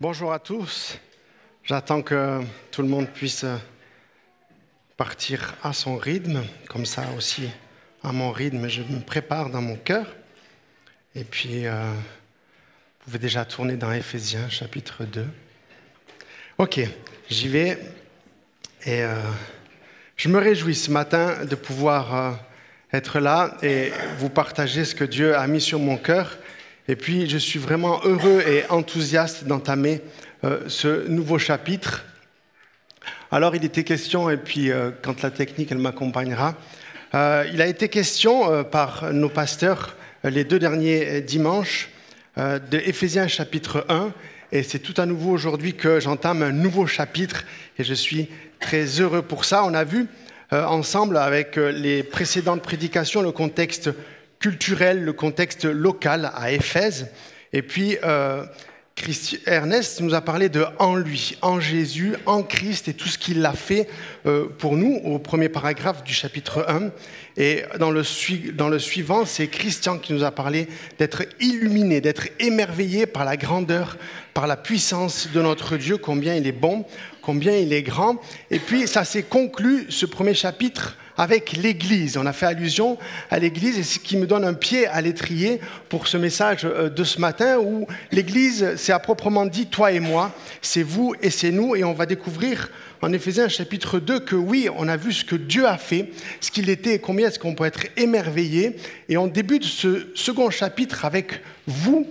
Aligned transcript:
Bonjour 0.00 0.32
à 0.32 0.38
tous. 0.38 0.96
J'attends 1.64 2.02
que 2.02 2.40
tout 2.70 2.82
le 2.82 2.88
monde 2.88 3.08
puisse 3.08 3.44
partir 4.96 5.56
à 5.64 5.72
son 5.72 5.96
rythme, 5.96 6.44
comme 6.68 6.86
ça 6.86 7.02
aussi 7.16 7.48
à 8.04 8.12
mon 8.12 8.30
rythme, 8.30 8.68
je 8.68 8.82
me 8.82 9.00
prépare 9.00 9.50
dans 9.50 9.60
mon 9.60 9.74
cœur. 9.74 10.06
Et 11.16 11.24
puis, 11.24 11.66
euh, 11.66 11.92
vous 11.92 13.04
pouvez 13.06 13.18
déjà 13.18 13.44
tourner 13.44 13.74
dans 13.74 13.90
Éphésiens 13.90 14.48
chapitre 14.48 15.04
2. 15.04 15.26
Ok, 16.58 16.78
j'y 17.28 17.48
vais. 17.48 17.80
Et 18.86 19.02
euh, 19.02 19.20
je 20.16 20.28
me 20.28 20.38
réjouis 20.38 20.76
ce 20.76 20.92
matin 20.92 21.44
de 21.44 21.56
pouvoir 21.56 22.14
euh, 22.14 22.32
être 22.92 23.18
là 23.18 23.56
et 23.64 23.90
vous 24.18 24.30
partager 24.30 24.84
ce 24.84 24.94
que 24.94 25.02
Dieu 25.02 25.36
a 25.36 25.44
mis 25.48 25.60
sur 25.60 25.80
mon 25.80 25.96
cœur. 25.96 26.38
Et 26.90 26.96
puis, 26.96 27.28
je 27.28 27.36
suis 27.36 27.58
vraiment 27.58 28.00
heureux 28.04 28.42
et 28.48 28.64
enthousiaste 28.70 29.44
d'entamer 29.44 30.00
euh, 30.42 30.60
ce 30.68 31.06
nouveau 31.06 31.38
chapitre. 31.38 32.06
Alors, 33.30 33.54
il 33.54 33.62
était 33.62 33.84
question, 33.84 34.30
et 34.30 34.38
puis 34.38 34.70
euh, 34.70 34.90
quand 35.02 35.20
la 35.20 35.30
technique, 35.30 35.70
elle 35.70 35.78
m'accompagnera, 35.78 36.54
euh, 37.14 37.44
il 37.52 37.60
a 37.60 37.66
été 37.66 37.90
question 37.90 38.64
par 38.64 39.12
nos 39.12 39.28
pasteurs 39.28 39.96
les 40.24 40.44
deux 40.44 40.58
derniers 40.58 41.20
dimanches 41.20 41.90
de 42.36 42.78
Éphésiens 42.78 43.28
chapitre 43.28 43.84
1. 43.90 44.12
Et 44.52 44.62
c'est 44.62 44.78
tout 44.78 44.98
à 44.98 45.04
nouveau 45.04 45.32
aujourd'hui 45.32 45.74
que 45.74 46.00
j'entame 46.00 46.42
un 46.42 46.52
nouveau 46.52 46.86
chapitre 46.86 47.44
et 47.78 47.84
je 47.84 47.94
suis 47.94 48.28
très 48.60 48.84
heureux 49.00 49.22
pour 49.22 49.44
ça. 49.44 49.62
On 49.64 49.74
a 49.74 49.84
vu 49.84 50.06
ensemble 50.50 51.18
avec 51.18 51.56
les 51.56 52.02
précédentes 52.02 52.62
prédications 52.62 53.22
le 53.22 53.32
contexte 53.32 53.90
culturel, 54.38 55.04
le 55.04 55.12
contexte 55.12 55.64
local 55.64 56.30
à 56.34 56.52
Éphèse. 56.52 57.08
Et 57.52 57.62
puis, 57.62 57.96
euh, 58.04 58.44
Ernest 59.46 60.00
nous 60.00 60.14
a 60.14 60.20
parlé 60.20 60.48
de 60.48 60.64
en 60.78 60.96
lui, 60.96 61.36
en 61.42 61.60
Jésus, 61.60 62.14
en 62.26 62.42
Christ 62.42 62.88
et 62.88 62.94
tout 62.94 63.08
ce 63.08 63.18
qu'il 63.18 63.44
a 63.44 63.52
fait 63.52 63.88
euh, 64.26 64.46
pour 64.58 64.76
nous 64.76 64.96
au 65.04 65.18
premier 65.18 65.48
paragraphe 65.48 66.02
du 66.04 66.12
chapitre 66.12 66.66
1. 66.68 66.90
Et 67.36 67.62
dans 67.78 67.90
le, 67.90 68.02
dans 68.52 68.68
le 68.68 68.78
suivant, 68.78 69.24
c'est 69.24 69.46
Christian 69.46 69.98
qui 69.98 70.12
nous 70.12 70.24
a 70.24 70.30
parlé 70.30 70.68
d'être 70.98 71.24
illuminé, 71.40 72.00
d'être 72.00 72.28
émerveillé 72.40 73.06
par 73.06 73.24
la 73.24 73.36
grandeur, 73.36 73.96
par 74.34 74.46
la 74.46 74.56
puissance 74.56 75.28
de 75.32 75.40
notre 75.40 75.76
Dieu, 75.76 75.96
combien 75.96 76.34
il 76.34 76.46
est 76.46 76.52
bon, 76.52 76.84
combien 77.22 77.56
il 77.56 77.72
est 77.72 77.82
grand. 77.82 78.20
Et 78.50 78.58
puis, 78.58 78.88
ça 78.88 79.04
s'est 79.04 79.22
conclu, 79.22 79.86
ce 79.90 80.06
premier 80.06 80.34
chapitre, 80.34 80.96
avec 81.18 81.52
l'Église. 81.52 82.16
On 82.16 82.24
a 82.24 82.32
fait 82.32 82.46
allusion 82.46 82.96
à 83.30 83.38
l'Église 83.38 83.78
et 83.78 83.82
ce 83.82 83.98
qui 83.98 84.16
me 84.16 84.26
donne 84.26 84.44
un 84.44 84.54
pied 84.54 84.86
à 84.86 85.00
l'étrier 85.00 85.60
pour 85.88 86.06
ce 86.06 86.16
message 86.16 86.64
euh, 86.64 86.88
de 86.88 87.04
ce 87.04 87.20
matin 87.20 87.58
où 87.58 87.86
l'Église, 88.12 88.74
c'est 88.76 88.92
à 88.92 88.98
proprement 89.00 89.44
dit 89.44 89.66
toi 89.66 89.92
et 89.92 90.00
moi, 90.00 90.32
c'est 90.62 90.84
vous 90.84 91.14
et 91.20 91.30
c'est 91.30 91.50
nous 91.50 91.74
et 91.74 91.84
on 91.84 91.92
va 91.92 92.06
découvrir 92.06 92.70
en 93.02 93.12
Éphésiens 93.12 93.48
chapitre 93.48 93.98
2 93.98 94.20
que 94.20 94.36
oui, 94.36 94.68
on 94.76 94.88
a 94.88 94.96
vu 94.96 95.12
ce 95.12 95.24
que 95.24 95.36
Dieu 95.36 95.66
a 95.66 95.76
fait, 95.76 96.10
ce 96.40 96.50
qu'il 96.50 96.70
était 96.70 96.94
et 96.94 96.98
combien 96.98 97.28
est-ce 97.28 97.38
qu'on 97.38 97.54
peut 97.54 97.64
être 97.64 97.86
émerveillé. 97.96 98.76
Et 99.08 99.16
on 99.16 99.26
débute 99.26 99.64
ce 99.64 100.08
second 100.14 100.50
chapitre 100.50 101.04
avec 101.04 101.42
vous 101.66 102.06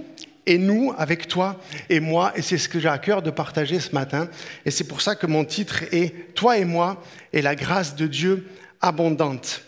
et 0.45 0.58
nous, 0.58 0.94
avec 0.97 1.28
toi 1.28 1.59
et 1.89 2.00
moi. 2.00 2.31
Et 2.35 2.41
c'est 2.41 2.58
ce 2.58 2.69
que 2.69 2.80
j'ai 2.80 2.88
à 2.88 2.97
cœur 2.97 3.22
de 3.22 3.30
partager 3.30 3.80
ce 3.80 3.94
matin. 3.94 4.30
Et 4.66 4.72
c'est 4.72 4.85
pour 4.85 5.02
ça 5.02 5.16
que 5.16 5.28
mon 5.28 5.44
titre 5.45 5.83
est 5.91 6.33
Toi 6.33 6.58
et 6.58 6.66
moi 6.66 7.03
et 7.33 7.41
la 7.41 7.55
grâce 7.55 7.95
de 7.95 8.08
Dieu 8.08 8.47
abondante. 8.81 9.61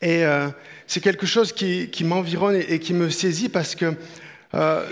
Et 0.00 0.24
euh, 0.24 0.48
c'est 0.86 1.00
quelque 1.00 1.26
chose 1.26 1.52
qui, 1.52 2.04
m'environne 2.04 2.56
et, 2.56 2.78
qui 2.78 2.94
me 2.94 3.10
saisit 3.10 3.48
parce 3.48 3.74
que 3.74 3.94
euh, 4.54 4.86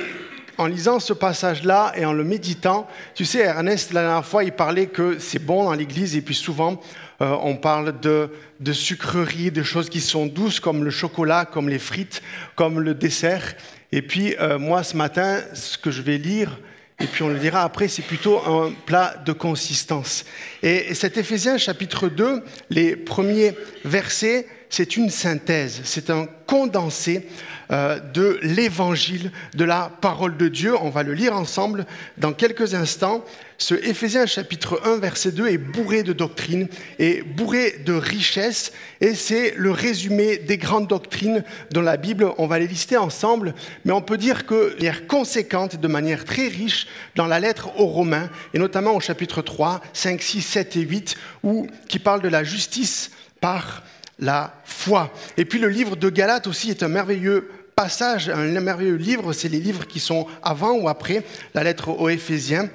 en 0.59 0.67
lisant 0.67 0.99
ce 1.01 1.13
passage-là 1.13 1.93
et 1.97 2.05
en 2.05 2.13
le 2.13 2.25
méditant, 2.25 2.89
tu 3.15 3.25
sais, 3.25 3.41
Ernest, 3.41 3.93
la 3.93 4.03
dernière 4.03 4.27
fois, 4.27 4.43
il 4.43 4.53
parlait 4.53 4.87
que 4.87 5.19
c'est 5.19 5.39
bon 5.39 5.65
dans 5.65 5.75
l'Église 5.75 6.17
et 6.17 6.23
puis 6.23 6.35
souvent, 6.35 6.81
euh, 7.21 7.37
on 7.43 7.57
parle 7.57 8.01
de, 8.01 8.31
de 8.61 8.73
sucreries, 8.73 9.51
de 9.51 9.63
choses 9.63 9.89
qui 9.89 10.01
sont 10.01 10.27
douces 10.27 10.61
comme 10.61 10.83
le 10.83 10.91
chocolat, 10.91 11.45
comme 11.45 11.69
les 11.69 11.79
frites, 11.79 12.23
comme 12.57 12.81
le 12.81 12.95
dessert. 12.95 13.55
Et 13.93 14.03
puis, 14.03 14.35
moi, 14.59 14.83
ce 14.83 14.97
matin, 14.97 15.41
ce 15.55 15.79
que 15.79 15.93
je 15.93 16.03
vais 16.03 16.19
lire, 16.19 16.59
et 16.99 17.07
puis 17.07 17.23
on 17.23 17.29
le 17.29 17.39
dira 17.39 17.63
après, 17.63 17.89
c'est 17.89 18.03
plutôt 18.03 18.41
un 18.47 18.73
plat 18.87 19.23
de 19.25 19.33
consistance. 19.33 20.25
Et 20.63 20.95
cet 20.95 21.19
Éphésiens 21.19 21.59
chapitre 21.59 22.09
2, 22.09 22.43
les 22.71 22.97
premiers 22.97 23.55
versets, 23.85 24.47
c'est 24.71 24.97
une 24.97 25.11
synthèse, 25.11 25.81
c'est 25.85 26.11
un 26.11 26.27
condensé 26.47 27.27
euh, 27.73 27.99
de 27.99 28.39
l'évangile, 28.43 29.33
de 29.55 29.65
la 29.65 29.91
parole 30.01 30.37
de 30.37 30.47
Dieu. 30.47 30.75
On 30.81 30.91
va 30.91 31.03
le 31.03 31.15
lire 31.15 31.35
ensemble 31.35 31.85
dans 32.17 32.33
quelques 32.33 32.75
instants. 32.75 33.25
Ce 33.59 33.75
Éphésiens 33.75 34.27
chapitre 34.27 34.81
1 34.85 34.99
verset 34.99 35.33
2 35.33 35.49
est 35.49 35.59
bourré 35.59 36.05
de 36.05 36.13
doctrine 36.13 36.69
et 37.01 37.23
bourré 37.23 37.81
de 37.85 37.95
richesse 37.95 38.73
et 39.01 39.15
c'est 39.15 39.55
le 39.57 39.73
résumé 39.73 40.37
des 40.37 40.59
grandes 40.59 40.87
doctrines 40.87 41.43
dans 41.73 41.83
la 41.83 41.97
Bible. 41.97 42.31
On 42.39 42.47
va 42.47 42.61
les 42.61 42.69
lister 42.69 42.99
ensemble, 42.99 43.55
mais 43.85 43.93
on 43.93 44.03
peut 44.03 44.19
dire 44.19 44.47
que 44.47 44.75
manière 44.75 45.09
conséquente, 45.09 45.81
de 45.81 45.89
manière 45.89 46.25
très 46.25 46.47
riche 46.47 46.87
dans 47.17 47.27
la 47.27 47.41
lettre 47.41 47.81
aux 47.81 47.87
Romains 47.87 48.31
et 48.55 48.61
notamment 48.61 48.95
au 48.95 49.01
chapitre 49.01 49.43
3, 49.43 49.81
5, 49.93 50.23
6, 50.23 50.43
7 50.43 50.77
et 50.77 50.81
8 50.83 51.17
où, 51.43 51.67
qui 51.89 51.99
parle 51.99 52.23
de 52.23 52.29
la 52.29 52.45
justice 52.45 53.11
par 53.41 53.83
la 54.19 54.55
foi. 54.65 55.13
Et 55.37 55.45
puis 55.45 55.59
le 55.59 55.69
livre 55.69 55.97
de 55.97 56.09
Galates 56.09 56.47
aussi 56.47 56.71
est 56.71 56.83
un 56.83 56.89
merveilleux 56.89 57.51
passage, 57.75 58.31
un 58.31 58.61
merveilleux 58.61 58.97
livre, 58.97 59.33
c'est 59.33 59.49
les 59.49 59.61
livres 59.61 59.87
qui 59.87 60.01
sont 60.01 60.27
avant 60.43 60.73
ou 60.73 60.89
après 60.89 61.25
la 61.55 61.63
lettre 61.63 61.91
aux 61.91 62.09
Éphésiens 62.09 62.71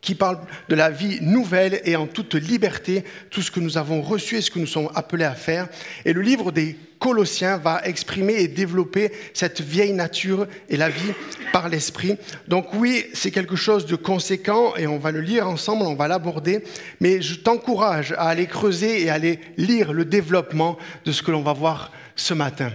qui 0.00 0.14
parle 0.14 0.38
de 0.68 0.74
la 0.74 0.90
vie 0.90 1.18
nouvelle 1.20 1.80
et 1.84 1.96
en 1.96 2.06
toute 2.06 2.34
liberté, 2.34 3.04
tout 3.30 3.42
ce 3.42 3.50
que 3.50 3.60
nous 3.60 3.78
avons 3.78 4.02
reçu 4.02 4.36
et 4.36 4.40
ce 4.40 4.50
que 4.50 4.58
nous 4.58 4.66
sommes 4.66 4.90
appelés 4.94 5.24
à 5.24 5.34
faire. 5.34 5.68
Et 6.04 6.12
le 6.12 6.22
livre 6.22 6.52
des 6.52 6.76
Colossiens 6.98 7.56
va 7.56 7.80
exprimer 7.84 8.34
et 8.34 8.48
développer 8.48 9.10
cette 9.32 9.62
vieille 9.62 9.94
nature 9.94 10.46
et 10.68 10.76
la 10.76 10.90
vie 10.90 11.12
par 11.50 11.68
l'esprit. 11.68 12.16
Donc 12.46 12.74
oui, 12.74 13.06
c'est 13.14 13.30
quelque 13.30 13.56
chose 13.56 13.86
de 13.86 13.96
conséquent 13.96 14.76
et 14.76 14.86
on 14.86 14.98
va 14.98 15.10
le 15.10 15.20
lire 15.20 15.48
ensemble, 15.48 15.82
on 15.84 15.94
va 15.94 16.08
l'aborder, 16.08 16.62
mais 17.00 17.22
je 17.22 17.36
t'encourage 17.36 18.12
à 18.12 18.28
aller 18.28 18.46
creuser 18.46 19.02
et 19.02 19.10
à 19.10 19.14
aller 19.14 19.40
lire 19.56 19.94
le 19.94 20.04
développement 20.04 20.76
de 21.06 21.12
ce 21.12 21.22
que 21.22 21.30
l'on 21.30 21.42
va 21.42 21.54
voir 21.54 21.90
ce 22.16 22.34
matin. 22.34 22.70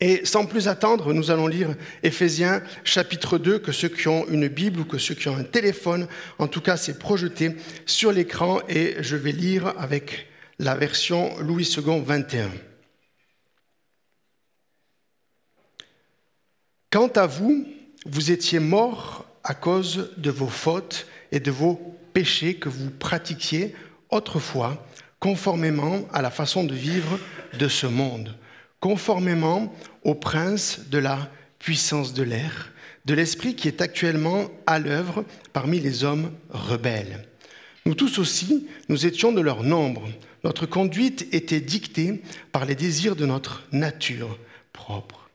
Et 0.00 0.24
sans 0.24 0.46
plus 0.46 0.66
attendre, 0.66 1.12
nous 1.12 1.30
allons 1.30 1.46
lire 1.46 1.74
Éphésiens 2.02 2.62
chapitre 2.84 3.36
2, 3.36 3.58
que 3.58 3.70
ceux 3.70 3.90
qui 3.90 4.08
ont 4.08 4.26
une 4.28 4.48
Bible 4.48 4.80
ou 4.80 4.84
que 4.86 4.96
ceux 4.96 5.14
qui 5.14 5.28
ont 5.28 5.36
un 5.36 5.44
téléphone, 5.44 6.08
en 6.38 6.48
tout 6.48 6.62
cas 6.62 6.78
c'est 6.78 6.98
projeté 6.98 7.54
sur 7.84 8.10
l'écran 8.10 8.60
et 8.68 8.96
je 9.00 9.16
vais 9.16 9.32
lire 9.32 9.74
avec 9.78 10.26
la 10.58 10.74
version 10.74 11.38
Louis 11.40 11.68
II 11.76 12.00
21. 12.02 12.50
Quant 16.90 17.08
à 17.08 17.26
vous, 17.26 17.66
vous 18.06 18.30
étiez 18.30 18.58
morts 18.58 19.26
à 19.44 19.52
cause 19.52 20.12
de 20.16 20.30
vos 20.30 20.48
fautes 20.48 21.06
et 21.30 21.40
de 21.40 21.50
vos 21.50 21.74
péchés 22.14 22.54
que 22.54 22.70
vous 22.70 22.90
pratiquiez 22.90 23.74
autrefois, 24.08 24.86
conformément 25.18 26.08
à 26.10 26.22
la 26.22 26.30
façon 26.30 26.64
de 26.64 26.74
vivre 26.74 27.18
de 27.58 27.68
ce 27.68 27.86
monde 27.86 28.34
conformément 28.80 29.72
au 30.04 30.14
prince 30.14 30.80
de 30.90 30.98
la 30.98 31.30
puissance 31.58 32.14
de 32.14 32.22
l'air, 32.22 32.72
de 33.04 33.14
l'esprit 33.14 33.54
qui 33.54 33.68
est 33.68 33.82
actuellement 33.82 34.50
à 34.66 34.78
l'œuvre 34.78 35.24
parmi 35.52 35.78
les 35.78 36.04
hommes 36.04 36.32
rebelles. 36.48 37.26
Nous 37.86 37.94
tous 37.94 38.18
aussi, 38.18 38.66
nous 38.88 39.06
étions 39.06 39.32
de 39.32 39.40
leur 39.40 39.62
nombre. 39.62 40.08
Notre 40.44 40.66
conduite 40.66 41.28
était 41.32 41.60
dictée 41.60 42.22
par 42.52 42.64
les 42.64 42.74
désirs 42.74 43.16
de 43.16 43.26
notre 43.26 43.66
nature 43.72 44.38
propre. 44.72 45.28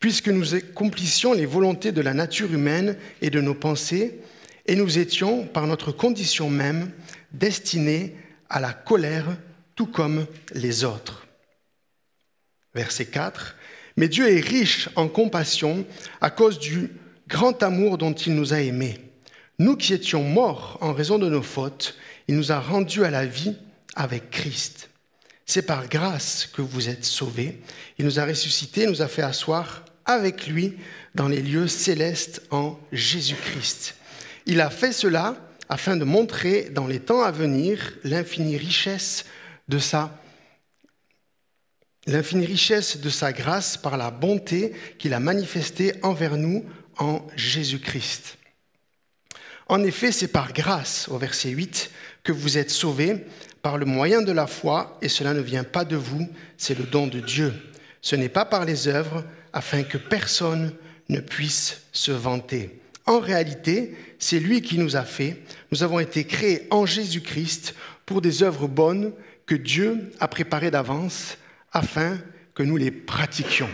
Puisque 0.00 0.28
nous 0.28 0.54
accomplissions 0.54 1.32
les 1.32 1.46
volontés 1.46 1.92
de 1.92 2.00
la 2.00 2.14
nature 2.14 2.52
humaine 2.52 2.96
et 3.20 3.30
de 3.30 3.40
nos 3.40 3.54
pensées, 3.54 4.18
et 4.66 4.74
nous 4.74 4.98
étions, 4.98 5.44
par 5.44 5.66
notre 5.66 5.92
condition 5.92 6.50
même, 6.50 6.90
destinés 7.32 8.16
à 8.48 8.60
la 8.60 8.72
colère, 8.72 9.36
tout 9.74 9.86
comme 9.86 10.26
les 10.54 10.84
autres 10.84 11.21
verset 12.74 13.06
4. 13.06 13.56
Mais 13.96 14.08
Dieu 14.08 14.30
est 14.30 14.40
riche 14.40 14.88
en 14.96 15.08
compassion 15.08 15.84
à 16.20 16.30
cause 16.30 16.58
du 16.58 16.90
grand 17.28 17.62
amour 17.62 17.98
dont 17.98 18.12
il 18.12 18.34
nous 18.34 18.54
a 18.54 18.60
aimés. 18.60 18.98
Nous 19.58 19.76
qui 19.76 19.94
étions 19.94 20.22
morts 20.22 20.78
en 20.80 20.92
raison 20.92 21.18
de 21.18 21.28
nos 21.28 21.42
fautes, 21.42 21.96
il 22.28 22.36
nous 22.36 22.52
a 22.52 22.60
rendus 22.60 23.04
à 23.04 23.10
la 23.10 23.26
vie 23.26 23.54
avec 23.94 24.30
Christ. 24.30 24.88
C'est 25.44 25.62
par 25.62 25.88
grâce 25.88 26.46
que 26.46 26.62
vous 26.62 26.88
êtes 26.88 27.04
sauvés. 27.04 27.60
Il 27.98 28.04
nous 28.06 28.18
a 28.18 28.24
ressuscités, 28.24 28.86
nous 28.86 29.02
a 29.02 29.08
fait 29.08 29.22
asseoir 29.22 29.84
avec 30.04 30.46
lui 30.46 30.74
dans 31.14 31.28
les 31.28 31.42
lieux 31.42 31.68
célestes 31.68 32.42
en 32.50 32.78
Jésus-Christ. 32.92 33.96
Il 34.46 34.60
a 34.60 34.70
fait 34.70 34.92
cela 34.92 35.36
afin 35.68 35.96
de 35.96 36.04
montrer 36.04 36.70
dans 36.70 36.86
les 36.86 37.00
temps 37.00 37.22
à 37.22 37.30
venir 37.30 37.92
l'infinie 38.04 38.56
richesse 38.56 39.26
de 39.68 39.78
sa 39.78 40.21
l'infinie 42.06 42.46
richesse 42.46 42.98
de 42.98 43.10
sa 43.10 43.32
grâce 43.32 43.76
par 43.76 43.96
la 43.96 44.10
bonté 44.10 44.72
qu'il 44.98 45.14
a 45.14 45.20
manifestée 45.20 45.94
envers 46.02 46.36
nous 46.36 46.64
en 46.98 47.26
Jésus-Christ. 47.36 48.38
En 49.68 49.82
effet, 49.84 50.12
c'est 50.12 50.28
par 50.28 50.52
grâce, 50.52 51.08
au 51.08 51.18
verset 51.18 51.50
8, 51.50 51.90
que 52.24 52.32
vous 52.32 52.58
êtes 52.58 52.70
sauvés 52.70 53.24
par 53.62 53.78
le 53.78 53.86
moyen 53.86 54.22
de 54.22 54.32
la 54.32 54.46
foi, 54.46 54.98
et 55.02 55.08
cela 55.08 55.34
ne 55.34 55.40
vient 55.40 55.64
pas 55.64 55.84
de 55.84 55.96
vous, 55.96 56.28
c'est 56.58 56.76
le 56.76 56.84
don 56.84 57.06
de 57.06 57.20
Dieu. 57.20 57.52
Ce 58.00 58.16
n'est 58.16 58.28
pas 58.28 58.44
par 58.44 58.64
les 58.64 58.88
œuvres, 58.88 59.24
afin 59.52 59.84
que 59.84 59.98
personne 59.98 60.72
ne 61.08 61.20
puisse 61.20 61.82
se 61.92 62.10
vanter. 62.10 62.80
En 63.06 63.20
réalité, 63.20 63.96
c'est 64.18 64.40
lui 64.40 64.62
qui 64.62 64.78
nous 64.78 64.96
a 64.96 65.04
fait. 65.04 65.42
Nous 65.70 65.82
avons 65.82 66.00
été 66.00 66.24
créés 66.24 66.66
en 66.70 66.86
Jésus-Christ 66.86 67.74
pour 68.06 68.20
des 68.20 68.42
œuvres 68.42 68.68
bonnes 68.68 69.12
que 69.46 69.54
Dieu 69.54 70.10
a 70.20 70.28
préparées 70.28 70.70
d'avance 70.70 71.36
afin 71.72 72.18
que 72.54 72.62
nous 72.62 72.76
les 72.76 72.90
pratiquions. 72.90 73.68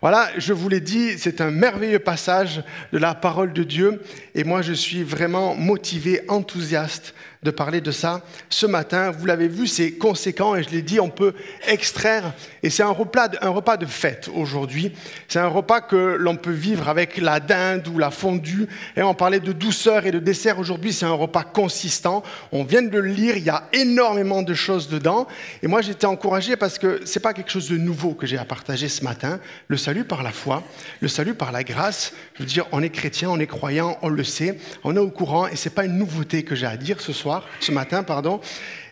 Voilà, 0.00 0.30
je 0.38 0.54
vous 0.54 0.70
l'ai 0.70 0.80
dit, 0.80 1.18
c'est 1.18 1.42
un 1.42 1.50
merveilleux 1.50 1.98
passage 1.98 2.62
de 2.90 2.98
la 2.98 3.14
parole 3.14 3.52
de 3.52 3.62
Dieu 3.62 4.00
et 4.34 4.44
moi 4.44 4.62
je 4.62 4.72
suis 4.72 5.02
vraiment 5.02 5.54
motivé, 5.54 6.22
enthousiaste 6.28 7.14
de 7.42 7.50
parler 7.50 7.80
de 7.80 7.90
ça 7.90 8.20
ce 8.50 8.66
matin. 8.66 9.10
Vous 9.10 9.24
l'avez 9.24 9.48
vu, 9.48 9.66
c'est 9.66 9.92
conséquent 9.92 10.56
et 10.56 10.62
je 10.62 10.68
l'ai 10.68 10.82
dit, 10.82 11.00
on 11.00 11.08
peut 11.08 11.32
extraire. 11.66 12.34
Et 12.62 12.68
c'est 12.68 12.82
un 12.82 12.90
repas, 12.90 13.28
un 13.40 13.48
repas 13.48 13.78
de 13.78 13.86
fête 13.86 14.28
aujourd'hui. 14.34 14.92
C'est 15.26 15.38
un 15.38 15.48
repas 15.48 15.80
que 15.80 16.16
l'on 16.18 16.36
peut 16.36 16.50
vivre 16.50 16.90
avec 16.90 17.16
la 17.16 17.40
dinde 17.40 17.88
ou 17.88 17.98
la 17.98 18.10
fondue. 18.10 18.68
Et 18.94 19.02
on 19.02 19.14
parlait 19.14 19.40
de 19.40 19.52
douceur 19.52 20.04
et 20.04 20.10
de 20.10 20.18
dessert 20.18 20.58
aujourd'hui. 20.58 20.92
C'est 20.92 21.06
un 21.06 21.12
repas 21.12 21.44
consistant. 21.44 22.22
On 22.52 22.62
vient 22.62 22.82
de 22.82 22.98
le 22.98 23.08
lire, 23.08 23.38
il 23.38 23.44
y 23.44 23.50
a 23.50 23.68
énormément 23.72 24.42
de 24.42 24.52
choses 24.52 24.88
dedans. 24.88 25.26
Et 25.62 25.66
moi, 25.66 25.80
j'étais 25.80 26.06
encouragé 26.06 26.56
parce 26.56 26.78
que 26.78 27.00
c'est 27.06 27.20
pas 27.20 27.32
quelque 27.32 27.50
chose 27.50 27.70
de 27.70 27.78
nouveau 27.78 28.12
que 28.12 28.26
j'ai 28.26 28.36
à 28.36 28.44
partager 28.44 28.88
ce 28.88 29.02
matin. 29.02 29.40
Le 29.68 29.78
salut 29.78 30.04
par 30.04 30.22
la 30.22 30.32
foi, 30.32 30.62
le 31.00 31.08
salut 31.08 31.34
par 31.34 31.52
la 31.52 31.64
grâce. 31.64 32.12
Je 32.34 32.42
veux 32.42 32.48
dire, 32.48 32.66
on 32.72 32.82
est 32.82 32.90
chrétien, 32.90 33.30
on 33.30 33.38
est 33.38 33.46
croyant, 33.46 33.96
on 34.02 34.10
le 34.10 34.24
sait, 34.24 34.58
on 34.84 34.94
est 34.94 35.00
au 35.00 35.10
courant 35.10 35.46
et 35.46 35.56
c'est 35.56 35.70
pas 35.70 35.86
une 35.86 35.96
nouveauté 35.96 36.42
que 36.42 36.54
j'ai 36.54 36.66
à 36.66 36.76
dire 36.76 37.00
ce 37.00 37.14
soir 37.14 37.29
ce 37.60 37.72
matin, 37.72 38.02
pardon. 38.02 38.40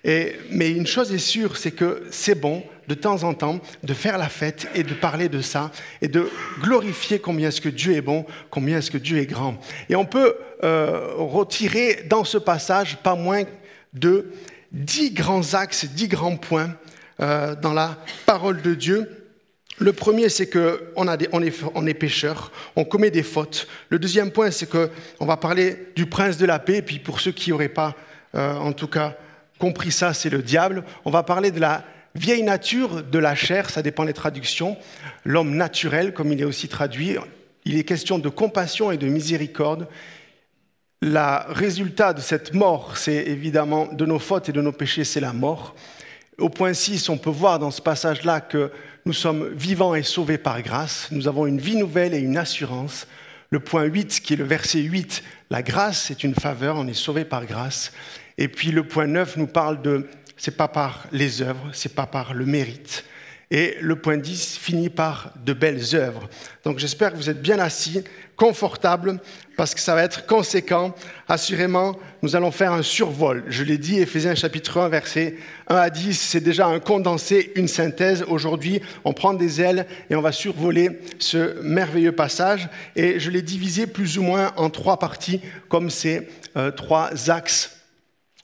mais 0.05 0.70
une 0.70 0.87
chose 0.87 1.12
est 1.12 1.19
sûre, 1.19 1.56
c'est 1.56 1.73
que 1.73 2.05
c'est 2.11 2.38
bon 2.38 2.62
de 2.88 2.94
temps 2.94 3.23
en 3.23 3.35
temps 3.35 3.61
de 3.82 3.94
faire 3.94 4.19
la 4.19 4.29
fête 4.29 4.67
et 4.75 4.82
de 4.82 4.94
parler 4.94 5.29
de 5.29 5.40
ça 5.40 5.70
et 6.00 6.08
de 6.08 6.29
glorifier 6.61 7.19
combien 7.19 7.49
est-ce 7.49 7.61
que 7.61 7.69
Dieu 7.69 7.94
est 7.94 8.00
bon, 8.00 8.25
combien 8.50 8.79
est-ce 8.79 8.90
que 8.90 8.99
Dieu 8.99 9.19
est 9.19 9.26
grand. 9.26 9.58
Et 9.88 9.94
on 9.94 10.06
peut 10.06 10.35
euh, 10.64 11.12
retirer 11.17 12.05
dans 12.08 12.25
ce 12.25 12.38
passage 12.38 12.96
pas 12.96 13.14
moins 13.14 13.44
de 13.93 14.31
dix 14.73 15.12
grands 15.12 15.55
axes, 15.55 15.85
dix 15.85 16.08
grands 16.08 16.37
points 16.37 16.75
euh, 17.20 17.55
dans 17.55 17.75
la 17.75 17.99
parole 18.26 18.62
de 18.62 18.75
Dieu. 18.75 19.08
Le 19.81 19.93
premier, 19.93 20.29
c'est 20.29 20.50
qu'on 20.50 20.79
on 20.96 21.43
est, 21.43 21.61
on 21.75 21.85
pécheur, 21.94 22.50
on 22.75 22.85
commet 22.85 23.11
des 23.11 23.23
fautes. 23.23 23.69
Le 23.90 23.99
deuxième 23.99 24.32
point, 24.32 24.50
c'est 24.50 24.69
qu'on 24.69 25.26
va 25.26 25.37
parler 25.37 25.76
du 25.94 26.06
prince 26.06 26.37
de 26.37 26.46
la 26.46 26.58
paix. 26.58 26.82
Puis 26.82 26.99
pour 26.99 27.20
ceux 27.20 27.31
qui 27.31 27.50
n'auraient 27.50 27.69
pas 27.69 27.94
euh, 28.35 28.55
en 28.55 28.73
tout 28.73 28.89
cas 28.89 29.17
compris 29.59 29.91
ça, 29.91 30.15
c'est 30.15 30.31
le 30.31 30.43
diable. 30.43 30.85
On 31.05 31.11
va 31.11 31.23
parler 31.23 31.51
de 31.51 31.61
la 31.61 31.85
vieille 32.15 32.43
nature 32.43 33.03
de 33.03 33.19
la 33.19 33.35
chair, 33.35 33.71
ça 33.71 33.83
dépend 33.83 34.05
des 34.05 34.13
traductions, 34.13 34.77
l'homme 35.25 35.57
naturel, 35.57 36.13
comme 36.13 36.33
il 36.33 36.41
est 36.41 36.45
aussi 36.45 36.69
traduit. 36.69 37.17
Il 37.65 37.79
est 37.79 37.85
question 37.85 38.19
de 38.19 38.29
compassion 38.29 38.91
et 38.91 38.97
de 38.97 39.07
miséricorde. 39.07 39.89
Le 41.01 41.53
résultat 41.53 42.13
de 42.13 42.21
cette 42.21 42.55
mort, 42.55 42.97
c'est 42.97 43.27
évidemment 43.27 43.87
de 43.87 44.07
nos 44.07 44.19
fautes 44.19 44.49
et 44.49 44.53
de 44.53 44.61
nos 44.61 44.73
péchés, 44.73 45.05
c'est 45.05 45.21
la 45.21 45.33
mort. 45.33 45.75
Au 46.39 46.49
point 46.49 46.73
6, 46.73 47.09
on 47.09 47.19
peut 47.19 47.31
voir 47.31 47.59
dans 47.59 47.71
ce 47.71 47.83
passage-là 47.83 48.41
que 48.41 48.71
nous 49.05 49.13
sommes 49.13 49.49
vivants 49.55 49.95
et 49.95 50.03
sauvés 50.03 50.39
par 50.39 50.63
grâce. 50.63 51.09
Nous 51.11 51.29
avons 51.29 51.47
une 51.47 51.59
vie 51.59 51.77
nouvelle 51.77 52.15
et 52.15 52.19
une 52.19 52.37
assurance. 52.37 53.07
Le 53.50 53.61
point 53.61 53.85
8, 53.85 54.21
qui 54.21 54.35
est 54.35 54.37
le 54.37 54.45
verset 54.45 54.81
8, 54.81 55.23
la 55.50 55.62
grâce, 55.62 56.05
c'est 56.05 56.23
une 56.23 56.35
faveur, 56.35 56.77
on 56.77 56.87
est 56.87 56.95
sauvé 56.95 57.25
par 57.25 57.47
grâce. 57.47 57.93
Et 58.37 58.49
puis 58.49 58.71
le 58.71 58.85
point 58.85 59.06
9 59.06 59.37
nous 59.39 59.47
parle 59.47 59.81
de 59.83 60.06
c'est 60.37 60.56
pas 60.56 60.69
par 60.69 61.06
les 61.11 61.43
œuvres, 61.43 61.69
c'est 61.73 61.95
pas 61.95 62.06
par 62.06 62.35
le 62.35 62.47
mérite. 62.47 63.05
Et 63.50 63.77
le 63.81 63.97
point 63.97 64.19
10 64.19 64.59
finit 64.59 64.91
par 64.91 65.33
de 65.45 65.53
belles 65.53 65.95
œuvres. 65.95 66.29
Donc 66.65 66.79
j'espère 66.79 67.12
que 67.12 67.17
vous 67.17 67.31
êtes 67.31 67.43
bien 67.43 67.59
assis, 67.59 68.05
confortables, 68.38 69.20
parce 69.56 69.75
que 69.75 69.81
ça 69.81 69.94
va 69.94 70.05
être 70.05 70.25
conséquent. 70.26 70.94
Assurément, 71.29 71.96
nous 72.23 72.37
allons 72.37 72.52
faire 72.52 72.73
un 72.73 72.82
survol. 72.82 73.44
Je 73.49 73.64
l'ai 73.64 73.76
dit, 73.76 73.99
Éphésiens 73.99 74.37
chapitre 74.37 74.79
1, 74.79 74.88
verset 74.88 75.35
1 75.67 75.76
à 75.76 75.90
10, 75.90 76.14
c'est 76.19 76.40
déjà 76.40 76.67
un 76.67 76.79
condensé, 76.79 77.52
une 77.56 77.69
synthèse. 77.69 78.25
Aujourd'hui, 78.29 78.81
on 79.05 79.12
prend 79.12 79.35
des 79.35 79.61
ailes 79.61 79.87
et 80.08 80.14
on 80.14 80.23
va 80.23 80.32
survoler 80.32 81.00
ce 81.19 81.61
merveilleux 81.62 82.12
passage. 82.12 82.69
Et 82.94 83.19
je 83.19 83.31
l'ai 83.31 83.43
divisé 83.43 83.88
plus 83.88 84.17
ou 84.19 84.23
moins 84.23 84.52
en 84.56 84.70
trois 84.70 85.00
parties, 85.00 85.40
comme 85.69 85.90
ces 85.90 86.29
euh, 86.56 86.70
trois 86.70 87.31
axes 87.31 87.75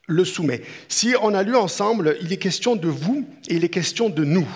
le 0.06 0.25
soumet. 0.25 0.62
Si 0.88 1.14
on 1.23 1.35
a 1.35 1.43
lu 1.43 1.56
ensemble, 1.56 2.17
il 2.20 2.32
est 2.32 2.38
question 2.38 2.76
de 2.76 2.88
vous 2.88 3.26
et 3.49 3.55
il 3.55 3.64
est 3.64 3.70
question 3.70 4.11
de 4.11 4.25
nous. 4.25 4.46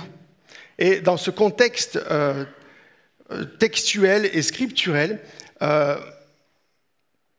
Et 0.79 1.00
dans 1.00 1.17
ce 1.17 1.31
contexte 1.31 1.99
euh, 2.11 2.44
euh, 3.31 3.45
textuel 3.45 4.31
et 4.33 4.43
scripturel, 4.43 5.21
euh, 5.63 5.97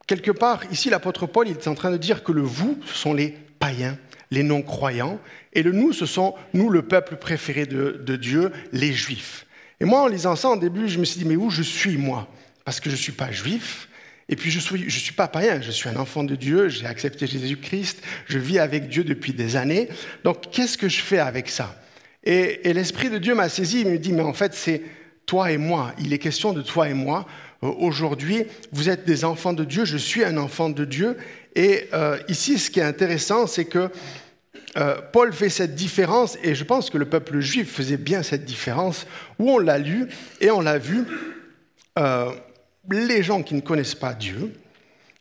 quelque 0.07 0.31
part, 0.31 0.62
ici, 0.71 0.89
l'apôtre 0.89 1.25
Paul 1.25 1.47
il 1.47 1.57
est 1.57 1.68
en 1.68 1.75
train 1.75 1.91
de 1.91 1.97
dire 1.97 2.24
que 2.24 2.31
le 2.31 2.41
vous, 2.41 2.80
ce 2.86 2.95
sont 2.95 3.13
les 3.13 3.36
païens, 3.59 3.97
les 4.31 4.44
non-croyants, 4.44 5.19
et 5.53 5.63
le 5.63 5.71
nous, 5.71 5.94
ce 5.94 6.06
sont 6.06 6.36
nous, 6.53 6.69
le 6.69 6.83
peuple 6.83 7.15
préféré 7.15 7.65
de, 7.65 8.15
Dieu, 8.15 8.51
les 8.71 8.94
juifs. 8.94 9.45
Et 9.80 9.86
moi, 9.86 10.01
en 10.01 10.07
lisant 10.07 10.36
ça, 10.36 10.50
en 10.50 10.57
début, 10.57 10.88
je 10.88 11.00
me 11.00 11.06
suis 11.06 11.19
dit, 11.19 11.25
mais 11.25 11.36
où 11.36 11.50
je 11.50 11.63
suis, 11.63 11.97
moi? 11.97 12.27
Parce 12.65 12.80
que 12.80 12.89
je 12.89 12.95
ne 12.95 13.01
suis 13.01 13.13
pas 13.13 13.31
juif, 13.31 13.89
et 14.30 14.35
puis 14.35 14.51
je 14.51 14.57
ne 14.57 14.62
suis, 14.62 14.89
je 14.89 15.00
suis 15.00 15.13
pas 15.13 15.27
païen, 15.27 15.59
je 15.59 15.71
suis 15.71 15.89
un 15.89 15.95
enfant 15.95 16.24
de 16.24 16.35
Dieu, 16.35 16.69
j'ai 16.69 16.85
accepté 16.85 17.25
Jésus-Christ, 17.25 18.03
je 18.27 18.38
vis 18.38 18.59
avec 18.59 18.88
Dieu 18.88 19.03
depuis 19.03 19.33
des 19.33 19.56
années. 19.56 19.89
Donc 20.24 20.51
qu'est-ce 20.51 20.77
que 20.77 20.88
je 20.88 21.01
fais 21.01 21.18
avec 21.18 21.50
ça? 21.50 21.75
Et, 22.24 22.74
l'Esprit 22.74 23.09
de 23.09 23.18
Dieu 23.18 23.33
m'a 23.33 23.50
saisi, 23.50 23.81
il 23.81 23.88
me 23.88 23.97
dit, 23.97 24.13
mais 24.13 24.21
en 24.21 24.33
fait 24.33 24.53
c'est 24.53 24.83
toi 25.29 25.51
et 25.51 25.57
moi, 25.57 25.93
il 25.99 26.11
est 26.11 26.17
question 26.17 26.53
de 26.53 26.63
toi 26.63 26.89
et 26.89 26.95
moi. 26.95 27.27
Euh, 27.61 27.67
aujourd'hui, 27.77 28.45
vous 28.71 28.89
êtes 28.89 29.05
des 29.05 29.25
enfants 29.25 29.53
de 29.53 29.63
Dieu, 29.63 29.85
je 29.85 29.95
suis 29.95 30.23
un 30.23 30.37
enfant 30.37 30.69
de 30.69 30.85
Dieu. 30.85 31.17
Et 31.55 31.87
euh, 31.93 32.17
ici, 32.29 32.57
ce 32.57 32.71
qui 32.71 32.79
est 32.79 32.83
intéressant, 32.83 33.45
c'est 33.45 33.65
que 33.65 33.91
euh, 34.77 34.99
Paul 35.13 35.31
fait 35.31 35.49
cette 35.49 35.75
différence, 35.75 36.35
et 36.43 36.55
je 36.55 36.63
pense 36.63 36.89
que 36.89 36.97
le 36.97 37.05
peuple 37.05 37.41
juif 37.41 37.71
faisait 37.71 37.97
bien 37.97 38.23
cette 38.23 38.43
différence, 38.43 39.05
où 39.37 39.51
on 39.51 39.59
l'a 39.59 39.77
lu 39.77 40.07
et 40.41 40.49
on 40.49 40.61
l'a 40.61 40.79
vu 40.79 41.05
les 42.89 43.23
gens 43.23 43.43
qui 43.43 43.55
ne 43.55 43.59
connaissent 43.59 43.93
pas 43.93 44.13
Dieu, 44.13 44.53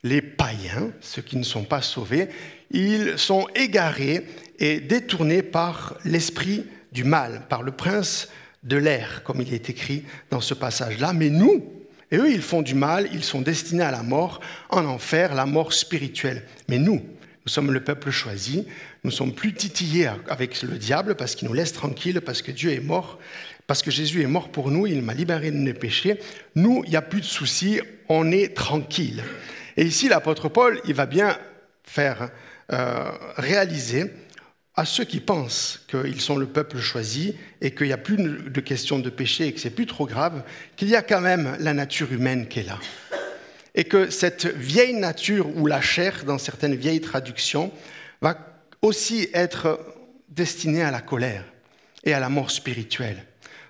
les 0.05 0.23
païens, 0.23 0.93
ceux 1.01 1.23
qui 1.23 1.37
ne 1.37 1.43
sont 1.43 1.65
pas 1.65 1.83
sauvés, 1.83 2.29
ils 2.71 3.19
sont 3.19 3.49
égarés 3.57 4.25
et 4.61 4.79
détournés 4.79 5.43
par 5.43 5.97
l'esprit 6.05 6.65
du 6.93 7.03
mal, 7.03 7.43
par 7.49 7.65
le 7.65 7.73
prince 7.73 8.29
de 8.69 8.77
l'air, 8.77 9.23
comme 9.25 9.41
il 9.41 9.53
est 9.53 9.71
écrit 9.71 10.05
dans 10.31 10.41
ce 10.41 10.55
passage-là. 10.55 11.13
Mais 11.13 11.31
nous, 11.31 11.65
et 12.11 12.17
eux, 12.17 12.31
ils 12.31 12.43
font 12.43 12.63
du 12.63 12.75
mal, 12.75 13.09
ils 13.13 13.25
sont 13.25 13.41
destinés 13.41 13.83
à 13.83 13.91
la 13.91 14.03
mort, 14.03 14.41
en 14.71 14.85
enfer, 14.85 15.35
la 15.35 15.47
mort 15.47 15.73
spirituelle. 15.73 16.45
Mais 16.69 16.79
nous, 16.79 16.95
nous 16.95 17.53
sommes 17.53 17.73
le 17.73 17.83
peuple 17.83 18.11
choisi, 18.11 18.67
nous 19.05 19.11
sommes 19.11 19.33
plus 19.33 19.55
titillés 19.55 20.11
avec 20.29 20.63
le 20.63 20.77
diable 20.77 21.15
parce 21.15 21.35
qu'il 21.35 21.49
nous 21.49 21.55
laisse 21.55 21.73
tranquilles, 21.73 22.21
parce 22.21 22.43
que 22.43 22.53
Dieu 22.53 22.73
est 22.73 22.81
mort 22.81 23.19
parce 23.69 23.83
que 23.83 23.91
Jésus 23.91 24.23
est 24.23 24.27
mort 24.27 24.49
pour 24.49 24.71
nous, 24.71 24.87
il 24.87 25.03
m'a 25.03 25.13
libéré 25.13 25.51
de 25.51 25.57
nos 25.57 25.75
péchés. 25.75 26.19
Nous, 26.55 26.83
il 26.87 26.91
n'y 26.91 26.97
a 26.97 27.03
plus 27.03 27.21
de 27.21 27.27
soucis, 27.27 27.81
on 28.09 28.33
est 28.33 28.57
tranquille. 28.57 29.23
Et 29.77 29.85
ici, 29.85 30.09
l'apôtre 30.09 30.49
Paul, 30.49 30.81
il 30.87 30.95
va 30.95 31.05
bien 31.05 31.39
faire 31.85 32.31
euh, 32.73 33.11
réaliser 33.37 34.11
à 34.79 34.85
ceux 34.85 35.03
qui 35.03 35.19
pensent 35.19 35.81
qu'ils 35.89 36.21
sont 36.21 36.37
le 36.37 36.47
peuple 36.47 36.79
choisi 36.79 37.35
et 37.61 37.73
qu'il 37.73 37.89
n'y 37.89 37.93
a 37.93 37.99
plus 37.99 38.17
de 38.17 38.61
question 38.61 39.01
de 39.01 39.11
péché 39.11 39.49
et 39.49 39.53
que 39.53 39.59
c'est 39.59 39.71
plus 39.71 39.87
trop 39.87 40.07
grave, 40.07 40.45
qu'il 40.77 40.89
y 40.89 40.95
a 40.95 41.03
quand 41.03 41.21
même 41.21 41.57
la 41.59 41.75
nature 41.75 42.13
humaine 42.13 42.47
qui 42.47 42.61
est 42.61 42.63
là. 42.63 42.79
Et 43.75 43.83
que 43.83 44.09
cette 44.09 44.47
vieille 44.47 44.95
nature 44.95 45.49
ou 45.57 45.67
la 45.67 45.81
chair, 45.81 46.23
dans 46.25 46.39
certaines 46.39 46.77
vieilles 46.77 47.01
traductions, 47.01 47.73
va 48.23 48.39
aussi 48.81 49.29
être 49.35 49.81
destinée 50.29 50.83
à 50.83 50.93
la 50.93 51.01
colère 51.01 51.43
et 52.05 52.13
à 52.13 52.21
la 52.21 52.29
mort 52.29 52.53
spirituelle. 52.53 53.25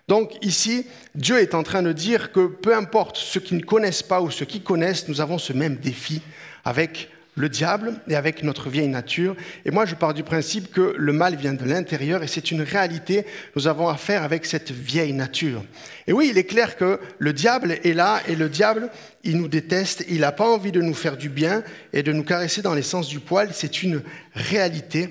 Donc 0.09 0.35
ici, 0.43 0.85
Dieu 1.15 1.39
est 1.39 1.55
en 1.55 1.63
train 1.63 1.83
de 1.83 1.93
dire 1.93 2.33
que 2.33 2.49
peu 2.49 2.77
importe 2.77 3.17
ceux 3.17 3.41
qui 3.41 3.55
ne 3.55 3.63
connaissent 3.63 4.03
pas 4.03 4.21
ou 4.21 4.31
ceux 4.31 4.45
qui 4.45 4.61
connaissent, 4.61 5.09
nous 5.09 5.23
avons 5.23 5.39
ce 5.39 5.55
même 5.55 5.77
défi 5.77 6.21
avec 6.67 7.09
le 7.39 7.49
diable 7.49 7.95
et 8.09 8.17
avec 8.17 8.43
notre 8.43 8.69
vieille 8.69 8.89
nature. 8.89 9.37
Et 9.65 9.71
moi, 9.71 9.87
je 9.87 9.95
pars 9.95 10.15
du 10.15 10.23
principe 10.23 10.71
que 10.73 10.95
le 10.97 11.13
mal 11.13 11.37
vient 11.37 11.55
de 11.55 11.65
l'intérieur 11.65 12.23
et 12.23 12.27
c'est 12.27 12.51
une 12.51 12.63
réalité. 12.63 13.25
Nous 13.57 13.67
avons 13.67 13.89
affaire 13.89 14.23
avec 14.23 14.45
cette 14.45 14.71
vieille 14.71 15.13
nature. 15.13 15.65
Et 16.07 16.13
oui, 16.13 16.29
il 16.31 16.39
est 16.39 16.45
clair 16.45 16.77
que 16.77 17.01
le 17.19 17.33
diable 17.33 17.79
est 17.85 17.95
là 17.95 18.21
et 18.29 18.35
le 18.35 18.49
diable, 18.49 18.91
il 19.25 19.39
nous 19.39 19.49
déteste. 19.49 20.05
Il 20.09 20.21
n'a 20.21 20.33
pas 20.33 20.49
envie 20.49 20.73
de 20.73 20.83
nous 20.83 20.95
faire 20.95 21.17
du 21.17 21.29
bien 21.29 21.63
et 21.93 22.03
de 22.03 22.13
nous 22.13 22.25
caresser 22.25 22.63
dans 22.63 22.75
les 22.75 22.83
sens 22.83 23.09
du 23.09 23.21
poil. 23.21 23.51
C'est 23.53 23.83
une 23.83 24.03
réalité. 24.35 25.09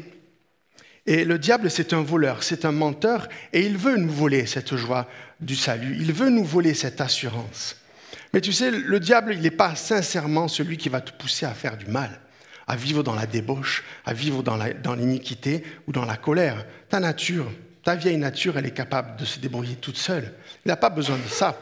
Et 1.06 1.24
le 1.24 1.40
diable, 1.40 1.72
c'est 1.72 1.94
un 1.94 2.02
voleur, 2.02 2.44
c'est 2.44 2.66
un 2.66 2.74
menteur, 2.74 3.30
et 3.54 3.66
il 3.66 3.78
veut 3.78 3.96
nous 3.96 4.12
voler 4.12 4.46
cette 4.46 4.76
joie 4.76 5.08
du 5.40 5.56
salut, 5.56 5.96
il 5.98 6.12
veut 6.12 6.30
nous 6.30 6.44
voler 6.44 6.74
cette 6.74 7.00
assurance. 7.00 7.78
Mais 8.34 8.42
tu 8.42 8.52
sais, 8.54 8.72
le 8.72 9.00
diable, 9.00 9.34
il 9.34 9.42
n'est 9.42 9.52
pas 9.52 9.76
sincèrement 9.76 10.48
celui 10.48 10.78
qui 10.78 10.90
va 10.90 11.02
te 11.02 11.12
pousser 11.12 11.46
à 11.46 11.54
faire 11.54 11.78
du 11.78 11.86
mal, 11.88 12.20
à 12.68 12.76
vivre 12.76 13.04
dans 13.04 13.16
la 13.16 13.26
débauche, 13.26 13.84
à 14.06 14.14
vivre 14.14 14.44
dans 14.44 14.96
l'iniquité 14.96 15.64
ou 15.88 15.92
dans 15.92 16.06
la 16.06 16.18
colère. 16.18 16.66
Ta 16.90 17.00
nature, 17.00 17.50
ta 17.84 17.96
vieille 17.96 18.18
nature, 18.18 18.58
elle 18.58 18.66
est 18.66 18.72
capable 18.72 19.18
de 19.18 19.26
se 19.26 19.40
débrouiller 19.40 19.76
toute 19.76 19.98
seule. 19.98 20.34
Il 20.66 20.68
n'a 20.68 20.76
pas 20.76 20.90
besoin 20.90 21.18
de 21.18 21.30
ça. 21.30 21.62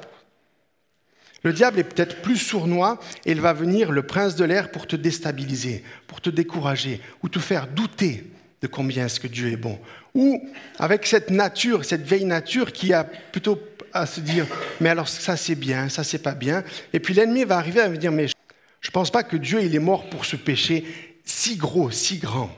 Le 1.43 1.53
diable 1.53 1.77
est 1.77 1.83
peut-être 1.83 2.23
plus 2.23 2.37
sournois 2.37 2.99
et 3.25 3.31
il 3.31 3.39
va 3.39 3.53
venir, 3.53 3.91
le 3.91 4.01
prince 4.01 4.35
de 4.35 4.43
l'air, 4.43 4.71
pour 4.71 4.87
te 4.87 4.95
déstabiliser, 4.95 5.83
pour 6.07 6.19
te 6.19 6.31
décourager 6.31 6.99
ou 7.21 7.29
te 7.29 7.37
faire 7.37 7.67
douter 7.67 8.31
de 8.63 8.67
combien 8.67 9.05
est-ce 9.05 9.19
que 9.19 9.27
Dieu 9.27 9.51
est 9.51 9.57
bon. 9.57 9.79
Ou 10.15 10.41
avec 10.79 11.05
cette 11.05 11.29
nature, 11.29 11.85
cette 11.85 12.01
vieille 12.01 12.25
nature 12.25 12.71
qui 12.71 12.93
a 12.93 13.03
plutôt 13.03 13.61
à 13.93 14.07
se 14.07 14.21
dire, 14.21 14.47
mais 14.81 14.89
alors 14.89 15.07
ça 15.07 15.37
c'est 15.37 15.55
bien, 15.55 15.89
ça 15.89 16.03
c'est 16.03 16.19
pas 16.19 16.35
bien. 16.35 16.63
Et 16.93 16.99
puis 16.99 17.13
l'ennemi 17.13 17.43
va 17.43 17.57
arriver 17.57 17.81
à 17.81 17.89
me 17.89 17.97
dire, 17.97 18.11
mais 18.11 18.27
je 18.27 18.89
ne 18.89 18.91
pense 18.91 19.11
pas 19.11 19.23
que 19.23 19.37
Dieu 19.37 19.63
il 19.63 19.75
est 19.75 19.79
mort 19.79 20.09
pour 20.09 20.25
ce 20.25 20.35
péché 20.35 20.85
si 21.23 21.55
gros, 21.55 21.91
si 21.91 22.17
grand. 22.17 22.49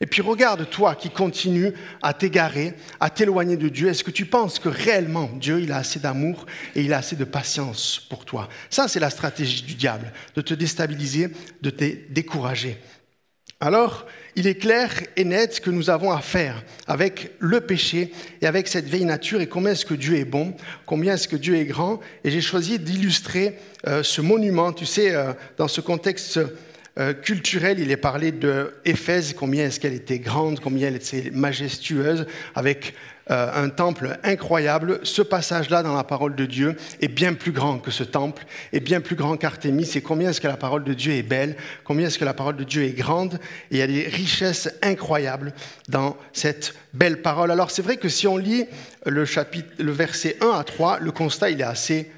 Et 0.00 0.06
puis 0.06 0.20
regarde 0.20 0.68
toi 0.68 0.96
qui 0.96 1.10
continues 1.10 1.72
à 2.02 2.12
t'égarer, 2.12 2.74
à 2.98 3.08
t'éloigner 3.08 3.56
de 3.56 3.68
Dieu. 3.68 3.88
Est-ce 3.88 4.02
que 4.02 4.10
tu 4.10 4.26
penses 4.26 4.58
que 4.58 4.68
réellement 4.68 5.30
Dieu 5.34 5.60
il 5.60 5.70
a 5.70 5.76
assez 5.76 6.00
d'amour 6.00 6.44
et 6.74 6.82
il 6.82 6.92
a 6.92 6.98
assez 6.98 7.14
de 7.14 7.24
patience 7.24 8.04
pour 8.10 8.24
toi? 8.24 8.48
Ça 8.68 8.88
c'est 8.88 9.00
la 9.00 9.10
stratégie 9.10 9.62
du 9.62 9.74
diable, 9.74 10.12
de 10.34 10.40
te 10.40 10.54
déstabiliser, 10.54 11.28
de 11.62 11.70
te 11.70 11.84
décourager. 12.10 12.78
Alors, 13.64 14.06
il 14.34 14.48
est 14.48 14.56
clair 14.56 14.90
et 15.14 15.22
net 15.22 15.60
que 15.60 15.70
nous 15.70 15.88
avons 15.88 16.10
à 16.10 16.20
faire 16.20 16.64
avec 16.88 17.30
le 17.38 17.60
péché 17.60 18.10
et 18.40 18.46
avec 18.48 18.66
cette 18.66 18.86
vieille 18.86 19.04
nature 19.04 19.40
et 19.40 19.46
combien 19.46 19.70
est-ce 19.70 19.86
que 19.86 19.94
Dieu 19.94 20.16
est 20.16 20.24
bon, 20.24 20.56
combien 20.84 21.14
est-ce 21.14 21.28
que 21.28 21.36
Dieu 21.36 21.54
est 21.54 21.64
grand. 21.64 22.00
Et 22.24 22.32
j'ai 22.32 22.40
choisi 22.40 22.80
d'illustrer 22.80 23.56
euh, 23.86 24.02
ce 24.02 24.20
monument, 24.20 24.72
tu 24.72 24.84
sais, 24.84 25.14
euh, 25.14 25.32
dans 25.58 25.68
ce 25.68 25.80
contexte 25.80 26.40
euh, 26.98 27.14
culturel, 27.14 27.78
il 27.78 27.92
est 27.92 27.96
parlé 27.96 28.32
de 28.32 28.74
Éphèse, 28.84 29.32
combien 29.32 29.66
est-ce 29.66 29.78
qu'elle 29.78 29.94
était 29.94 30.18
grande, 30.18 30.58
combien 30.58 30.88
elle 30.88 30.96
était 30.96 31.30
majestueuse, 31.32 32.26
avec 32.56 32.94
euh, 33.30 33.64
un 33.64 33.68
temple 33.68 34.18
incroyable. 34.24 35.00
Ce 35.04 35.22
passage-là 35.22 35.82
dans 35.82 35.94
la 35.94 36.04
parole 36.04 36.34
de 36.34 36.44
Dieu 36.44 36.76
est 37.00 37.08
bien 37.08 37.34
plus 37.34 37.52
grand 37.52 37.78
que 37.78 37.90
ce 37.90 38.02
temple, 38.02 38.44
est 38.72 38.80
bien 38.80 39.00
plus 39.00 39.14
grand 39.14 39.36
qu'Artémis. 39.36 39.90
Et 39.94 40.00
combien 40.00 40.30
est-ce 40.30 40.40
que 40.40 40.48
la 40.48 40.56
parole 40.56 40.84
de 40.84 40.92
Dieu 40.92 41.12
est 41.12 41.22
belle, 41.22 41.56
combien 41.84 42.08
est-ce 42.08 42.18
que 42.18 42.24
la 42.24 42.34
parole 42.34 42.56
de 42.56 42.64
Dieu 42.64 42.82
est 42.82 42.92
grande. 42.92 43.34
Et 43.70 43.76
il 43.76 43.78
y 43.78 43.82
a 43.82 43.86
des 43.86 44.08
richesses 44.08 44.70
incroyables 44.82 45.52
dans 45.88 46.16
cette 46.32 46.74
belle 46.94 47.22
parole. 47.22 47.50
Alors 47.50 47.70
c'est 47.70 47.82
vrai 47.82 47.96
que 47.96 48.08
si 48.08 48.26
on 48.26 48.36
lit 48.36 48.66
le, 49.06 49.24
chapitre, 49.24 49.70
le 49.78 49.92
verset 49.92 50.36
1 50.40 50.48
à 50.50 50.64
3, 50.64 50.98
le 50.98 51.12
constat 51.12 51.50
il 51.50 51.60
est 51.60 51.64
assez 51.64 52.10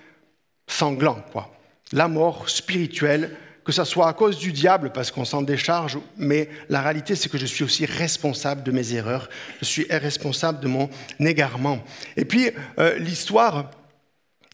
sanglant. 0.66 1.22
Quoi. 1.32 1.50
La 1.92 2.08
mort 2.08 2.48
spirituelle 2.48 3.30
que 3.64 3.72
ce 3.72 3.84
soit 3.84 4.08
à 4.08 4.12
cause 4.12 4.38
du 4.38 4.52
diable, 4.52 4.90
parce 4.92 5.10
qu'on 5.10 5.24
s'en 5.24 5.42
décharge, 5.42 5.98
mais 6.16 6.48
la 6.68 6.82
réalité, 6.82 7.14
c'est 7.14 7.28
que 7.28 7.38
je 7.38 7.46
suis 7.46 7.64
aussi 7.64 7.86
responsable 7.86 8.62
de 8.62 8.70
mes 8.70 8.94
erreurs, 8.94 9.28
je 9.60 9.64
suis 9.64 9.86
responsable 9.90 10.60
de 10.60 10.68
mon 10.68 10.90
égarement. 11.18 11.82
Et 12.16 12.24
puis, 12.24 12.50
euh, 12.78 12.98
l'histoire 12.98 13.70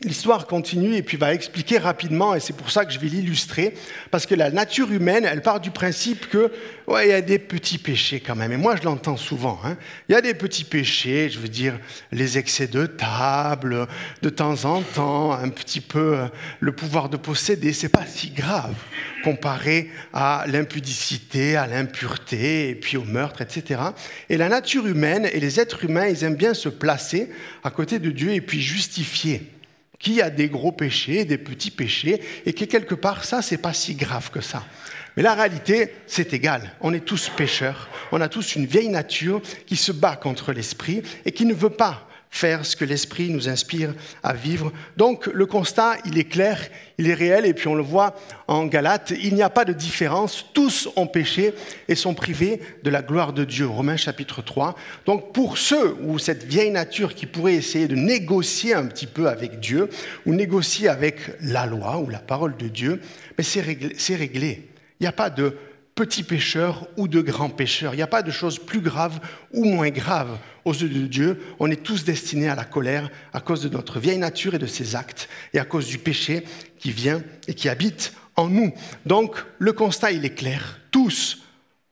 L'histoire 0.03 0.47
continue 0.47 0.95
et 0.95 1.03
puis 1.03 1.19
va 1.19 1.35
expliquer 1.35 1.77
rapidement, 1.77 2.35
et 2.35 2.41
c'est 2.41 2.55
pour 2.55 2.71
ça 2.71 2.87
que 2.87 2.93
je 2.93 2.99
vais 2.99 3.09
l'illustrer, 3.09 3.75
parce 4.11 4.25
que 4.25 4.35
la 4.35 4.51
nature 4.51 4.91
humaine, 4.91 5.27
elle 5.27 5.43
part 5.43 5.61
du 5.61 5.71
principe 5.71 6.27
que, 6.31 6.51
ouais, 6.87 7.09
il 7.09 7.11
y 7.11 7.13
a 7.13 7.21
des 7.21 7.39
petits 7.39 7.77
péchés 7.77 8.19
quand 8.19 8.35
même. 8.35 8.51
Et 8.51 8.57
moi, 8.57 8.77
je 8.77 8.85
l'entends 8.85 9.19
souvent. 9.19 9.61
Hein. 9.63 9.77
Il 10.09 10.13
y 10.13 10.15
a 10.15 10.23
des 10.23 10.33
petits 10.33 10.65
péchés, 10.65 11.29
je 11.29 11.39
veux 11.39 11.51
dire, 11.51 11.79
les 12.13 12.39
excès 12.39 12.67
de 12.67 12.87
table, 12.87 13.87
de 14.23 14.31
temps 14.31 14.65
en 14.65 14.81
temps, 14.81 15.33
un 15.33 15.51
petit 15.51 15.83
peu 15.83 16.17
euh, 16.17 16.29
le 16.61 16.73
pouvoir 16.73 17.11
de 17.11 17.19
posséder, 17.19 17.75
c'est 17.75 17.91
pas 17.91 18.07
si 18.07 18.31
grave 18.31 18.77
comparé 19.23 19.91
à 20.15 20.47
l'impudicité, 20.49 21.57
à 21.57 21.67
l'impureté, 21.67 22.71
et 22.71 22.75
puis 22.75 22.97
au 22.97 23.05
meurtre, 23.05 23.43
etc. 23.43 23.83
Et 24.31 24.39
la 24.39 24.49
nature 24.49 24.87
humaine 24.87 25.29
et 25.31 25.41
les 25.41 25.61
êtres 25.61 25.85
humains, 25.85 26.07
ils 26.07 26.25
aiment 26.25 26.37
bien 26.37 26.55
se 26.55 26.71
placer 26.71 27.29
à 27.63 27.71
côté 27.71 27.99
de 27.99 28.11
Dieu 28.11 28.33
et 28.33 28.41
puis 28.41 28.63
justifier 28.63 29.60
qui 30.01 30.21
a 30.21 30.31
des 30.31 30.49
gros 30.49 30.73
péchés, 30.73 31.25
des 31.25 31.39
petits 31.39 31.71
péchés, 31.71 32.21
et 32.45 32.53
que 32.53 32.65
quelque 32.65 32.97
part, 32.97 33.23
ça, 33.23 33.43
c'est 33.43 33.59
pas 33.59 33.75
si 33.75 33.95
grave 33.95 34.31
que 34.31 34.41
ça. 34.41 34.65
Mais 35.17 35.23
la 35.23 35.35
réalité, 35.35 35.95
c'est 36.07 36.33
égal. 36.33 36.73
On 36.81 36.93
est 36.93 37.05
tous 37.05 37.31
pécheurs. 37.37 37.89
On 38.11 38.21
a 38.21 38.29
tous 38.29 38.57
une 38.57 38.67
vieille 38.67 38.89
nature 38.89 39.43
qui 39.67 39.77
se 39.77 39.93
bat 39.93 40.17
contre 40.17 40.53
l'esprit 40.53 41.03
et 41.25 41.33
qui 41.33 41.45
ne 41.45 41.55
veut 41.55 41.71
pas 41.71 42.10
faire 42.31 42.65
ce 42.65 42.77
que 42.77 42.85
l'Esprit 42.85 43.29
nous 43.31 43.49
inspire 43.49 43.93
à 44.23 44.33
vivre. 44.33 44.73
Donc 44.97 45.27
le 45.27 45.47
constat, 45.47 45.97
il 46.07 46.17
est 46.17 46.25
clair, 46.25 46.61
il 46.97 47.09
est 47.09 47.15
réel, 47.15 47.45
et 47.45 47.55
puis 47.55 47.67
on 47.67 47.75
le 47.75 47.83
voit 47.83 48.15
en 48.47 48.67
Galates, 48.67 49.13
il 49.21 49.35
n'y 49.35 49.43
a 49.43 49.51
pas 49.51 49.65
de 49.65 49.73
différence, 49.73 50.47
tous 50.55 50.89
ont 50.97 51.09
péché 51.09 51.53
et 51.89 51.95
sont 51.95 52.15
privés 52.15 52.61
de 52.85 52.91
la 52.91 53.03
gloire 53.03 53.33
de 53.33 53.45
Dieu. 53.45 53.67
Romains 53.67 53.97
chapitre 53.97 54.43
3. 54.43 54.77
Donc 55.07 55.33
pour 55.33 55.59
ceux 55.59 55.97
ou 56.03 56.19
cette 56.19 56.45
vieille 56.45 56.71
nature 56.71 57.15
qui 57.15 57.27
pourrait 57.27 57.55
essayer 57.55 57.89
de 57.89 57.97
négocier 57.97 58.75
un 58.75 58.87
petit 58.87 59.07
peu 59.07 59.29
avec 59.29 59.59
Dieu, 59.59 59.89
ou 60.25 60.33
négocier 60.33 60.89
avec 60.89 61.17
la 61.41 61.67
loi 61.67 61.99
ou 61.99 62.09
la 62.09 62.21
parole 62.21 62.57
de 62.57 62.69
Dieu, 62.69 63.01
mais 63.37 63.45
c'est 63.45 63.61
réglé. 63.61 64.69
Il 65.01 65.05
n'y 65.05 65.09
a 65.09 65.13
pas 65.13 65.31
de 65.31 65.57
petits 66.01 66.23
pécheurs 66.23 66.89
ou 66.97 67.09
de 67.09 67.21
grands 67.21 67.51
pécheurs. 67.51 67.93
Il 67.93 67.99
n'y 67.99 68.03
a 68.03 68.07
pas 68.07 68.23
de 68.23 68.31
choses 68.31 68.59
plus 68.59 68.81
graves 68.81 69.21
ou 69.53 69.67
moins 69.67 69.91
graves 69.91 70.39
aux 70.65 70.73
yeux 70.73 70.89
de 70.89 71.07
Dieu. 71.07 71.43
On 71.59 71.71
est 71.71 71.83
tous 71.83 72.05
destinés 72.05 72.49
à 72.49 72.55
la 72.55 72.65
colère 72.65 73.11
à 73.35 73.41
cause 73.41 73.61
de 73.61 73.69
notre 73.69 74.01
vieille 74.01 74.17
nature 74.17 74.55
et 74.55 74.59
de 74.59 74.65
ses 74.65 74.97
actes, 74.97 75.29
et 75.53 75.59
à 75.59 75.67
cause 75.67 75.87
du 75.87 75.99
péché 75.99 76.45
qui 76.79 76.91
vient 76.91 77.23
et 77.49 77.53
qui 77.53 77.69
habite 77.69 78.15
en 78.37 78.49
nous. 78.49 78.73
Donc 79.05 79.45
le 79.59 79.75
constat, 79.75 80.13
il 80.13 80.25
est 80.25 80.35
clair. 80.35 80.81
Tous 80.91 81.43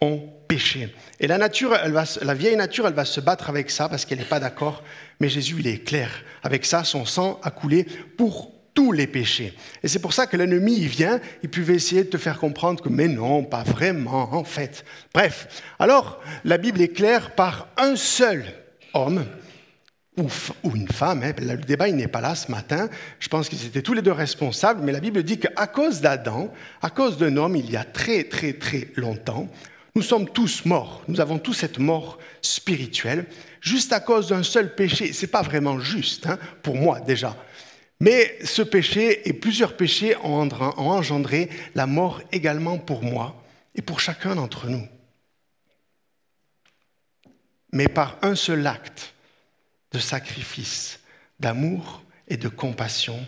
ont 0.01 0.27
péché. 0.49 0.95
Et 1.21 1.27
la 1.27 1.37
nature, 1.37 1.77
la 1.85 2.35
vieille 2.35 2.57
nature, 2.57 2.87
elle 2.87 2.95
va 2.95 3.05
se 3.05 3.21
battre 3.21 3.51
avec 3.51 3.71
ça 3.71 3.91
parce 3.91 4.07
qu'elle 4.07 4.21
n'est 4.21 4.25
pas 4.25 4.41
d'accord. 4.41 4.85
Mais 5.21 5.29
Jésus, 5.29 5.57
il 5.59 5.67
est 5.67 5.85
clair. 5.85 6.25
Avec 6.43 6.65
ça, 6.65 6.83
son 6.83 7.05
sang 7.05 7.39
a 7.43 7.51
coulé 7.51 7.85
pour 8.17 8.58
tous 8.79 8.93
les 8.93 9.09
péchés. 9.09 9.55
Et 9.83 9.89
c'est 9.89 9.99
pour 9.99 10.13
ça 10.13 10.29
que 10.29 10.37
l'ennemi, 10.37 10.77
il 10.79 10.87
vient, 10.87 11.19
il 11.43 11.51
pouvait 11.51 11.75
essayer 11.75 12.05
de 12.05 12.11
te 12.11 12.17
faire 12.17 12.39
comprendre 12.39 12.81
que, 12.81 12.89
mais 12.89 13.09
non, 13.09 13.43
pas 13.43 13.65
vraiment, 13.65 14.33
en 14.33 14.45
fait. 14.45 14.85
Bref, 15.13 15.65
alors, 15.81 16.21
la 16.45 16.59
Bible 16.59 16.81
est 16.81 16.95
claire 16.95 17.35
par 17.35 17.67
un 17.77 17.97
seul 17.97 18.45
homme, 18.95 19.25
ou, 20.17 20.31
une 20.77 20.87
femme, 20.87 21.25
hein. 21.25 21.33
le 21.41 21.57
débat 21.57 21.89
il 21.89 21.97
n'est 21.97 22.07
pas 22.07 22.21
là 22.21 22.37
ce 22.37 22.53
matin, 22.53 22.89
je 23.19 23.27
pense 23.27 23.49
qu'ils 23.49 23.67
étaient 23.67 23.83
tous 23.83 23.95
les 23.95 24.03
deux 24.03 24.13
responsables, 24.13 24.81
mais 24.85 24.93
la 24.93 25.01
Bible 25.01 25.25
dit 25.25 25.41
qu'à 25.41 25.67
cause 25.67 26.01
d'Adam, 26.01 26.49
à 26.81 26.91
cause 26.91 27.19
d'un 27.19 27.37
homme, 27.37 27.57
il 27.57 27.69
y 27.69 27.77
a 27.77 27.83
très 27.83 28.23
très 28.23 28.53
très 28.53 28.93
longtemps, 28.95 29.49
nous 29.97 30.03
sommes 30.03 30.29
tous 30.29 30.65
morts, 30.65 31.03
nous 31.09 31.21
avons 31.21 31.41
tous 31.41 31.55
cette 31.55 31.81
mort 31.81 32.21
spirituelle, 32.43 33.27
juste 33.61 33.93
à 33.93 33.99
cause 33.99 34.29
d'un 34.29 34.45
seul 34.45 34.77
péché. 34.77 35.13
C'est 35.13 35.27
pas 35.27 35.43
vraiment 35.43 35.81
juste, 35.81 36.29
hein, 36.29 36.39
pour 36.63 36.77
moi 36.77 37.01
déjà. 37.01 37.37
Mais 38.01 38.39
ce 38.45 38.63
péché 38.63 39.29
et 39.29 39.33
plusieurs 39.33 39.77
péchés 39.77 40.17
ont 40.23 40.49
engendré 40.49 41.49
la 41.75 41.87
mort 41.87 42.23
également 42.31 42.79
pour 42.79 43.03
moi 43.03 43.43
et 43.75 43.83
pour 43.83 44.01
chacun 44.01 44.37
d'entre 44.37 44.69
nous. 44.69 44.87
Mais 47.73 47.89
par 47.89 48.19
un 48.23 48.35
seul 48.35 48.67
acte 48.67 49.15
de 49.93 49.99
sacrifice, 49.99 51.01
d'amour 51.41 52.03
et 52.29 52.37
de 52.37 52.49
compassion, 52.49 53.19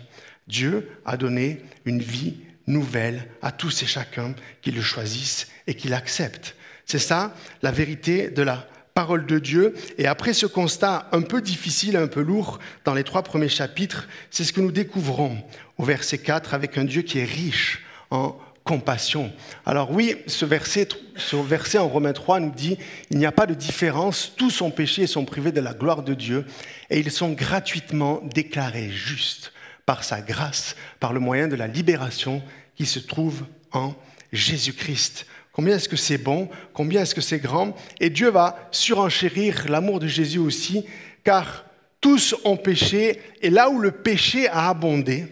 Dieu 0.47 0.89
a 1.05 1.17
donné 1.17 1.61
une 1.85 2.01
vie 2.01 2.37
nouvelle 2.67 3.27
à 3.41 3.51
tous 3.51 3.83
et 3.83 3.87
chacun 3.87 4.33
qui 4.61 4.71
le 4.71 4.81
choisissent 4.81 5.49
et 5.67 5.75
qui 5.75 5.89
l'acceptent. 5.89 6.55
C'est 6.85 6.99
ça 6.99 7.35
la 7.61 7.71
vérité 7.71 8.29
de 8.29 8.41
la 8.41 8.67
parole 8.93 9.25
de 9.25 9.39
Dieu. 9.39 9.73
Et 9.97 10.07
après 10.07 10.33
ce 10.33 10.45
constat 10.45 11.07
un 11.11 11.21
peu 11.21 11.41
difficile, 11.41 11.97
un 11.97 12.07
peu 12.07 12.21
lourd 12.21 12.59
dans 12.85 12.93
les 12.93 13.03
trois 13.03 13.23
premiers 13.23 13.49
chapitres, 13.49 14.07
c'est 14.29 14.43
ce 14.43 14.53
que 14.53 14.61
nous 14.61 14.71
découvrons 14.71 15.37
au 15.77 15.83
verset 15.83 16.17
4 16.17 16.53
avec 16.53 16.77
un 16.77 16.83
Dieu 16.83 17.01
qui 17.01 17.19
est 17.19 17.25
riche 17.25 17.83
en 18.09 18.37
compassion. 18.63 19.31
Alors 19.65 19.91
oui, 19.91 20.15
ce 20.27 20.45
verset, 20.45 20.87
ce 21.15 21.35
verset 21.35 21.77
en 21.77 21.87
Romains 21.87 22.13
3 22.13 22.39
nous 22.39 22.51
dit, 22.51 22.77
il 23.09 23.17
n'y 23.17 23.25
a 23.25 23.31
pas 23.31 23.47
de 23.47 23.53
différence, 23.53 24.33
tous 24.37 24.51
sont 24.51 24.71
péchés 24.71 25.03
et 25.03 25.07
sont 25.07 25.25
privés 25.25 25.51
de 25.51 25.61
la 25.61 25.73
gloire 25.73 26.03
de 26.03 26.13
Dieu, 26.13 26.45
et 26.89 26.99
ils 26.99 27.11
sont 27.11 27.31
gratuitement 27.31 28.21
déclarés 28.23 28.89
justes 28.89 29.51
par 29.85 30.03
sa 30.03 30.21
grâce, 30.21 30.75
par 30.99 31.11
le 31.11 31.19
moyen 31.19 31.47
de 31.47 31.55
la 31.55 31.67
libération 31.67 32.43
qui 32.75 32.85
se 32.85 32.99
trouve 32.99 33.45
en 33.71 33.95
Jésus-Christ. 34.31 35.25
Combien 35.51 35.75
est-ce 35.75 35.89
que 35.89 35.97
c'est 35.97 36.17
bon? 36.17 36.49
Combien 36.73 37.01
est-ce 37.01 37.15
que 37.15 37.21
c'est 37.21 37.39
grand? 37.39 37.75
Et 37.99 38.09
Dieu 38.09 38.29
va 38.29 38.69
surenchérir 38.71 39.65
l'amour 39.69 39.99
de 39.99 40.07
Jésus 40.07 40.39
aussi, 40.39 40.85
car 41.23 41.65
tous 41.99 42.35
ont 42.45 42.57
péché, 42.57 43.21
et 43.41 43.49
là 43.49 43.69
où 43.69 43.79
le 43.79 43.91
péché 43.91 44.47
a 44.47 44.69
abondé, 44.69 45.27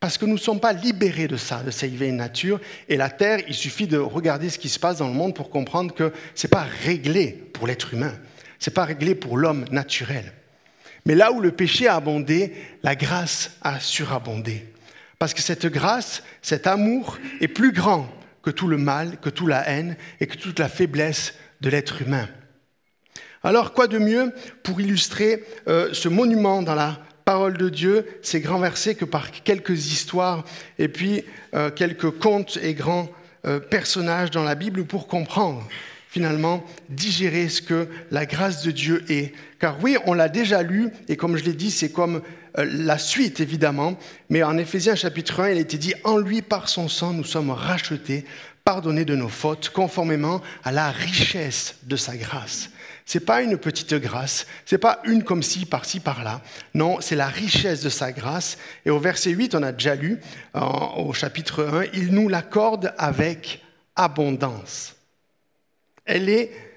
parce 0.00 0.16
que 0.16 0.24
nous 0.24 0.34
ne 0.34 0.38
sommes 0.38 0.60
pas 0.60 0.72
libérés 0.72 1.28
de 1.28 1.36
ça, 1.36 1.62
de 1.62 1.70
cette 1.70 1.92
vieille 1.92 2.12
nature, 2.12 2.60
et 2.88 2.96
la 2.96 3.10
terre, 3.10 3.40
il 3.46 3.54
suffit 3.54 3.86
de 3.86 3.98
regarder 3.98 4.48
ce 4.48 4.58
qui 4.58 4.68
se 4.68 4.78
passe 4.78 4.98
dans 4.98 5.08
le 5.08 5.14
monde 5.14 5.34
pour 5.34 5.50
comprendre 5.50 5.94
que 5.94 6.12
ce 6.34 6.46
n'est 6.46 6.50
pas 6.50 6.66
réglé 6.84 7.28
pour 7.52 7.66
l'être 7.66 7.92
humain, 7.94 8.14
ce 8.58 8.70
n'est 8.70 8.74
pas 8.74 8.84
réglé 8.84 9.14
pour 9.14 9.36
l'homme 9.36 9.64
naturel. 9.70 10.32
Mais 11.04 11.14
là 11.14 11.32
où 11.32 11.40
le 11.40 11.52
péché 11.52 11.88
a 11.88 11.96
abondé, 11.96 12.52
la 12.82 12.94
grâce 12.94 13.52
a 13.60 13.80
surabondé. 13.80 14.66
Parce 15.18 15.34
que 15.34 15.42
cette 15.42 15.66
grâce, 15.66 16.22
cet 16.42 16.66
amour 16.66 17.18
est 17.40 17.48
plus 17.48 17.72
grand 17.72 18.08
que 18.42 18.50
tout 18.50 18.68
le 18.68 18.76
mal, 18.76 19.18
que 19.20 19.30
toute 19.30 19.48
la 19.48 19.68
haine 19.68 19.96
et 20.20 20.26
que 20.26 20.36
toute 20.36 20.58
la 20.58 20.68
faiblesse 20.68 21.34
de 21.60 21.70
l'être 21.70 22.02
humain. 22.02 22.28
Alors, 23.44 23.72
quoi 23.72 23.86
de 23.88 23.98
mieux 23.98 24.32
pour 24.62 24.80
illustrer 24.80 25.44
euh, 25.68 25.90
ce 25.92 26.08
monument 26.08 26.62
dans 26.62 26.74
la 26.74 27.00
parole 27.24 27.56
de 27.56 27.68
Dieu, 27.68 28.06
ces 28.22 28.40
grands 28.40 28.58
versets, 28.58 28.94
que 28.94 29.04
par 29.04 29.30
quelques 29.30 29.92
histoires 29.92 30.44
et 30.78 30.88
puis 30.88 31.24
euh, 31.54 31.70
quelques 31.70 32.10
contes 32.10 32.58
et 32.62 32.74
grands 32.74 33.08
euh, 33.44 33.58
personnages 33.58 34.30
dans 34.30 34.44
la 34.44 34.54
Bible 34.54 34.84
pour 34.84 35.06
comprendre 35.06 35.66
finalement, 36.08 36.62
digérer 36.90 37.48
ce 37.48 37.62
que 37.62 37.88
la 38.10 38.26
grâce 38.26 38.62
de 38.62 38.70
Dieu 38.70 39.02
est? 39.08 39.32
Car 39.58 39.82
oui, 39.82 39.96
on 40.04 40.12
l'a 40.12 40.28
déjà 40.28 40.62
lu, 40.62 40.90
et 41.08 41.16
comme 41.16 41.38
je 41.38 41.44
l'ai 41.44 41.54
dit, 41.54 41.70
c'est 41.70 41.90
comme 41.90 42.20
la 42.56 42.98
suite, 42.98 43.40
évidemment, 43.40 43.98
mais 44.28 44.42
en 44.42 44.58
Éphésiens 44.58 44.94
chapitre 44.94 45.40
1, 45.40 45.50
il 45.50 45.58
était 45.58 45.78
dit, 45.78 45.94
en 46.04 46.18
lui, 46.18 46.42
par 46.42 46.68
son 46.68 46.88
sang, 46.88 47.12
nous 47.12 47.24
sommes 47.24 47.50
rachetés, 47.50 48.24
pardonnés 48.64 49.04
de 49.04 49.16
nos 49.16 49.28
fautes, 49.28 49.70
conformément 49.70 50.40
à 50.62 50.72
la 50.72 50.90
richesse 50.90 51.76
de 51.84 51.96
sa 51.96 52.16
grâce. 52.16 52.70
C'est 53.04 53.20
pas 53.20 53.42
une 53.42 53.58
petite 53.58 53.94
grâce, 53.94 54.46
c'est 54.64 54.78
pas 54.78 55.00
une 55.04 55.24
comme 55.24 55.42
ci, 55.42 55.66
par-ci, 55.66 55.98
par-là. 55.98 56.40
Non, 56.74 57.00
c'est 57.00 57.16
la 57.16 57.26
richesse 57.26 57.80
de 57.80 57.88
sa 57.88 58.12
grâce. 58.12 58.58
Et 58.86 58.90
au 58.90 59.00
verset 59.00 59.30
8, 59.30 59.54
on 59.54 59.62
a 59.62 59.72
déjà 59.72 59.94
lu, 59.94 60.20
au 60.54 61.12
chapitre 61.12 61.64
1, 61.64 61.84
il 61.94 62.12
nous 62.14 62.28
l'accorde 62.28 62.94
avec 62.98 63.62
abondance. 63.96 64.94
Elle 66.04 66.28
est 66.28 66.71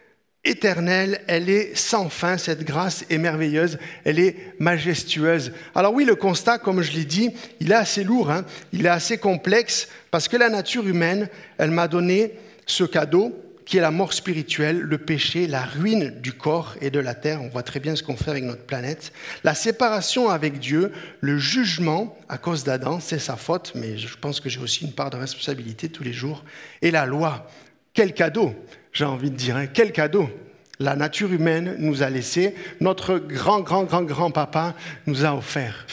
éternelle, 0.45 1.21
elle 1.27 1.49
est 1.49 1.75
sans 1.75 2.09
fin, 2.09 2.37
cette 2.37 2.63
grâce 2.63 3.05
est 3.09 3.17
merveilleuse, 3.17 3.77
elle 4.03 4.19
est 4.19 4.35
majestueuse. 4.59 5.51
Alors 5.73 5.93
oui, 5.93 6.05
le 6.05 6.15
constat, 6.15 6.59
comme 6.59 6.81
je 6.81 6.93
l'ai 6.93 7.05
dit, 7.05 7.31
il 7.59 7.71
est 7.71 7.75
assez 7.75 8.03
lourd, 8.03 8.31
hein. 8.31 8.45
il 8.71 8.85
est 8.85 8.89
assez 8.89 9.17
complexe, 9.17 9.89
parce 10.11 10.27
que 10.27 10.37
la 10.37 10.49
nature 10.49 10.87
humaine, 10.87 11.29
elle 11.57 11.71
m'a 11.71 11.87
donné 11.87 12.33
ce 12.65 12.83
cadeau, 12.83 13.41
qui 13.65 13.77
est 13.77 13.81
la 13.81 13.91
mort 13.91 14.13
spirituelle, 14.13 14.79
le 14.79 14.97
péché, 14.99 15.47
la 15.47 15.63
ruine 15.63 16.13
du 16.21 16.33
corps 16.33 16.75
et 16.81 16.91
de 16.91 16.99
la 16.99 17.15
terre. 17.15 17.41
On 17.41 17.49
voit 17.49 17.63
très 17.63 17.79
bien 17.79 17.95
ce 17.95 18.03
qu'on 18.03 18.15
fait 18.15 18.29
avec 18.29 18.43
notre 18.43 18.63
planète. 18.63 19.11
La 19.43 19.55
séparation 19.55 20.29
avec 20.29 20.59
Dieu, 20.59 20.91
le 21.19 21.39
jugement 21.39 22.15
à 22.29 22.37
cause 22.37 22.63
d'Adam, 22.63 22.99
c'est 22.99 23.19
sa 23.19 23.35
faute, 23.35 23.71
mais 23.73 23.97
je 23.97 24.15
pense 24.17 24.39
que 24.39 24.49
j'ai 24.49 24.59
aussi 24.59 24.85
une 24.85 24.93
part 24.93 25.09
de 25.09 25.17
responsabilité 25.17 25.89
tous 25.89 26.03
les 26.03 26.13
jours. 26.13 26.43
Et 26.83 26.91
la 26.91 27.07
loi, 27.07 27.49
quel 27.95 28.13
cadeau, 28.13 28.53
j'ai 28.93 29.05
envie 29.05 29.31
de 29.31 29.35
dire, 29.35 29.57
hein, 29.57 29.65
quel 29.65 29.91
cadeau 29.91 30.29
la 30.77 30.95
nature 30.95 31.31
humaine 31.31 31.75
nous 31.79 32.03
a 32.03 32.09
laissé, 32.09 32.53
notre 32.81 33.17
grand, 33.17 33.61
grand, 33.61 33.85
grand, 33.85 34.03
grand 34.03 34.29
papa 34.29 34.75
nous 35.07 35.25
a 35.25 35.33
offert. 35.33 35.87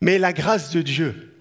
Mais 0.00 0.18
la 0.18 0.32
grâce 0.32 0.72
de 0.72 0.82
Dieu, 0.82 1.32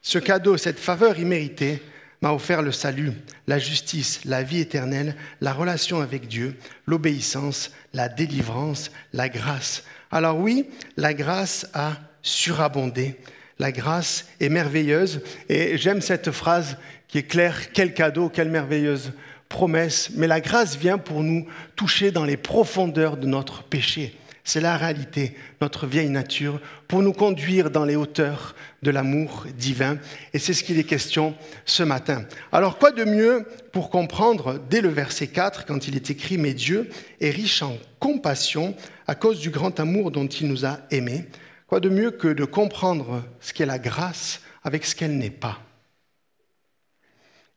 ce 0.00 0.18
cadeau, 0.18 0.56
cette 0.56 0.80
faveur 0.80 1.18
imméritée, 1.18 1.82
m'a 2.22 2.32
offert 2.32 2.62
le 2.62 2.72
salut, 2.72 3.12
la 3.46 3.58
justice, 3.58 4.24
la 4.24 4.42
vie 4.42 4.60
éternelle, 4.60 5.16
la 5.40 5.52
relation 5.52 6.00
avec 6.00 6.28
Dieu, 6.28 6.56
l'obéissance, 6.86 7.72
la 7.92 8.08
délivrance, 8.08 8.90
la 9.12 9.28
grâce. 9.28 9.84
Alors 10.10 10.38
oui, 10.38 10.68
la 10.96 11.14
grâce 11.14 11.66
a 11.74 11.94
surabondé. 12.22 13.18
La 13.62 13.70
grâce 13.70 14.26
est 14.40 14.48
merveilleuse 14.48 15.20
et 15.48 15.78
j'aime 15.78 16.00
cette 16.00 16.32
phrase 16.32 16.78
qui 17.06 17.18
est 17.18 17.22
claire, 17.22 17.70
quel 17.70 17.94
cadeau, 17.94 18.28
quelle 18.28 18.50
merveilleuse 18.50 19.12
promesse. 19.48 20.10
Mais 20.16 20.26
la 20.26 20.40
grâce 20.40 20.76
vient 20.76 20.98
pour 20.98 21.22
nous 21.22 21.46
toucher 21.76 22.10
dans 22.10 22.24
les 22.24 22.36
profondeurs 22.36 23.16
de 23.16 23.28
notre 23.28 23.62
péché. 23.62 24.18
C'est 24.42 24.60
la 24.60 24.76
réalité, 24.76 25.36
notre 25.60 25.86
vieille 25.86 26.08
nature, 26.08 26.60
pour 26.88 27.02
nous 27.02 27.12
conduire 27.12 27.70
dans 27.70 27.84
les 27.84 27.94
hauteurs 27.94 28.56
de 28.82 28.90
l'amour 28.90 29.46
divin. 29.56 29.98
Et 30.34 30.40
c'est 30.40 30.54
ce 30.54 30.64
qu'il 30.64 30.80
est 30.80 30.82
question 30.82 31.36
ce 31.64 31.84
matin. 31.84 32.24
Alors 32.50 32.78
quoi 32.78 32.90
de 32.90 33.04
mieux 33.04 33.46
pour 33.70 33.90
comprendre 33.90 34.60
dès 34.70 34.80
le 34.80 34.88
verset 34.88 35.28
4, 35.28 35.66
quand 35.66 35.86
il 35.86 35.94
est 35.94 36.10
écrit, 36.10 36.36
Mais 36.36 36.52
Dieu 36.52 36.90
est 37.20 37.30
riche 37.30 37.62
en 37.62 37.76
compassion 38.00 38.74
à 39.06 39.14
cause 39.14 39.38
du 39.38 39.50
grand 39.50 39.78
amour 39.78 40.10
dont 40.10 40.26
il 40.26 40.48
nous 40.48 40.66
a 40.66 40.80
aimés. 40.90 41.26
Quoi 41.72 41.80
de 41.80 41.88
mieux 41.88 42.10
que 42.10 42.28
de 42.28 42.44
comprendre 42.44 43.24
ce 43.40 43.54
qu'est 43.54 43.64
la 43.64 43.78
grâce 43.78 44.42
avec 44.62 44.84
ce 44.84 44.94
qu'elle 44.94 45.16
n'est 45.16 45.30
pas? 45.30 45.58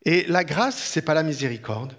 Et 0.05 0.23
la 0.29 0.45
grâce, 0.45 0.77
c'est 0.77 1.01
pas 1.01 1.13
la 1.13 1.21
miséricorde. 1.21 1.97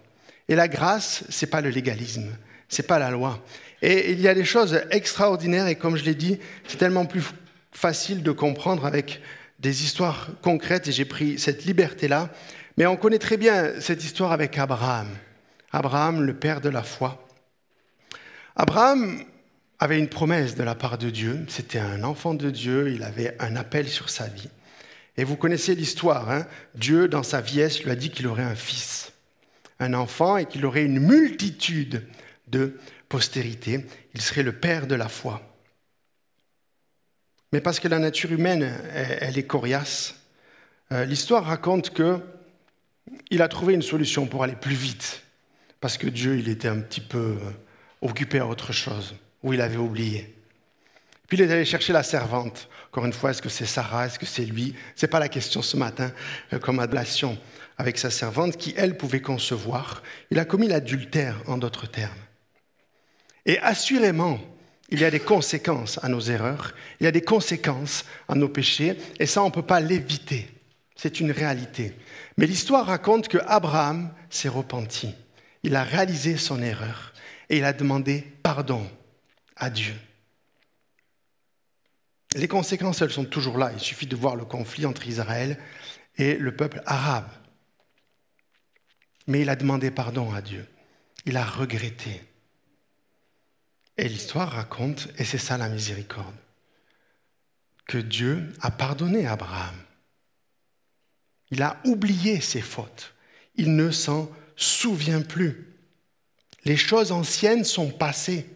Et 0.48 0.54
la 0.54 0.66
grâce, 0.66 1.24
c'est 1.28 1.48
pas 1.48 1.60
le 1.60 1.68
légalisme. 1.68 2.34
C'est 2.70 2.86
pas 2.86 2.98
la 2.98 3.10
loi. 3.10 3.44
Et 3.82 4.12
il 4.12 4.20
y 4.22 4.28
a 4.28 4.34
des 4.34 4.46
choses 4.46 4.80
extraordinaires, 4.90 5.66
et 5.66 5.74
comme 5.74 5.98
je 5.98 6.04
l'ai 6.04 6.14
dit, 6.14 6.38
c'est 6.66 6.78
tellement 6.78 7.04
plus 7.04 7.22
facile 7.70 8.22
de 8.22 8.32
comprendre 8.32 8.86
avec 8.86 9.20
des 9.58 9.84
histoires 9.84 10.30
concrètes, 10.40 10.88
et 10.88 10.92
j'ai 10.92 11.04
pris 11.04 11.38
cette 11.38 11.66
liberté-là. 11.66 12.30
Mais 12.78 12.86
on 12.86 12.96
connaît 12.96 13.18
très 13.18 13.36
bien 13.36 13.78
cette 13.78 14.02
histoire 14.02 14.32
avec 14.32 14.56
Abraham. 14.56 15.08
Abraham, 15.70 16.22
le 16.22 16.34
père 16.34 16.62
de 16.62 16.70
la 16.70 16.82
foi. 16.82 17.28
Abraham 18.56 19.22
avait 19.78 19.98
une 19.98 20.08
promesse 20.08 20.54
de 20.54 20.62
la 20.62 20.74
part 20.74 20.98
de 20.98 21.10
Dieu, 21.10 21.44
c'était 21.48 21.78
un 21.78 22.02
enfant 22.02 22.34
de 22.34 22.50
Dieu, 22.50 22.90
il 22.90 23.02
avait 23.02 23.36
un 23.40 23.56
appel 23.56 23.88
sur 23.88 24.08
sa 24.08 24.26
vie. 24.26 24.48
Et 25.16 25.24
vous 25.24 25.36
connaissez 25.36 25.74
l'histoire, 25.74 26.30
hein. 26.30 26.46
Dieu, 26.74 27.08
dans 27.08 27.22
sa 27.22 27.40
vieillesse, 27.40 27.82
lui 27.82 27.90
a 27.90 27.96
dit 27.96 28.10
qu'il 28.10 28.26
aurait 28.26 28.42
un 28.42 28.54
fils, 28.54 29.12
un 29.78 29.94
enfant, 29.94 30.36
et 30.36 30.46
qu'il 30.46 30.64
aurait 30.64 30.84
une 30.84 31.00
multitude 31.00 32.06
de 32.48 32.78
postérité, 33.08 33.86
il 34.14 34.20
serait 34.20 34.42
le 34.42 34.52
père 34.52 34.86
de 34.86 34.94
la 34.94 35.08
foi. 35.08 35.42
Mais 37.52 37.60
parce 37.60 37.80
que 37.80 37.88
la 37.88 37.98
nature 37.98 38.32
humaine, 38.32 38.62
elle 38.92 39.38
est 39.38 39.46
coriace, 39.46 40.14
euh, 40.92 41.04
l'histoire 41.04 41.44
raconte 41.44 41.90
que 41.90 42.20
il 43.30 43.42
a 43.42 43.48
trouvé 43.48 43.74
une 43.74 43.82
solution 43.82 44.26
pour 44.26 44.42
aller 44.42 44.56
plus 44.56 44.74
vite, 44.74 45.22
parce 45.80 45.96
que 45.96 46.06
Dieu, 46.08 46.38
il 46.38 46.48
était 46.48 46.68
un 46.68 46.80
petit 46.80 47.00
peu 47.00 47.18
euh, 47.18 47.50
occupé 48.02 48.38
à 48.38 48.46
autre 48.46 48.72
chose, 48.72 49.14
ou 49.42 49.52
il 49.52 49.60
avait 49.60 49.76
oublié. 49.76 50.34
Puis 51.28 51.38
il 51.38 51.42
est 51.42 51.52
allé 51.52 51.64
chercher 51.64 51.92
la 51.92 52.02
servante. 52.02 52.68
Encore 52.88 53.04
une 53.04 53.12
fois, 53.12 53.30
est-ce 53.30 53.42
que 53.42 53.48
c'est 53.48 53.66
Sarah, 53.66 54.06
est-ce 54.06 54.18
que 54.18 54.26
c'est 54.26 54.44
lui? 54.44 54.74
Ce 54.94 55.04
n'est 55.04 55.10
pas 55.10 55.18
la 55.18 55.28
question 55.28 55.62
ce 55.62 55.76
matin 55.76 56.12
euh, 56.52 56.58
comme 56.58 56.78
ablation 56.78 57.36
avec 57.78 57.98
sa 57.98 58.10
servante 58.10 58.56
qui, 58.56 58.74
elle, 58.76 58.96
pouvait 58.96 59.20
concevoir. 59.20 60.02
Il 60.30 60.38
a 60.38 60.44
commis 60.44 60.68
l'adultère, 60.68 61.36
en 61.46 61.58
d'autres 61.58 61.86
termes. 61.86 62.12
Et 63.44 63.58
assurément, 63.58 64.40
il 64.88 65.00
y 65.00 65.04
a 65.04 65.10
des 65.10 65.20
conséquences 65.20 65.98
à 66.02 66.08
nos 66.08 66.20
erreurs, 66.20 66.74
il 67.00 67.04
y 67.04 67.06
a 67.06 67.12
des 67.12 67.22
conséquences 67.22 68.04
à 68.28 68.34
nos 68.34 68.48
péchés, 68.48 68.96
et 69.18 69.26
ça, 69.26 69.42
on 69.42 69.46
ne 69.46 69.52
peut 69.52 69.62
pas 69.62 69.80
l'éviter. 69.80 70.48
C'est 70.94 71.20
une 71.20 71.30
réalité. 71.30 71.92
Mais 72.38 72.46
l'histoire 72.46 72.86
raconte 72.86 73.28
que 73.28 73.38
Abraham 73.46 74.10
s'est 74.30 74.48
repenti. 74.48 75.14
Il 75.62 75.76
a 75.76 75.84
réalisé 75.84 76.36
son 76.36 76.62
erreur 76.62 77.12
et 77.50 77.58
il 77.58 77.64
a 77.64 77.72
demandé 77.72 78.24
pardon 78.42 78.86
à 79.56 79.70
Dieu. 79.70 79.94
Les 82.34 82.48
conséquences, 82.48 83.00
elles 83.00 83.12
sont 83.12 83.24
toujours 83.24 83.56
là. 83.56 83.72
Il 83.72 83.80
suffit 83.80 84.06
de 84.06 84.16
voir 84.16 84.36
le 84.36 84.44
conflit 84.44 84.84
entre 84.84 85.06
Israël 85.06 85.58
et 86.16 86.36
le 86.36 86.54
peuple 86.54 86.82
arabe. 86.86 87.30
Mais 89.26 89.40
il 89.40 89.48
a 89.48 89.56
demandé 89.56 89.90
pardon 89.90 90.32
à 90.32 90.42
Dieu. 90.42 90.66
Il 91.24 91.36
a 91.36 91.44
regretté. 91.44 92.22
Et 93.96 94.08
l'histoire 94.08 94.52
raconte, 94.52 95.08
et 95.18 95.24
c'est 95.24 95.38
ça 95.38 95.56
la 95.56 95.68
miséricorde, 95.68 96.34
que 97.86 97.98
Dieu 97.98 98.52
a 98.60 98.70
pardonné 98.70 99.26
Abraham. 99.26 99.74
Il 101.50 101.62
a 101.62 101.80
oublié 101.84 102.40
ses 102.40 102.60
fautes. 102.60 103.14
Il 103.54 103.74
ne 103.74 103.90
s'en 103.90 104.30
souvient 104.56 105.22
plus. 105.22 105.72
Les 106.64 106.76
choses 106.76 107.12
anciennes 107.12 107.64
sont 107.64 107.90
passées. 107.90 108.46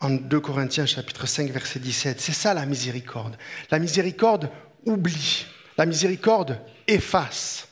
En 0.00 0.10
2 0.10 0.40
Corinthiens 0.40 0.86
chapitre 0.86 1.26
5 1.26 1.50
verset 1.50 1.78
17, 1.78 2.20
c'est 2.20 2.32
ça 2.32 2.54
la 2.54 2.64
miséricorde. 2.64 3.36
La 3.70 3.78
miséricorde 3.78 4.50
oublie. 4.86 5.44
La 5.76 5.84
miséricorde 5.84 6.58
efface. 6.86 7.68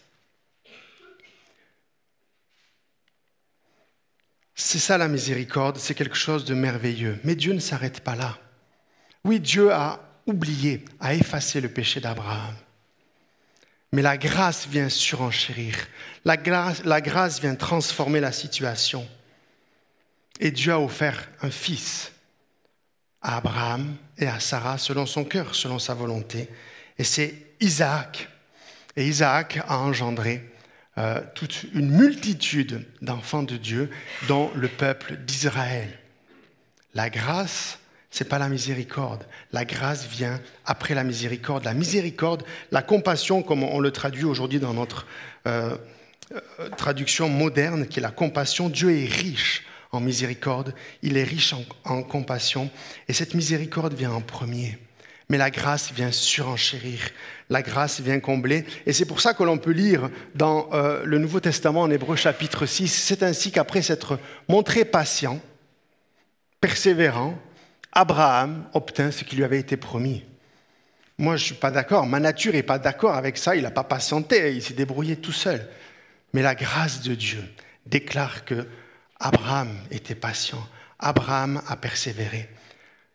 C'est 4.54 4.78
ça 4.78 4.98
la 4.98 5.08
miséricorde, 5.08 5.78
c'est 5.78 5.94
quelque 5.94 6.16
chose 6.16 6.44
de 6.44 6.52
merveilleux. 6.52 7.18
Mais 7.24 7.34
Dieu 7.34 7.54
ne 7.54 7.60
s'arrête 7.60 8.00
pas 8.00 8.16
là. 8.16 8.38
Oui, 9.24 9.40
Dieu 9.40 9.72
a 9.72 10.00
oublié, 10.26 10.84
a 11.00 11.14
effacé 11.14 11.60
le 11.60 11.68
péché 11.68 12.00
d'Abraham. 12.00 12.54
Mais 13.92 14.02
la 14.02 14.18
grâce 14.18 14.66
vient 14.66 14.90
surenchérir. 14.90 15.74
La 16.26 16.36
grâce, 16.36 16.84
la 16.84 17.00
grâce 17.00 17.40
vient 17.40 17.54
transformer 17.54 18.20
la 18.20 18.32
situation. 18.32 19.08
Et 20.40 20.50
Dieu 20.50 20.72
a 20.72 20.80
offert 20.80 21.28
un 21.40 21.50
fils 21.50 22.12
à 23.22 23.36
Abraham 23.38 23.96
et 24.16 24.26
à 24.26 24.40
Sarah 24.40 24.78
selon 24.78 25.06
son 25.06 25.24
cœur, 25.24 25.54
selon 25.54 25.78
sa 25.78 25.94
volonté. 25.94 26.48
Et 26.98 27.04
c'est 27.04 27.34
Isaac. 27.60 28.28
Et 28.96 29.06
Isaac 29.06 29.60
a 29.68 29.78
engendré 29.78 30.50
euh, 30.98 31.20
toute 31.34 31.64
une 31.74 31.90
multitude 31.90 32.84
d'enfants 33.02 33.44
de 33.44 33.56
Dieu, 33.56 33.90
dont 34.26 34.50
le 34.54 34.68
peuple 34.68 35.16
d'Israël. 35.16 35.96
La 36.94 37.08
grâce, 37.08 37.78
c'est 38.10 38.28
pas 38.28 38.38
la 38.38 38.48
miséricorde. 38.48 39.24
La 39.52 39.64
grâce 39.64 40.06
vient 40.06 40.40
après 40.64 40.94
la 40.94 41.04
miséricorde. 41.04 41.64
La 41.64 41.74
miséricorde, 41.74 42.42
la 42.72 42.82
compassion, 42.82 43.42
comme 43.42 43.62
on 43.62 43.78
le 43.78 43.92
traduit 43.92 44.24
aujourd'hui 44.24 44.58
dans 44.58 44.74
notre 44.74 45.06
euh, 45.46 45.76
euh, 46.32 46.68
traduction 46.76 47.28
moderne, 47.28 47.86
qui 47.86 48.00
est 48.00 48.02
la 48.02 48.10
compassion. 48.10 48.68
Dieu 48.68 48.90
est 48.90 49.06
riche 49.06 49.64
en 49.92 50.00
miséricorde, 50.00 50.74
il 51.02 51.16
est 51.16 51.24
riche 51.24 51.54
en, 51.84 52.02
compassion, 52.02 52.70
et 53.08 53.12
cette 53.12 53.34
miséricorde 53.34 53.94
vient 53.94 54.12
en 54.12 54.20
premier. 54.20 54.78
Mais 55.30 55.38
la 55.38 55.50
grâce 55.50 55.92
vient 55.92 56.12
surenchérir, 56.12 57.00
la 57.50 57.62
grâce 57.62 58.00
vient 58.00 58.20
combler, 58.20 58.64
et 58.86 58.92
c'est 58.92 59.04
pour 59.04 59.20
ça 59.20 59.34
que 59.34 59.42
l'on 59.42 59.58
peut 59.58 59.72
lire 59.72 60.10
dans 60.34 60.68
euh, 60.72 61.04
le 61.04 61.18
Nouveau 61.18 61.40
Testament 61.40 61.82
en 61.82 61.90
Hébreu 61.90 62.16
chapitre 62.16 62.66
6, 62.66 62.88
c'est 62.88 63.22
ainsi 63.22 63.50
qu'après 63.50 63.82
s'être 63.82 64.18
montré 64.48 64.84
patient, 64.84 65.40
persévérant, 66.60 67.38
Abraham 67.92 68.68
obtint 68.74 69.10
ce 69.10 69.24
qui 69.24 69.36
lui 69.36 69.44
avait 69.44 69.58
été 69.58 69.76
promis. 69.76 70.24
Moi, 71.18 71.36
je 71.36 71.42
ne 71.42 71.46
suis 71.46 71.54
pas 71.56 71.72
d'accord. 71.72 72.06
Ma 72.06 72.20
nature 72.20 72.52
n'est 72.52 72.62
pas 72.62 72.78
d'accord 72.78 73.16
avec 73.16 73.38
ça. 73.38 73.56
Il 73.56 73.62
n'a 73.62 73.72
pas 73.72 73.82
patienté. 73.82 74.54
Il 74.54 74.62
s'est 74.62 74.74
débrouillé 74.74 75.16
tout 75.16 75.32
seul. 75.32 75.68
Mais 76.32 76.42
la 76.42 76.54
grâce 76.54 77.02
de 77.02 77.14
Dieu 77.14 77.42
déclare 77.86 78.44
que 78.44 78.66
Abraham 79.20 79.76
était 79.90 80.14
patient. 80.14 80.66
Abraham 80.98 81.62
a 81.66 81.76
persévéré. 81.76 82.48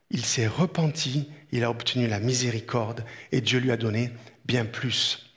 Il 0.09 0.25
s'est 0.25 0.47
repenti. 0.47 1.29
Il 1.51 1.63
a 1.63 1.69
obtenu 1.69 2.07
la 2.07 2.19
miséricorde. 2.19 3.05
Et 3.31 3.41
Dieu 3.41 3.59
lui 3.59 3.71
a 3.71 3.77
donné 3.77 4.11
bien 4.45 4.65
plus. 4.65 5.33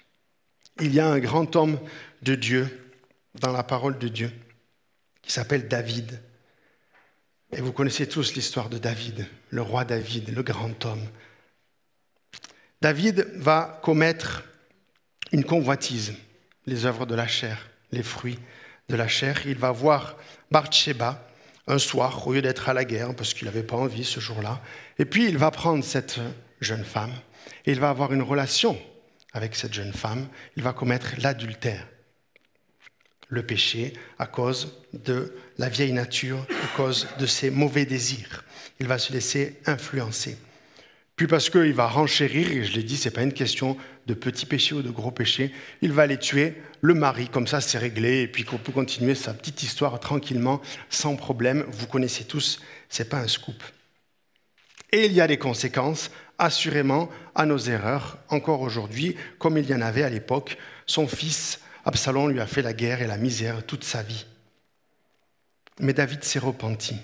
Il 0.80 0.94
y 0.94 1.00
a 1.00 1.08
un 1.08 1.18
grand 1.18 1.56
homme 1.56 1.78
de 2.22 2.34
Dieu 2.34 2.92
dans 3.40 3.52
la 3.52 3.62
parole 3.62 3.98
de 3.98 4.08
Dieu 4.08 4.32
qui 5.22 5.32
s'appelle 5.32 5.68
David. 5.68 6.20
Et 7.52 7.60
vous 7.60 7.72
connaissez 7.72 8.08
tous 8.08 8.34
l'histoire 8.34 8.68
de 8.68 8.78
David, 8.78 9.26
le 9.50 9.62
roi 9.62 9.84
David, 9.84 10.34
le 10.34 10.42
grand 10.42 10.84
homme. 10.84 11.08
David 12.82 13.28
va 13.36 13.80
commettre 13.82 14.44
une 15.32 15.44
convoitise, 15.44 16.14
les 16.66 16.86
œuvres 16.86 17.06
de 17.06 17.14
la 17.14 17.26
chair, 17.26 17.68
les 17.92 18.02
fruits 18.02 18.38
de 18.88 18.96
la 18.96 19.08
chair. 19.08 19.42
Il 19.46 19.58
va 19.58 19.70
voir 19.70 20.16
Bathsheba 20.50 21.22
un 21.66 21.78
soir, 21.78 22.26
au 22.26 22.32
lieu 22.32 22.42
d'être 22.42 22.68
à 22.68 22.74
la 22.74 22.84
guerre, 22.84 23.14
parce 23.14 23.34
qu'il 23.34 23.46
n'avait 23.46 23.62
pas 23.62 23.76
envie 23.76 24.04
ce 24.04 24.20
jour-là. 24.20 24.60
Et 24.98 25.04
puis 25.04 25.26
il 25.26 25.36
va 25.36 25.50
prendre 25.50 25.82
cette 25.82 26.20
jeune 26.60 26.84
femme 26.84 27.12
et 27.64 27.72
il 27.72 27.80
va 27.80 27.90
avoir 27.90 28.12
une 28.12 28.22
relation 28.22 28.78
avec 29.32 29.56
cette 29.56 29.74
jeune 29.74 29.92
femme. 29.92 30.28
Il 30.56 30.62
va 30.62 30.72
commettre 30.72 31.14
l'adultère 31.18 31.86
le 33.28 33.44
péché 33.44 33.92
à 34.18 34.26
cause 34.26 34.72
de 34.92 35.34
la 35.58 35.68
vieille 35.68 35.92
nature, 35.92 36.46
à 36.64 36.76
cause 36.76 37.08
de 37.18 37.26
ses 37.26 37.50
mauvais 37.50 37.84
désirs. 37.84 38.44
Il 38.78 38.86
va 38.86 38.98
se 38.98 39.12
laisser 39.12 39.60
influencer. 39.66 40.38
Puis 41.16 41.26
parce 41.26 41.48
qu'il 41.48 41.72
va 41.72 41.88
renchérir, 41.88 42.52
et 42.52 42.64
je 42.64 42.74
l'ai 42.74 42.82
dit, 42.82 42.96
ce 42.96 43.08
n'est 43.08 43.14
pas 43.14 43.22
une 43.22 43.32
question 43.32 43.76
de 44.06 44.14
petit 44.14 44.46
péché 44.46 44.74
ou 44.74 44.82
de 44.82 44.90
gros 44.90 45.10
péché, 45.10 45.52
il 45.80 45.92
va 45.92 46.02
aller 46.02 46.18
tuer 46.18 46.62
le 46.86 46.94
mari, 46.94 47.28
comme 47.28 47.48
ça 47.48 47.60
c'est 47.60 47.78
réglé, 47.78 48.22
et 48.22 48.28
puis 48.28 48.44
qu'on 48.44 48.58
peut 48.58 48.72
continuer 48.72 49.16
sa 49.16 49.34
petite 49.34 49.62
histoire 49.64 49.98
tranquillement, 49.98 50.62
sans 50.88 51.16
problème. 51.16 51.64
Vous 51.68 51.88
connaissez 51.88 52.24
tous, 52.24 52.60
ce 52.88 53.02
n'est 53.02 53.08
pas 53.08 53.18
un 53.18 53.28
scoop. 53.28 53.60
Et 54.92 55.06
il 55.06 55.12
y 55.12 55.20
a 55.20 55.26
des 55.26 55.36
conséquences, 55.36 56.12
assurément, 56.38 57.10
à 57.34 57.44
nos 57.44 57.58
erreurs, 57.58 58.18
encore 58.28 58.60
aujourd'hui, 58.60 59.16
comme 59.38 59.58
il 59.58 59.68
y 59.68 59.74
en 59.74 59.80
avait 59.80 60.04
à 60.04 60.08
l'époque. 60.08 60.58
Son 60.86 61.08
fils 61.08 61.60
Absalom 61.84 62.30
lui 62.30 62.40
a 62.40 62.46
fait 62.46 62.62
la 62.62 62.72
guerre 62.72 63.02
et 63.02 63.08
la 63.08 63.18
misère 63.18 63.66
toute 63.66 63.82
sa 63.82 64.04
vie. 64.04 64.24
Mais 65.80 65.92
David 65.92 66.22
s'est 66.22 66.38
repenti. 66.38 66.96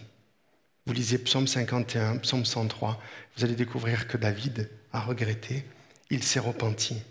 Vous 0.86 0.92
lisez 0.92 1.18
Psaume 1.18 1.48
51, 1.48 2.18
Psaume 2.18 2.44
103, 2.44 3.00
vous 3.36 3.44
allez 3.44 3.54
découvrir 3.56 4.06
que 4.06 4.16
David 4.16 4.70
a 4.92 5.00
regretté, 5.00 5.64
il 6.10 6.22
s'est 6.22 6.40
repenti. 6.40 7.02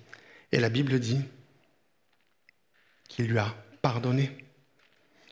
Et 0.54 0.60
la 0.60 0.70
Bible 0.70 1.00
dit 1.00 1.22
qu'il 3.16 3.28
lui 3.28 3.40
a 3.40 3.56
pardonné. 3.82 4.32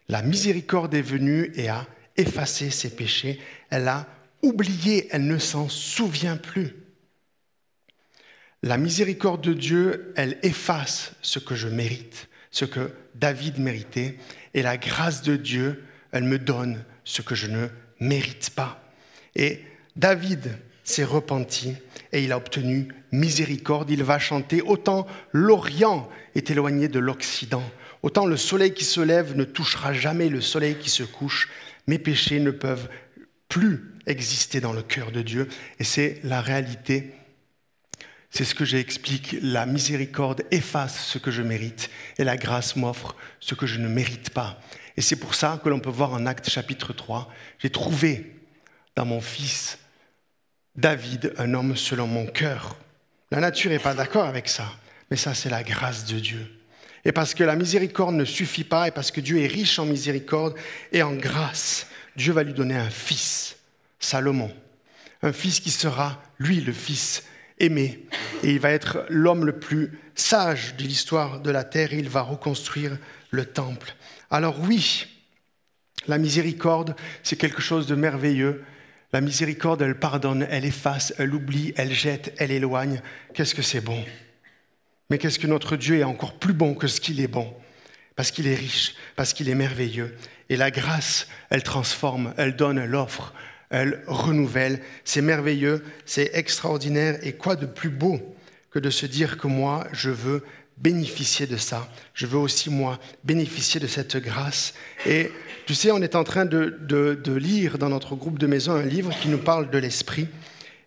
La 0.07 0.21
miséricorde 0.21 0.93
est 0.93 1.01
venue 1.01 1.51
et 1.55 1.69
a 1.69 1.85
effacé 2.17 2.69
ses 2.69 2.95
péchés. 2.95 3.39
Elle 3.69 3.87
a 3.87 4.07
oublié, 4.41 5.07
elle 5.11 5.27
ne 5.27 5.37
s'en 5.37 5.69
souvient 5.69 6.37
plus. 6.37 6.75
La 8.63 8.77
miséricorde 8.77 9.41
de 9.41 9.53
Dieu, 9.53 10.13
elle 10.17 10.37
efface 10.43 11.13
ce 11.21 11.39
que 11.39 11.55
je 11.55 11.67
mérite 11.67 12.29
ce 12.51 12.65
que 12.65 12.93
David 13.15 13.59
méritait, 13.59 14.17
et 14.53 14.61
la 14.61 14.77
grâce 14.77 15.21
de 15.21 15.35
Dieu, 15.35 15.83
elle 16.11 16.23
me 16.23 16.39
donne 16.39 16.83
ce 17.03 17.21
que 17.21 17.35
je 17.35 17.47
ne 17.47 17.67
mérite 17.99 18.51
pas. 18.51 18.83
Et 19.35 19.63
David 19.95 20.57
s'est 20.89 21.03
repenti 21.03 21.75
et 22.11 22.23
il 22.23 22.31
a 22.31 22.37
obtenu 22.37 22.87
miséricorde. 23.11 23.89
Il 23.89 24.03
va 24.03 24.19
chanter 24.19 24.61
autant 24.61 25.07
l'Orient 25.31 26.09
est 26.35 26.49
éloigné 26.51 26.87
de 26.87 26.99
l'Occident, 26.99 27.63
autant 28.01 28.25
le 28.25 28.37
soleil 28.37 28.73
qui 28.73 28.85
se 28.85 29.01
lève 29.01 29.35
ne 29.35 29.43
touchera 29.43 29.93
jamais 29.93 30.29
le 30.29 30.41
soleil 30.41 30.75
qui 30.75 30.89
se 30.89 31.03
couche. 31.03 31.49
Mes 31.87 31.99
péchés 31.99 32.39
ne 32.39 32.51
peuvent 32.51 32.89
plus 33.47 33.95
exister 34.05 34.61
dans 34.61 34.73
le 34.73 34.83
cœur 34.83 35.11
de 35.11 35.21
Dieu. 35.21 35.47
Et 35.79 35.83
c'est 35.83 36.19
la 36.23 36.41
réalité 36.41 37.13
c'est 38.31 38.45
ce 38.45 38.55
que 38.55 38.65
j'explique. 38.65 39.37
La 39.41 39.65
miséricorde 39.65 40.43
efface 40.51 41.05
ce 41.05 41.17
que 41.17 41.31
je 41.31 41.41
mérite 41.41 41.89
et 42.17 42.23
la 42.23 42.37
grâce 42.37 42.75
m'offre 42.75 43.15
ce 43.39 43.55
que 43.55 43.65
je 43.65 43.79
ne 43.79 43.87
mérite 43.87 44.29
pas. 44.29 44.61
Et 44.97 45.01
c'est 45.01 45.15
pour 45.15 45.33
ça 45.33 45.59
que 45.63 45.69
l'on 45.69 45.79
peut 45.79 45.89
voir 45.89 46.13
en 46.13 46.25
Acte 46.25 46.49
chapitre 46.49 46.93
3, 46.93 47.31
j'ai 47.57 47.69
trouvé 47.69 48.35
dans 48.95 49.05
mon 49.05 49.21
fils 49.21 49.78
David 50.75 51.33
un 51.37 51.53
homme 51.53 51.75
selon 51.75 52.07
mon 52.07 52.25
cœur. 52.25 52.77
La 53.31 53.39
nature 53.39 53.71
n'est 53.71 53.79
pas 53.79 53.93
d'accord 53.93 54.25
avec 54.25 54.47
ça, 54.47 54.71
mais 55.11 55.17
ça 55.17 55.33
c'est 55.33 55.49
la 55.49 55.63
grâce 55.63 56.05
de 56.05 56.19
Dieu. 56.19 56.47
Et 57.05 57.11
parce 57.11 57.33
que 57.33 57.43
la 57.43 57.55
miséricorde 57.55 58.15
ne 58.15 58.25
suffit 58.25 58.63
pas, 58.63 58.87
et 58.87 58.91
parce 58.91 59.11
que 59.11 59.21
Dieu 59.21 59.39
est 59.39 59.47
riche 59.47 59.79
en 59.79 59.85
miséricorde 59.85 60.55
et 60.91 61.01
en 61.01 61.13
grâce, 61.13 61.87
Dieu 62.15 62.33
va 62.33 62.43
lui 62.43 62.53
donner 62.53 62.75
un 62.75 62.89
fils, 62.89 63.57
Salomon. 63.99 64.51
Un 65.21 65.33
fils 65.33 65.59
qui 65.59 65.71
sera, 65.71 66.21
lui, 66.37 66.61
le 66.61 66.73
fils 66.73 67.23
aimé. 67.59 68.05
Et 68.43 68.51
il 68.51 68.59
va 68.59 68.71
être 68.71 69.05
l'homme 69.09 69.45
le 69.45 69.59
plus 69.59 69.99
sage 70.15 70.75
de 70.75 70.83
l'histoire 70.83 71.41
de 71.41 71.51
la 71.51 71.63
terre 71.63 71.93
et 71.93 71.97
il 71.97 72.09
va 72.09 72.21
reconstruire 72.21 72.97
le 73.31 73.45
temple. 73.45 73.95
Alors 74.31 74.59
oui, 74.61 75.07
la 76.07 76.17
miséricorde, 76.17 76.95
c'est 77.23 77.35
quelque 77.35 77.61
chose 77.61 77.87
de 77.87 77.95
merveilleux. 77.95 78.63
La 79.11 79.21
miséricorde, 79.21 79.81
elle 79.81 79.97
pardonne, 79.97 80.45
elle 80.51 80.65
efface, 80.65 81.13
elle 81.17 81.33
oublie, 81.33 81.73
elle 81.77 81.93
jette, 81.93 82.33
elle 82.37 82.51
éloigne. 82.51 83.01
Qu'est-ce 83.33 83.55
que 83.55 83.63
c'est 83.63 83.81
bon? 83.81 84.03
Mais 85.09 85.17
qu'est-ce 85.17 85.39
que 85.39 85.47
notre 85.47 85.75
Dieu 85.75 85.97
est 85.97 86.03
encore 86.03 86.37
plus 86.37 86.53
bon 86.53 86.75
que 86.75 86.87
ce 86.87 87.01
qu'il 87.01 87.19
est 87.19 87.27
bon? 87.27 87.51
Parce 88.15 88.29
qu'il 88.29 88.47
est 88.47 88.55
riche, 88.55 88.95
parce 89.15 89.33
qu'il 89.33 89.49
est 89.49 89.55
merveilleux. 89.55 90.15
Et 90.49 90.57
la 90.57 90.69
grâce, 90.69 91.27
elle 91.49 91.63
transforme, 91.63 92.33
elle 92.37 92.55
donne, 92.55 92.77
elle 92.77 92.93
offre, 92.93 93.33
elle 93.71 94.03
renouvelle. 94.05 94.81
C'est 95.05 95.21
merveilleux, 95.21 95.83
c'est 96.05 96.29
extraordinaire. 96.33 97.17
Et 97.23 97.33
quoi 97.33 97.55
de 97.55 97.65
plus 97.65 97.89
beau 97.89 98.19
que 98.69 98.77
de 98.77 98.91
se 98.91 99.07
dire 99.07 99.39
que 99.39 99.47
moi, 99.47 99.87
je 99.91 100.11
veux 100.11 100.43
bénéficier 100.79 101.45
de 101.45 101.57
ça. 101.57 101.87
Je 102.13 102.25
veux 102.25 102.37
aussi, 102.37 102.69
moi, 102.69 102.99
bénéficier 103.23 103.79
de 103.79 103.87
cette 103.87 104.17
grâce. 104.17 104.73
Et 105.05 105.31
tu 105.65 105.75
sais, 105.75 105.91
on 105.91 106.01
est 106.01 106.15
en 106.15 106.23
train 106.23 106.45
de, 106.45 106.79
lire 107.35 107.77
dans 107.77 107.89
notre 107.89 108.15
groupe 108.15 108.39
de 108.39 108.47
maison 108.47 108.73
un 108.73 108.85
livre 108.85 109.13
qui 109.21 109.27
nous 109.27 109.37
parle 109.37 109.69
de 109.69 109.77
l'esprit. 109.77 110.27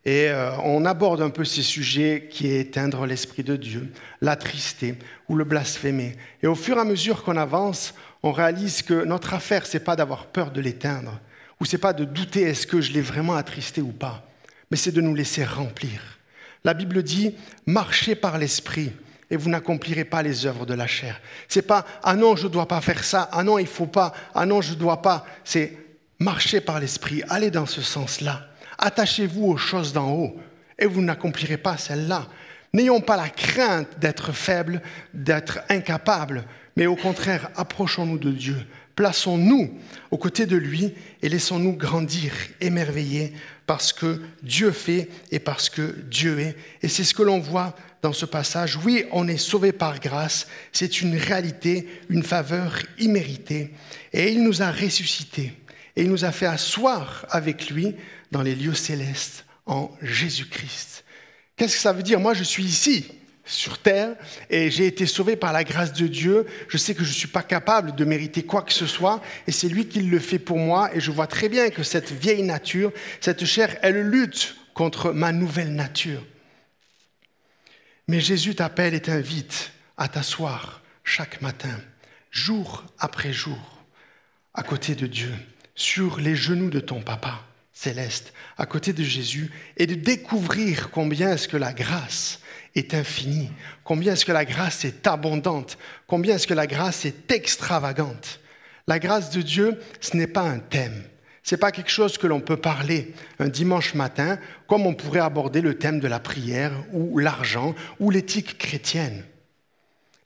Et 0.05 0.29
euh, 0.29 0.51
on 0.65 0.85
aborde 0.85 1.23
un 1.23 1.31
peu 1.31 1.45
ces 1.45 1.63
sujets 1.63 2.27
qui 2.29 2.49
est 2.49 2.59
éteindre 2.59 3.07
l'esprit 3.07 3.45
de 3.45 3.55
Dieu, 3.55 3.93
l'attrister 4.21 4.97
ou 5.29 5.37
le 5.37 5.45
blasphémer. 5.45 6.17
Et 6.43 6.49
au 6.49 6.57
fur 6.57 6.77
et 6.77 6.81
à 6.81 6.85
mesure 6.85 7.23
qu'on 7.23 7.37
avance, 7.37 7.95
on 8.25 8.33
réalise 8.33 8.83
que 8.83 9.05
notre 9.05 9.35
affaire, 9.35 9.65
c'est 9.65 9.85
pas 9.85 9.95
d'avoir 9.95 10.27
peur 10.27 10.51
de 10.51 10.61
l'éteindre, 10.61 11.21
ou 11.61 11.65
c'est 11.65 11.79
pas 11.79 11.93
de 11.93 12.05
douter 12.05 12.43
est-ce 12.43 12.67
que 12.67 12.81
je 12.81 12.93
l'ai 12.93 13.01
vraiment 13.01 13.37
attristé 13.37 13.81
ou 13.81 13.93
pas, 13.93 14.29
mais 14.71 14.77
c'est 14.77 14.91
de 14.91 15.01
nous 15.01 15.15
laisser 15.15 15.45
remplir. 15.45 16.01
La 16.65 16.75
Bible 16.75 17.05
dit 17.05 17.35
marchez 17.67 18.17
par 18.17 18.39
l'esprit 18.39 18.91
et 19.33 19.37
vous 19.37 19.49
n'accomplirez 19.49 20.05
pas 20.05 20.23
les 20.23 20.45
œuvres 20.45 20.67
de 20.67 20.75
la 20.75 20.87
chair. 20.87 21.19
C'est 21.49 21.67
pas 21.67 21.87
ah 22.03 22.15
non, 22.15 22.37
je 22.37 22.45
ne 22.45 22.53
dois 22.53 22.69
pas 22.69 22.83
faire 22.83 23.03
ça, 23.03 23.31
ah 23.33 23.43
non, 23.43 23.59
il 23.59 23.67
faut 23.67 23.87
pas, 23.87 24.13
ah 24.35 24.45
non, 24.45 24.61
je 24.61 24.75
ne 24.75 24.79
dois 24.79 25.01
pas. 25.01 25.25
C'est 25.43 25.73
marcher 26.19 26.61
par 26.61 26.79
l'esprit, 26.79 27.23
allez 27.31 27.51
dans 27.51 27.65
ce 27.65 27.81
sens-là. 27.81 28.47
Attachez-vous 28.77 29.47
aux 29.47 29.57
choses 29.57 29.95
d'en 29.95 30.11
haut 30.11 30.37
et 30.79 30.85
vous 30.85 31.01
n'accomplirez 31.01 31.57
pas 31.57 31.79
celles-là. 31.79 32.27
N'ayons 32.75 33.01
pas 33.01 33.17
la 33.17 33.31
crainte 33.31 33.99
d'être 33.99 34.33
faibles, 34.33 34.83
d'être 35.15 35.61
incapables, 35.71 36.45
mais 36.77 36.85
au 36.85 36.97
contraire, 36.97 37.49
approchons-nous 37.57 38.19
de 38.19 38.33
Dieu, 38.33 38.67
Plaçons-nous 38.95 39.73
aux 40.11 40.19
côtés 40.19 40.45
de 40.45 40.57
lui 40.57 40.93
et 41.23 41.29
laissons-nous 41.29 41.73
grandir, 41.73 42.33
émerveiller 42.61 43.33
parce 43.73 43.95
que 43.95 44.21
Dieu 44.43 44.71
fait 44.71 45.09
et 45.31 45.39
parce 45.39 45.71
que 45.71 45.97
Dieu 46.11 46.39
est. 46.41 46.57
Et 46.83 46.89
c'est 46.89 47.05
ce 47.05 47.15
que 47.15 47.23
l'on 47.23 47.39
voit 47.39 47.75
dans 48.03 48.13
ce 48.13 48.27
passage. 48.27 48.77
Oui, 48.85 49.07
on 49.13 49.27
est 49.29 49.39
sauvé 49.39 49.73
par 49.73 49.99
grâce, 49.99 50.47
c'est 50.73 51.01
une 51.01 51.17
réalité, 51.17 51.89
une 52.11 52.23
faveur 52.23 52.77
imméritée. 52.99 53.71
Et 54.13 54.31
il 54.31 54.43
nous 54.43 54.61
a 54.61 54.71
ressuscités 54.71 55.55
et 55.97 56.03
il 56.03 56.11
nous 56.11 56.27
a 56.27 56.33
fait 56.33 56.45
asseoir 56.45 57.25
avec 57.31 57.71
lui 57.71 57.95
dans 58.31 58.43
les 58.43 58.55
lieux 58.55 58.75
célestes 58.75 59.47
en 59.65 59.91
Jésus-Christ. 60.03 61.03
Qu'est-ce 61.57 61.77
que 61.77 61.83
ça 61.83 61.95
veut 61.95 62.03
dire? 62.03 62.21
Moi, 62.21 62.35
je 62.35 62.45
suis 62.45 62.65
ici, 62.65 63.07
sur 63.45 63.79
terre, 63.79 64.15
et 64.51 64.71
j'ai 64.71 64.87
été 64.87 65.07
sauvé 65.07 65.37
par 65.37 65.53
la 65.53 65.65
grâce 65.65 65.93
de 65.93 66.07
Dieu. 66.07 66.47
Je 66.69 66.77
sais 66.77 66.95
que 66.95 67.03
je 67.03 67.09
ne 67.09 67.15
suis 67.15 67.29
pas 67.29 67.43
capable 67.43 67.95
de 67.95 68.05
mériter 68.05 68.45
quoi 68.45 68.63
que 68.63 68.73
ce 68.73 68.87
soit, 68.87 69.21
et 69.47 69.53
c'est 69.53 69.69
lui 69.69 69.89
qui 69.89 70.01
le 70.03 70.19
fait 70.19 70.39
pour 70.39 70.59
moi, 70.59 70.95
et 70.95 71.01
je 71.01 71.11
vois 71.11 71.27
très 71.27 71.49
bien 71.49 71.71
que 71.71 71.83
cette 71.83 72.13
vieille 72.13 72.43
nature, 72.43 72.93
cette 73.21 73.45
chair, 73.45 73.77
elle 73.83 74.09
lutte 74.09 74.57
contre 74.75 75.13
ma 75.13 75.33
nouvelle 75.33 75.75
nature. 75.75 76.25
Mais 78.09 78.21
Jésus 78.21 78.55
t'appelle 78.55 78.95
et 78.95 79.03
t'invite 79.03 79.73
à 79.97 80.09
t'asseoir 80.09 80.83
chaque 81.05 81.43
matin, 81.43 81.81
jour 82.31 82.85
après 82.99 83.33
jour, 83.33 83.85
à 84.55 84.63
côté 84.63 84.95
de 84.95 85.07
Dieu, 85.07 85.33
sur 85.75 86.21
les 86.21 86.37
genoux 86.37 86.71
de 86.71 86.81
ton 86.81 87.01
papa 87.03 87.45
céleste, 87.73 88.33
à 88.59 88.67
côté 88.67 88.93
de 88.93 89.03
Jésus, 89.03 89.51
et 89.77 89.87
de 89.87 89.95
découvrir 89.95 90.91
combien 90.91 91.33
est-ce 91.33 91.49
que 91.49 91.57
la 91.57 91.73
grâce 91.73 92.41
est 92.75 92.95
infinie, 92.95 93.51
combien 93.85 94.15
est-ce 94.15 94.25
que 94.25 94.33
la 94.33 94.45
grâce 94.45 94.85
est 94.85 95.07
abondante, 95.07 95.79
combien 96.07 96.37
est-ce 96.37 96.47
que 96.47 96.55
la 96.55 96.67
grâce 96.67 97.05
est 97.05 97.31
extravagante? 97.31 98.41
La 98.87 98.99
grâce 98.99 99.31
de 99.31 99.43
Dieu, 99.43 99.81
ce 100.01 100.17
n'est 100.17 100.27
pas 100.27 100.43
un 100.43 100.59
thème. 100.59 101.05
Ce 101.43 101.55
n'est 101.55 101.59
pas 101.59 101.73
quelque 101.73 101.91
chose 101.91 102.19
que 102.19 102.27
l'on 102.27 102.41
peut 102.41 102.57
parler 102.57 103.15
un 103.39 103.49
dimanche 103.49 103.95
matin, 103.95 104.39
comme 104.69 104.87
on 104.87 104.95
pourrait 104.95 105.21
aborder 105.21 105.61
le 105.61 105.77
thème 105.77 105.99
de 105.99 106.09
la 106.09 106.21
prière 106.21 106.73
ou 106.93 107.19
l'argent 107.19 107.75
ou 107.99 108.11
l'éthique 108.11 108.59
chrétienne. 108.59 109.25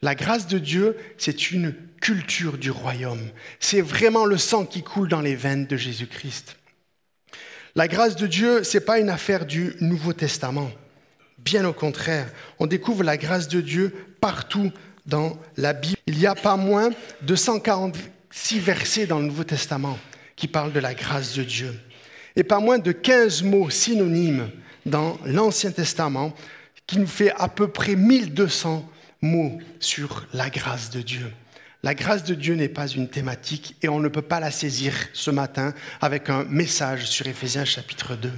La 0.03 0.15
grâce 0.15 0.47
de 0.47 0.59
Dieu, 0.59 0.97
c'est 1.17 1.51
une 1.51 1.75
culture 2.01 2.59
du 2.59 2.71
royaume. 2.71 3.31
C'est 3.61 3.81
vraiment 3.81 4.27
le 4.27 4.37
sang 4.37 4.67
qui 4.67 4.83
coule 4.83 5.09
dans 5.09 5.23
les 5.23 5.35
veines 5.35 5.67
de 5.67 5.77
Jésus-Christ. 5.77 6.57
La 7.75 7.89
grâce 7.89 8.17
de 8.17 8.27
Dieu, 8.27 8.63
ce 8.63 8.77
n'est 8.77 8.85
pas 8.85 8.99
une 8.99 9.11
affaire 9.11 9.47
du 9.47 9.75
Nouveau 9.81 10.13
Testament. 10.13 10.71
Bien 11.47 11.65
au 11.65 11.73
contraire, 11.73 12.29
on 12.59 12.67
découvre 12.67 13.05
la 13.05 13.17
grâce 13.17 13.47
de 13.47 13.61
Dieu 13.61 13.95
partout 14.21 14.73
dans 15.07 15.39
la 15.57 15.75
Bible. 15.75 15.97
Il 16.09 16.19
n'y 16.19 16.27
a 16.27 16.35
pas 16.35 16.57
moins 16.57 16.91
de 17.23 17.37
146 17.37 18.59
versets 18.59 19.07
dans 19.07 19.21
le 19.21 19.27
Nouveau 19.27 19.45
Testament 19.45 19.97
qui 20.35 20.49
parlent 20.49 20.73
de 20.73 20.81
la 20.81 20.93
grâce 20.93 21.35
de 21.35 21.45
Dieu. 21.45 21.73
Et 22.35 22.43
pas 22.43 22.59
moins 22.59 22.79
de 22.79 22.91
15 22.91 23.45
mots 23.45 23.71
synonymes 23.71 24.51
dans 24.87 25.19
l'Ancien 25.25 25.71
Testament 25.71 26.35
qui 26.85 26.99
nous 26.99 27.07
fait 27.07 27.31
à 27.37 27.47
peu 27.47 27.69
près 27.69 27.95
1200 27.95 28.85
mots 29.23 29.59
sur 29.79 30.27
la 30.33 30.51
grâce 30.51 30.91
de 30.91 31.01
Dieu. 31.01 31.33
La 31.85 31.95
grâce 31.95 32.25
de 32.25 32.35
Dieu 32.35 32.57
n'est 32.57 32.69
pas 32.69 32.89
une 32.89 33.09
thématique 33.09 33.77
et 33.83 33.89
on 33.89 34.01
ne 34.01 34.09
peut 34.09 34.21
pas 34.21 34.41
la 34.41 34.51
saisir 34.51 34.95
ce 35.13 35.31
matin 35.31 35.75
avec 36.01 36.29
un 36.29 36.43
message 36.43 37.07
sur 37.07 37.29
Éphésiens 37.29 37.65
chapitre 37.65 38.17
2. 38.17 38.33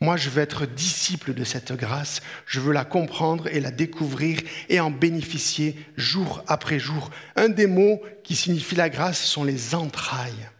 Moi, 0.00 0.18
je 0.18 0.28
veux 0.28 0.42
être 0.42 0.66
disciple 0.66 1.32
de 1.32 1.42
cette 1.42 1.72
grâce, 1.72 2.20
je 2.46 2.60
veux 2.60 2.72
la 2.72 2.84
comprendre 2.84 3.46
et 3.48 3.60
la 3.60 3.70
découvrir 3.70 4.40
et 4.68 4.78
en 4.78 4.90
bénéficier 4.90 5.76
jour 5.96 6.44
après 6.48 6.78
jour. 6.78 7.10
Un 7.34 7.48
des 7.48 7.66
mots 7.66 8.02
qui 8.22 8.36
signifie 8.36 8.74
la 8.74 8.90
grâce 8.90 9.22
sont 9.22 9.44
les 9.44 9.74
entrailles. 9.74 10.50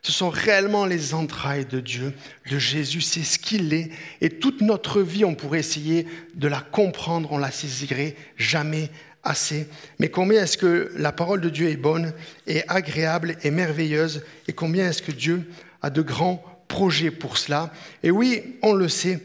Ce 0.00 0.12
sont 0.12 0.30
réellement 0.30 0.86
les 0.86 1.12
entrailles 1.14 1.66
de 1.66 1.80
Dieu, 1.80 2.14
de 2.50 2.58
Jésus, 2.58 3.00
c'est 3.00 3.24
ce 3.24 3.38
qu'il 3.38 3.74
est. 3.74 3.90
Et 4.20 4.30
toute 4.30 4.60
notre 4.62 5.02
vie, 5.02 5.24
on 5.24 5.34
pourrait 5.34 5.58
essayer 5.58 6.06
de 6.34 6.48
la 6.48 6.60
comprendre, 6.60 7.32
on 7.32 7.38
la 7.38 7.50
saisirait 7.50 8.14
jamais 8.36 8.88
assez. 9.24 9.66
Mais 9.98 10.08
combien 10.08 10.44
est-ce 10.44 10.56
que 10.56 10.92
la 10.96 11.12
parole 11.12 11.40
de 11.40 11.50
Dieu 11.50 11.68
est 11.68 11.76
bonne 11.76 12.14
et 12.46 12.62
agréable 12.68 13.36
et 13.42 13.50
merveilleuse? 13.50 14.24
Et 14.48 14.52
combien 14.52 14.88
est-ce 14.88 15.02
que 15.02 15.12
Dieu 15.12 15.50
a 15.82 15.90
de 15.90 16.02
grands 16.02 16.42
projets 16.68 17.10
pour 17.10 17.38
cela. 17.38 17.72
Et 18.02 18.10
oui, 18.10 18.56
on 18.62 18.72
le 18.72 18.88
sait, 18.88 19.20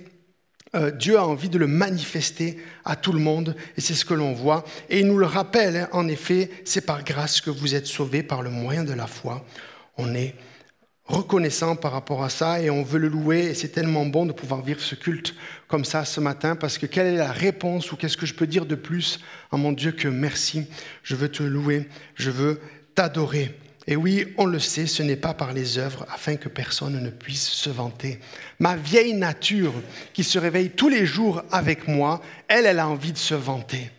euh, 0.76 0.92
Dieu 0.92 1.18
a 1.18 1.26
envie 1.26 1.50
de 1.50 1.58
le 1.58 1.68
manifester 1.68 2.58
à 2.86 2.96
tout 2.96 3.12
le 3.12 3.20
monde, 3.20 3.56
et 3.78 3.82
c'est 3.82 3.94
ce 3.94 4.06
que 4.06 4.14
l'on 4.14 4.34
voit. 4.34 4.64
Et 4.90 5.00
il 5.00 5.08
nous 5.08 5.18
le 5.18 5.26
rappelle, 5.26 5.76
hein, 5.76 5.90
en 5.92 6.08
effet, 6.08 6.50
c'est 6.66 6.86
par 6.86 7.04
grâce 7.04 7.42
que 7.42 7.50
vous 7.50 7.76
êtes 7.76 7.88
sauvés 7.88 8.24
par 8.24 8.42
le 8.42 8.50
moyen 8.50 8.84
de 8.84 8.94
la 8.94 9.08
foi. 9.08 9.46
On 9.98 10.16
est 10.16 10.36
reconnaissant 11.12 11.76
par 11.76 11.92
rapport 11.92 12.24
à 12.24 12.30
ça 12.30 12.62
et 12.62 12.70
on 12.70 12.84
veut 12.84 13.00
le 13.00 13.10
louer 13.10 13.48
et 13.48 13.54
c'est 13.54 13.70
tellement 13.70 14.06
bon 14.06 14.26
de 14.26 14.32
pouvoir 14.32 14.62
vivre 14.62 14.80
ce 14.80 14.96
culte 14.96 15.36
comme 15.68 15.84
ça 15.84 16.06
ce 16.06 16.22
matin 16.22 16.56
parce 16.56 16.78
que 16.78 16.86
quelle 16.86 17.08
est 17.08 17.18
la 17.18 17.32
réponse 17.32 17.92
ou 17.92 17.98
qu'est-ce 17.98 18.16
que 18.16 18.26
je 18.26 18.34
peux 18.34 18.48
dire 18.48 18.66
de 18.66 18.76
plus? 18.76 19.20
À 19.52 19.58
mon 19.58 19.74
Dieu 19.74 19.92
que 19.92 20.08
merci, 20.08 20.68
je 21.04 21.16
veux 21.16 21.30
te 21.30 21.44
louer, 21.44 21.90
je 22.16 22.32
veux 22.32 22.62
t'adorer. 22.96 23.58
Et 23.88 23.96
oui, 23.96 24.34
on 24.38 24.46
le 24.46 24.60
sait, 24.60 24.86
ce 24.86 25.02
n'est 25.02 25.16
pas 25.16 25.34
par 25.34 25.54
les 25.54 25.78
œuvres 25.80 26.06
afin 26.14 26.36
que 26.36 26.50
personne 26.50 27.02
ne 27.02 27.10
puisse 27.10 27.50
se 27.50 27.70
vanter. 27.70 28.20
Ma 28.60 28.76
vieille 28.76 29.14
nature 29.14 29.74
qui 30.14 30.24
se 30.24 30.38
réveille 30.38 30.70
tous 30.70 30.90
les 30.90 31.06
jours 31.06 31.44
avec 31.52 31.88
moi, 31.88 32.22
elle, 32.48 32.68
elle 32.68 32.80
a 32.80 32.88
envie 32.88 33.12
de 33.12 33.18
se 33.18 33.34
vanter. 33.34 33.90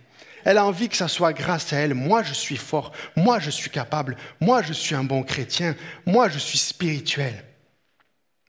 Elle 0.44 0.58
a 0.58 0.66
envie 0.66 0.88
que 0.88 0.96
ça 0.96 1.08
soit 1.08 1.32
grâce 1.32 1.72
à 1.72 1.78
elle. 1.78 1.94
Moi, 1.94 2.22
je 2.22 2.34
suis 2.34 2.56
fort. 2.56 2.92
Moi, 3.16 3.38
je 3.38 3.50
suis 3.50 3.70
capable. 3.70 4.16
Moi, 4.40 4.62
je 4.62 4.72
suis 4.72 4.94
un 4.94 5.04
bon 5.04 5.22
chrétien. 5.22 5.76
Moi, 6.06 6.28
je 6.28 6.38
suis 6.38 6.58
spirituel. 6.58 7.44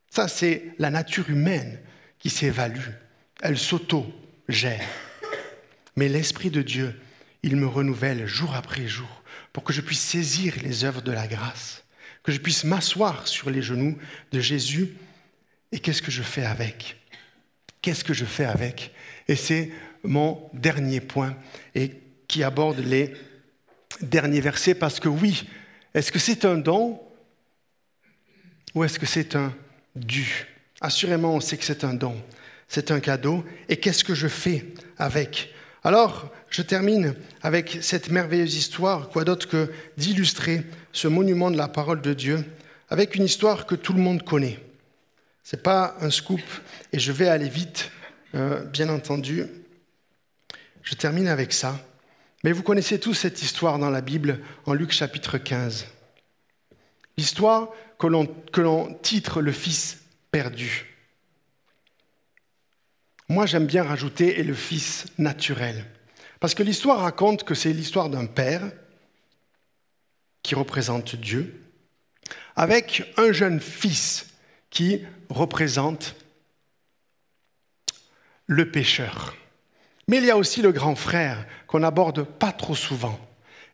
Ça, 0.10 0.28
c'est 0.28 0.64
la 0.80 0.90
nature 0.90 1.30
humaine 1.30 1.80
qui 2.20 2.30
s'évalue. 2.30 2.90
Elle 3.42 3.58
s'auto-gère. 3.58 4.88
Mais 5.96 6.10
l'Esprit 6.10 6.50
de 6.50 6.62
Dieu, 6.62 7.00
il 7.44 7.56
me 7.56 7.68
renouvelle 7.68 8.26
jour 8.26 8.56
après 8.56 8.88
jour 8.88 9.23
pour 9.54 9.64
que 9.64 9.72
je 9.72 9.82
puisse 9.82 10.02
saisir 10.02 10.56
les 10.64 10.84
œuvres 10.84 11.02
de 11.02 11.12
la 11.12 11.28
grâce, 11.28 11.84
que 12.24 12.32
je 12.32 12.40
puisse 12.40 12.64
m'asseoir 12.64 13.28
sur 13.28 13.50
les 13.50 13.62
genoux 13.62 13.98
de 14.32 14.40
Jésus. 14.40 14.90
Et 15.72 15.80
qu'est-ce 15.80 16.02
que 16.02 16.12
je 16.12 16.24
fais 16.24 16.44
avec? 16.44 16.98
Qu'est-ce 17.82 18.04
que 18.04 18.14
je 18.14 18.26
fais 18.26 18.46
avec? 18.46 18.92
Et 19.28 19.36
c'est 19.36 19.72
mon 20.04 20.50
dernier 20.54 21.00
point 21.00 21.38
et 21.76 21.92
qui 22.28 22.44
aborde 22.44 22.80
les 22.80 23.14
derniers 24.02 24.42
versets 24.42 24.76
parce 24.76 25.00
que 25.00 25.10
oui, 25.10 25.48
est-ce 25.94 26.12
que 26.12 26.20
c'est 26.20 26.46
un 26.46 26.58
don 26.58 27.00
ou 28.74 28.84
est-ce 28.84 28.98
que 28.98 29.06
c'est 29.06 29.36
un 29.36 29.54
dû? 29.96 30.48
Assurément, 30.82 31.36
on 31.36 31.40
sait 31.40 31.58
que 31.58 31.64
c'est 31.64 31.84
un 31.84 31.94
don, 31.94 32.22
c'est 32.68 32.92
un 32.92 33.00
cadeau. 33.00 33.46
Et 33.70 33.78
qu'est-ce 33.78 34.04
que 34.04 34.16
je 34.16 34.28
fais 34.28 34.66
avec? 34.98 35.54
Alors, 35.86 36.30
je 36.50 36.62
termine 36.62 37.14
avec 37.42 37.80
cette 37.82 38.10
merveilleuse 38.10 38.56
histoire, 38.56 39.10
quoi 39.10 39.26
d'autre 39.26 39.50
que 39.50 39.70
d'illustrer 39.98 40.64
ce 40.94 41.10
monument 41.10 41.52
de 41.52 41.58
la 41.58 41.68
parole 41.68 42.02
de 42.02 42.14
Dieu 42.14 42.46
avec 42.90 43.16
une 43.16 43.26
histoire 43.26 43.66
que 43.66 43.76
tout 43.76 43.92
le 43.92 44.00
monde 44.00 44.24
connaît. 44.24 44.60
Ce 45.44 45.56
n'est 45.56 45.62
pas 45.62 45.98
un 46.00 46.10
scoop 46.10 46.42
et 46.94 47.00
je 47.00 47.12
vais 47.12 47.28
aller 47.28 47.50
vite, 47.50 47.92
euh, 48.36 48.64
bien 48.64 48.88
entendu. 48.88 49.46
Je 50.84 50.96
termine 50.96 51.28
avec 51.28 51.52
ça. 51.52 51.78
Mais 52.46 52.54
vous 52.54 52.64
connaissez 52.64 53.00
tous 53.00 53.14
cette 53.14 53.42
histoire 53.42 53.78
dans 53.78 53.90
la 53.90 54.02
Bible, 54.02 54.40
en 54.66 54.74
Luc 54.74 54.92
chapitre 54.92 55.38
15. 55.38 55.86
L'histoire 57.18 57.70
que 58.00 58.08
l'on 58.62 58.94
titre 59.02 59.42
le 59.42 59.52
Fils 59.52 60.00
perdu. 60.32 60.93
Moi, 63.34 63.48
j'aime 63.48 63.66
bien 63.66 63.82
rajouter 63.82 64.40
et 64.40 64.44
le 64.44 64.54
Fils 64.54 65.08
naturel. 65.18 65.86
Parce 66.40 66.54
que 66.54 66.62
l'histoire 66.62 67.00
raconte 67.00 67.44
que 67.44 67.56
c'est 67.56 67.74
l'histoire 67.74 68.12
d'un 68.12 68.28
père 68.28 68.62
qui 70.44 70.54
représente 70.54 71.16
Dieu, 71.16 71.60
avec 72.56 73.12
un 73.18 73.32
jeune 73.32 73.60
fils 73.60 74.28
qui 74.70 75.02
représente 75.30 76.16
le 78.46 78.70
pécheur. 78.70 79.36
Mais 80.08 80.18
il 80.18 80.26
y 80.26 80.30
a 80.30 80.38
aussi 80.38 80.62
le 80.62 80.72
grand 80.72 80.96
frère 80.96 81.44
qu'on 81.66 81.80
n'aborde 81.80 82.26
pas 82.26 82.52
trop 82.52 82.76
souvent. 82.76 83.20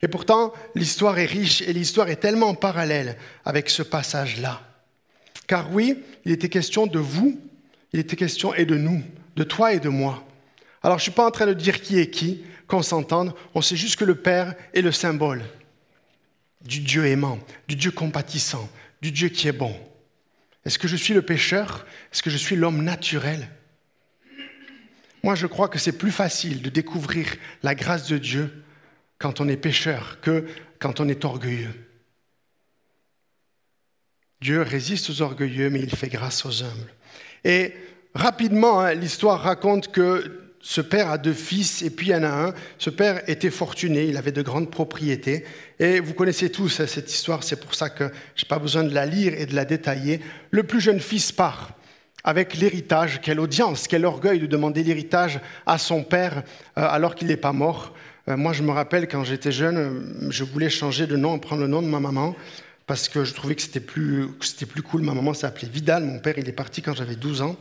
Et 0.02 0.08
pourtant, 0.08 0.54
l'histoire 0.74 1.19
est 1.19 1.26
riche 1.26 1.62
et 1.63 1.74
l'histoire 1.74 2.08
est 2.08 2.22
tellement 2.22 2.56
parallèle 2.56 3.17
avec 3.43 3.69
ce 3.69 3.84
passage-là. 3.84 4.62
Car 5.48 5.69
oui, 5.74 6.02
il 6.24 6.32
était 6.32 6.48
question 6.48 6.88
de 6.88 7.00
vous, 7.00 7.38
il 7.91 8.00
était 8.00 8.15
question 8.15 8.54
et 8.54 8.63
de 8.63 8.78
nous, 8.78 9.04
de 9.36 9.44
toi 9.44 9.74
et 9.74 9.80
de 9.80 9.89
moi. 9.89 10.26
Alors 10.84 10.98
je 10.98 11.02
ne 11.02 11.04
suis 11.04 11.12
pas 11.12 11.26
en 11.26 11.32
train 11.32 11.46
de 11.46 11.54
dire 11.54 11.82
qui 11.82 12.00
est 12.00 12.10
qui, 12.10 12.44
qu'on 12.68 12.84
s'entende, 12.84 13.34
on 13.56 13.62
sait 13.62 13.76
juste 13.76 13.98
que 13.98 14.06
le 14.06 14.15
Père 14.15 14.56
est 14.74 14.82
le 14.82 14.92
symbole 14.92 15.44
du 16.62 16.80
Dieu 16.82 17.06
aimant, 17.06 17.39
du 17.68 17.76
Dieu 17.76 17.92
compatissant, 17.92 18.70
du 19.02 19.12
Dieu 19.12 19.30
qui 19.30 19.48
est 19.48 19.54
bon. 19.54 19.76
Est-ce 20.65 20.78
que 20.78 20.88
je 20.88 20.96
suis 20.96 21.13
le 21.13 21.22
pécheur? 21.22 21.86
Est-ce 22.12 22.22
que 22.22 22.30
je 22.30 22.38
suis 22.38 22.56
l'homme 22.56 22.84
naturel? 22.84 23.50
Moi, 25.24 25.36
je 25.36 25.48
crois 25.48 25.68
que 25.68 25.80
c'est 25.80 25.98
plus 25.98 26.12
facile 26.12 26.62
de 26.62 26.70
découvrir 26.70 27.36
la 27.63 27.76
grâce 27.76 28.08
de 28.08 28.18
Dieu 28.18 28.63
quand 29.18 29.42
on 29.42 29.48
est 29.48 29.58
pécheur 29.58 30.20
que 30.22 30.46
quand 30.80 31.00
on 31.00 31.10
est 31.10 31.26
orgueilleux. 31.26 31.74
Dieu 34.42 34.62
résiste 34.62 35.10
aux 35.10 35.22
orgueilleux, 35.22 35.70
mais 35.70 35.82
il 35.82 35.94
fait 35.94 36.08
grâce 36.08 36.46
aux 36.46 36.63
humbles. 36.63 36.94
Et 37.44 37.74
rapidement, 38.13 38.80
hein, 38.82 38.93
l'histoire 38.93 39.41
raconte 39.41 39.91
que 39.91 40.39
ce 40.62 40.82
père 40.82 41.10
a 41.10 41.17
deux 41.17 41.34
fils, 41.34 41.82
et 41.82 41.89
puis 41.89 42.08
il 42.08 42.10
y 42.12 42.15
en 42.15 42.24
a 42.24 42.48
un. 42.48 42.54
Ce 42.78 42.89
père 42.89 43.22
était 43.28 43.50
fortuné, 43.50 44.06
il 44.06 44.17
avait 44.17 44.32
de 44.32 44.41
grandes 44.41 44.69
propriétés. 44.69 45.45
Et 45.80 46.00
vous 46.00 46.13
connaissez 46.13 46.52
tous 46.52 46.80
hein, 46.80 46.88
cette 46.88 47.12
histoire, 47.12 47.43
c'est 47.43 47.60
pour 47.60 47.76
ça 47.76 47.89
que 47.89 48.12
je 48.36 48.43
n'ai 48.43 48.48
pas 48.48 48.60
besoin 48.60 48.84
de 48.84 48.93
la 48.93 49.06
lire 49.06 49.34
et 49.38 49.45
de 49.45 49.56
la 49.56 49.65
détailler. 49.65 50.19
Le 50.52 50.63
plus 50.63 50.82
jeune 50.82 51.00
fils 51.00 51.32
part 51.32 51.72
avec 52.24 52.56
l'héritage. 52.58 53.22
Quelle 53.22 53.39
audience, 53.39 53.88
quel 53.88 54.06
orgueil 54.06 54.39
de 54.39 54.48
demander 54.48 54.84
l'héritage 54.84 55.39
à 55.65 55.78
son 55.78 56.04
père 56.04 56.43
alors 56.76 57.15
qu'il 57.15 57.28
n'est 57.28 57.38
pas 57.38 57.54
mort. 57.54 57.93
moi, 58.28 58.52
je 58.52 58.63
me 58.63 58.72
rappelle 58.72 59.08
quand 59.08 59.24
j'étais 59.24 59.54
jeune, 59.54 60.28
je 60.30 60.43
voulais 60.43 60.69
changer 60.69 61.08
de 61.08 61.15
nom, 61.15 61.39
prendre 61.39 61.62
le 61.62 61.67
nom 61.67 61.82
de 61.82 61.88
ma 61.88 62.02
maman 62.02 62.36
parce 62.88 63.08
que 63.08 63.24
je 63.24 63.34
trouvais 63.36 63.56
que 63.56 63.62
c'était 63.62 63.80
plus, 63.80 64.28
plus 64.67 64.82
cool. 64.82 65.04
Ma 65.04 65.13
maman 65.13 65.34
s'appelait 65.34 65.69
Vidal, 65.69 66.04
mon 66.04 66.19
père 66.19 66.38
il 66.38 66.50
est 66.50 66.54
parti 66.54 66.82
quand 66.82 66.95
j'avais 66.95 67.15
12 67.15 67.41
ans. 67.43 67.56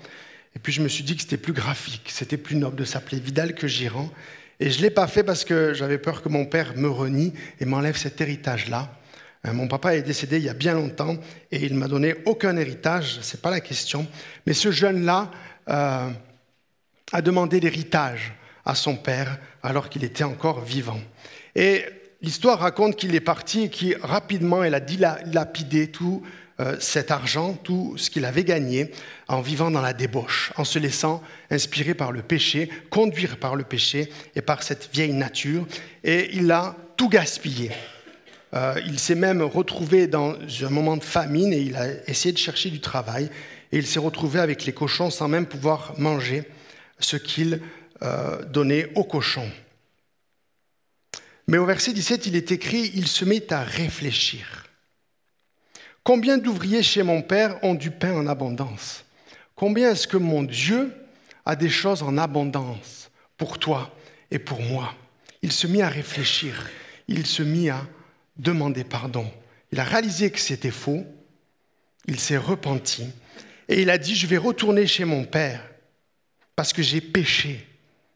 Et 0.59 0.61
puis 0.61 0.73
je 0.73 0.83
me 0.83 0.88
suis 0.88 1.05
dit 1.05 1.14
que 1.14 1.23
c'était 1.23 1.37
plus 1.37 1.53
graphique, 1.53 2.11
c'était 2.12 2.37
plus 2.37 2.57
noble 2.57 2.75
de 2.75 2.85
s'appeler 2.85 3.21
Vidal 3.21 3.55
que 3.55 3.68
Giran. 3.68 4.11
Et 4.59 4.71
je 4.71 4.79
ne 4.79 4.83
l'ai 4.83 4.90
pas 4.90 5.07
fait 5.07 5.23
parce 5.23 5.44
que 5.44 5.73
j'avais 5.73 5.99
peur 5.99 6.21
que 6.21 6.29
mon 6.29 6.47
père 6.47 6.77
me 6.77 6.88
renie 6.88 7.33
et 7.61 7.64
m'enlève 7.64 7.97
cet 7.97 8.21
héritage-là. 8.21 8.90
Euh, 9.47 9.53
mon 9.53 9.68
papa 9.68 9.94
est 9.94 10.03
décédé 10.03 10.38
il 10.38 10.42
y 10.42 10.49
a 10.49 10.55
bien 10.55 10.75
longtemps 10.75 11.16
et 11.53 11.64
il 11.64 11.75
ne 11.75 11.79
m'a 11.79 11.87
donné 11.87 12.16
aucun 12.25 12.57
héritage, 12.57 13.21
ce 13.23 13.37
n'est 13.37 13.40
pas 13.40 13.53
la 13.53 13.61
question. 13.61 14.05
Mais 14.49 14.53
ce 14.53 14.73
jeune-là 14.73 15.31
euh, 15.68 16.11
a 17.12 17.23
demandé 17.23 17.61
l'héritage 17.61 18.35
à 18.64 18.75
son 18.75 18.97
père 18.97 19.38
alors 19.62 19.88
qu'il 19.88 20.03
était 20.03 20.25
encore 20.25 20.64
vivant. 20.64 21.01
Et 21.55 21.85
l'histoire 22.21 22.59
raconte 22.59 22.97
qu'il 22.97 23.14
est 23.14 23.21
parti 23.21 23.62
et 23.62 23.71
qu'il 23.71 23.97
rapidement 24.03 24.64
il 24.64 24.75
a 24.75 24.81
dilapidé 24.81 25.92
tout 25.92 26.25
euh, 26.61 26.77
cet 26.81 27.12
argent, 27.12 27.55
tout 27.55 27.94
ce 27.97 28.11
qu'il 28.11 28.25
avait 28.25 28.42
gagné 28.42 28.90
en 29.29 29.40
vivant 29.40 29.71
dans 29.71 29.81
la 29.81 29.92
débauche, 29.92 30.53
en 30.57 30.64
se 30.64 30.81
laissant 30.81 31.23
inspirer 31.51 31.94
par 31.94 32.11
le 32.11 32.23
péché, 32.23 32.68
conduire 32.90 33.38
par 33.38 33.55
le 33.55 33.62
péché 33.62 34.11
et 34.35 34.42
par 34.42 34.64
cette 34.64 34.90
vieille 34.92 35.12
nature. 35.12 35.66
Et 36.03 36.31
il 36.33 36.51
a 36.51 36.77
tout 36.97 37.09
gaspillé. 37.09 37.71
Euh, 38.55 38.81
il 38.87 38.99
s'est 38.99 39.14
même 39.14 39.42
retrouvé 39.42 40.07
dans 40.07 40.35
un 40.62 40.71
moment 40.71 40.97
de 40.97 41.05
famine 41.05 41.53
et 41.53 41.61
il 41.61 41.77
a 41.77 41.87
essayé 42.09 42.33
de 42.33 42.38
chercher 42.38 42.71
du 42.71 42.81
travail. 42.81 43.31
Et 43.71 43.79
il 43.79 43.87
s'est 43.87 44.01
retrouvé 44.01 44.40
avec 44.40 44.64
les 44.64 44.73
cochons 44.73 45.11
sans 45.11 45.29
même 45.29 45.47
pouvoir 45.47 45.94
manger 45.99 46.42
ce 46.99 47.16
qu'il 47.16 47.61
euh, 48.03 48.44
donnait 48.47 48.90
aux 48.94 49.05
cochons. 49.05 49.51
Mais 51.47 51.59
au 51.59 51.66
verset 51.66 51.92
17, 51.92 52.27
il 52.27 52.37
est 52.37 52.53
écrit, 52.53 52.90
il 52.94 53.07
se 53.07 53.25
met 53.25 53.53
à 53.53 53.62
réfléchir. 53.62 54.68
Combien 56.05 56.39
d'ouvriers 56.39 56.83
chez 56.83 57.03
mon 57.03 57.23
Père 57.23 57.63
ont 57.63 57.75
du 57.75 57.91
pain 57.91 58.13
en 58.13 58.27
abondance? 58.27 59.05
Combien 59.55 59.91
est-ce 59.91 60.09
que 60.09 60.17
mon 60.17 60.43
Dieu 60.43 60.95
a 61.45 61.57
des 61.57 61.69
choses 61.69 62.03
en 62.03 62.17
abondance 62.17 63.11
pour 63.37 63.59
toi 63.59 63.95
et 64.31 64.39
pour 64.39 64.61
moi? 64.63 64.95
Il 65.43 65.53
se 65.53 65.67
mit 65.67 65.83
à 65.83 65.89
réfléchir, 65.89 66.69
il 67.09 67.27
se 67.27 67.43
mit 67.43 67.71
à 67.71 67.87
demander 68.37 68.85
pardon. 68.85 69.31
Il 69.73 69.81
a 69.81 69.85
réalisé 69.85 70.31
que 70.31 70.41
c'était 70.41 70.71
faux, 70.71 71.05
il 72.07 72.19
s'est 72.19 72.39
repenti 72.39 73.07
et 73.69 73.83
il 73.83 73.91
a 73.91 73.99
dit, 73.99 74.15
je 74.15 74.27
vais 74.27 74.39
retourner 74.39 74.87
chez 74.87 75.05
mon 75.05 75.25
Père 75.25 75.63
parce 76.57 76.73
que 76.73 76.83
j'ai 76.83 77.01
péché 77.01 77.67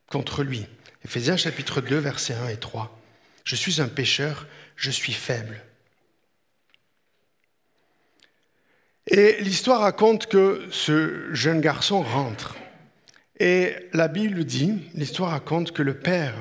contre 0.09 0.43
lui. 0.43 0.67
Éphésiens 1.05 1.37
chapitre 1.37 1.81
2, 1.81 1.99
versets 1.99 2.35
1 2.35 2.49
et 2.49 2.57
3. 2.57 2.99
Je 3.45 3.57
suis 3.57 3.81
un 3.81 3.89
pécheur, 3.89 4.47
je 4.77 4.91
suis 4.91 5.13
faible. 5.13 5.61
Et 9.09 9.39
l'histoire 9.41 9.81
raconte 9.81 10.27
que 10.27 10.67
ce 10.71 11.33
jeune 11.33 11.61
garçon 11.61 12.03
rentre. 12.03 12.57
Et 13.41 13.75
la 13.93 14.09
Bible 14.09 14.45
dit, 14.45 14.75
l'histoire 14.95 15.31
raconte 15.31 15.73
que 15.73 15.83
le 15.83 15.95
père 15.95 16.35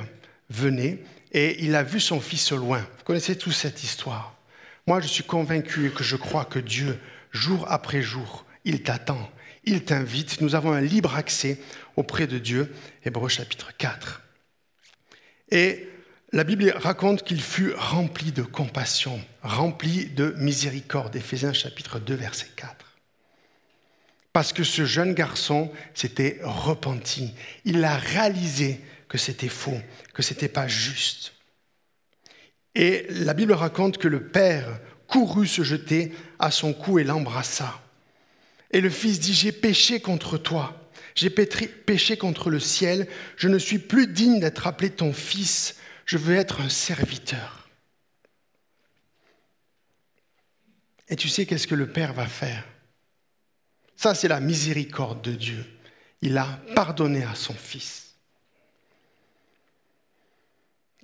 venait 0.49 0.99
et 1.31 1.63
il 1.63 1.75
a 1.75 1.83
vu 1.83 1.99
son 1.99 2.19
fils 2.19 2.51
au 2.51 2.57
loin. 2.57 2.79
Vous 2.79 3.03
connaissez 3.05 3.37
toute 3.37 3.53
cette 3.53 3.83
histoire. 3.83 4.35
Moi, 4.85 4.99
je 4.99 5.07
suis 5.07 5.23
convaincu 5.23 5.87
et 5.87 5.91
que 5.91 6.03
je 6.03 6.15
crois 6.15 6.45
que 6.45 6.59
Dieu, 6.59 6.99
jour 7.31 7.65
après 7.69 8.01
jour, 8.01 8.45
il 8.65 8.83
t'attend, 8.83 9.29
il 9.63 9.83
t'invite. 9.83 10.41
Nous 10.41 10.53
avons 10.53 10.71
un 10.71 10.81
libre 10.81 11.15
accès 11.15 11.57
auprès 11.95 12.27
de 12.27 12.37
Dieu. 12.37 12.71
Hébreu 13.05 13.29
chapitre 13.29 13.71
4. 13.77 14.21
Et 15.49 15.89
la 16.33 16.43
Bible 16.45 16.73
raconte 16.77 17.23
qu'il 17.23 17.41
fut 17.41 17.73
rempli 17.75 18.31
de 18.31 18.43
compassion, 18.43 19.21
rempli 19.41 20.05
de 20.05 20.33
miséricorde. 20.37 21.15
Éphésiens 21.15 21.53
chapitre 21.53 21.99
2, 21.99 22.13
verset 22.15 22.47
4. 22.55 22.73
Parce 24.31 24.53
que 24.53 24.63
ce 24.63 24.85
jeune 24.85 25.13
garçon 25.13 25.71
s'était 25.93 26.39
repenti. 26.41 27.33
Il 27.65 27.83
a 27.83 27.97
réalisé 27.97 28.79
que 29.09 29.17
c'était 29.17 29.49
faux, 29.49 29.79
que 30.13 30.21
ce 30.21 30.33
n'était 30.33 30.47
pas 30.47 30.69
juste. 30.69 31.33
Et 32.75 33.07
la 33.09 33.33
Bible 33.33 33.51
raconte 33.51 33.97
que 33.97 34.07
le 34.07 34.29
père 34.29 34.79
courut 35.07 35.47
se 35.47 35.63
jeter 35.63 36.13
à 36.39 36.49
son 36.49 36.71
cou 36.71 36.97
et 36.97 37.03
l'embrassa. 37.03 37.81
Et 38.71 38.79
le 38.79 38.89
fils 38.89 39.19
dit, 39.19 39.33
j'ai 39.33 39.51
péché 39.51 39.99
contre 39.99 40.37
toi, 40.37 40.89
j'ai 41.13 41.29
péché 41.29 42.15
contre 42.15 42.49
le 42.49 42.61
ciel, 42.61 43.05
je 43.35 43.49
ne 43.49 43.59
suis 43.59 43.79
plus 43.79 44.07
digne 44.07 44.39
d'être 44.39 44.65
appelé 44.65 44.89
ton 44.89 45.11
fils 45.11 45.75
je 46.11 46.17
veux 46.17 46.35
être 46.35 46.59
un 46.59 46.67
serviteur. 46.67 47.69
Et 51.07 51.15
tu 51.15 51.29
sais 51.29 51.45
qu'est-ce 51.45 51.67
que 51.67 51.73
le 51.73 51.87
Père 51.87 52.11
va 52.11 52.27
faire? 52.27 52.65
Ça, 53.95 54.13
c'est 54.13 54.27
la 54.27 54.41
miséricorde 54.41 55.21
de 55.21 55.31
Dieu. 55.31 55.65
Il 56.21 56.37
a 56.37 56.59
pardonné 56.75 57.23
à 57.23 57.33
son 57.33 57.53
Fils. 57.53 58.13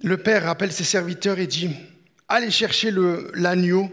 Le 0.03 0.17
Père 0.17 0.49
appelle 0.49 0.73
ses 0.73 0.83
serviteurs 0.83 1.39
et 1.39 1.47
dit, 1.47 1.73
allez 2.27 2.51
chercher 2.51 2.91
l'agneau 3.33 3.89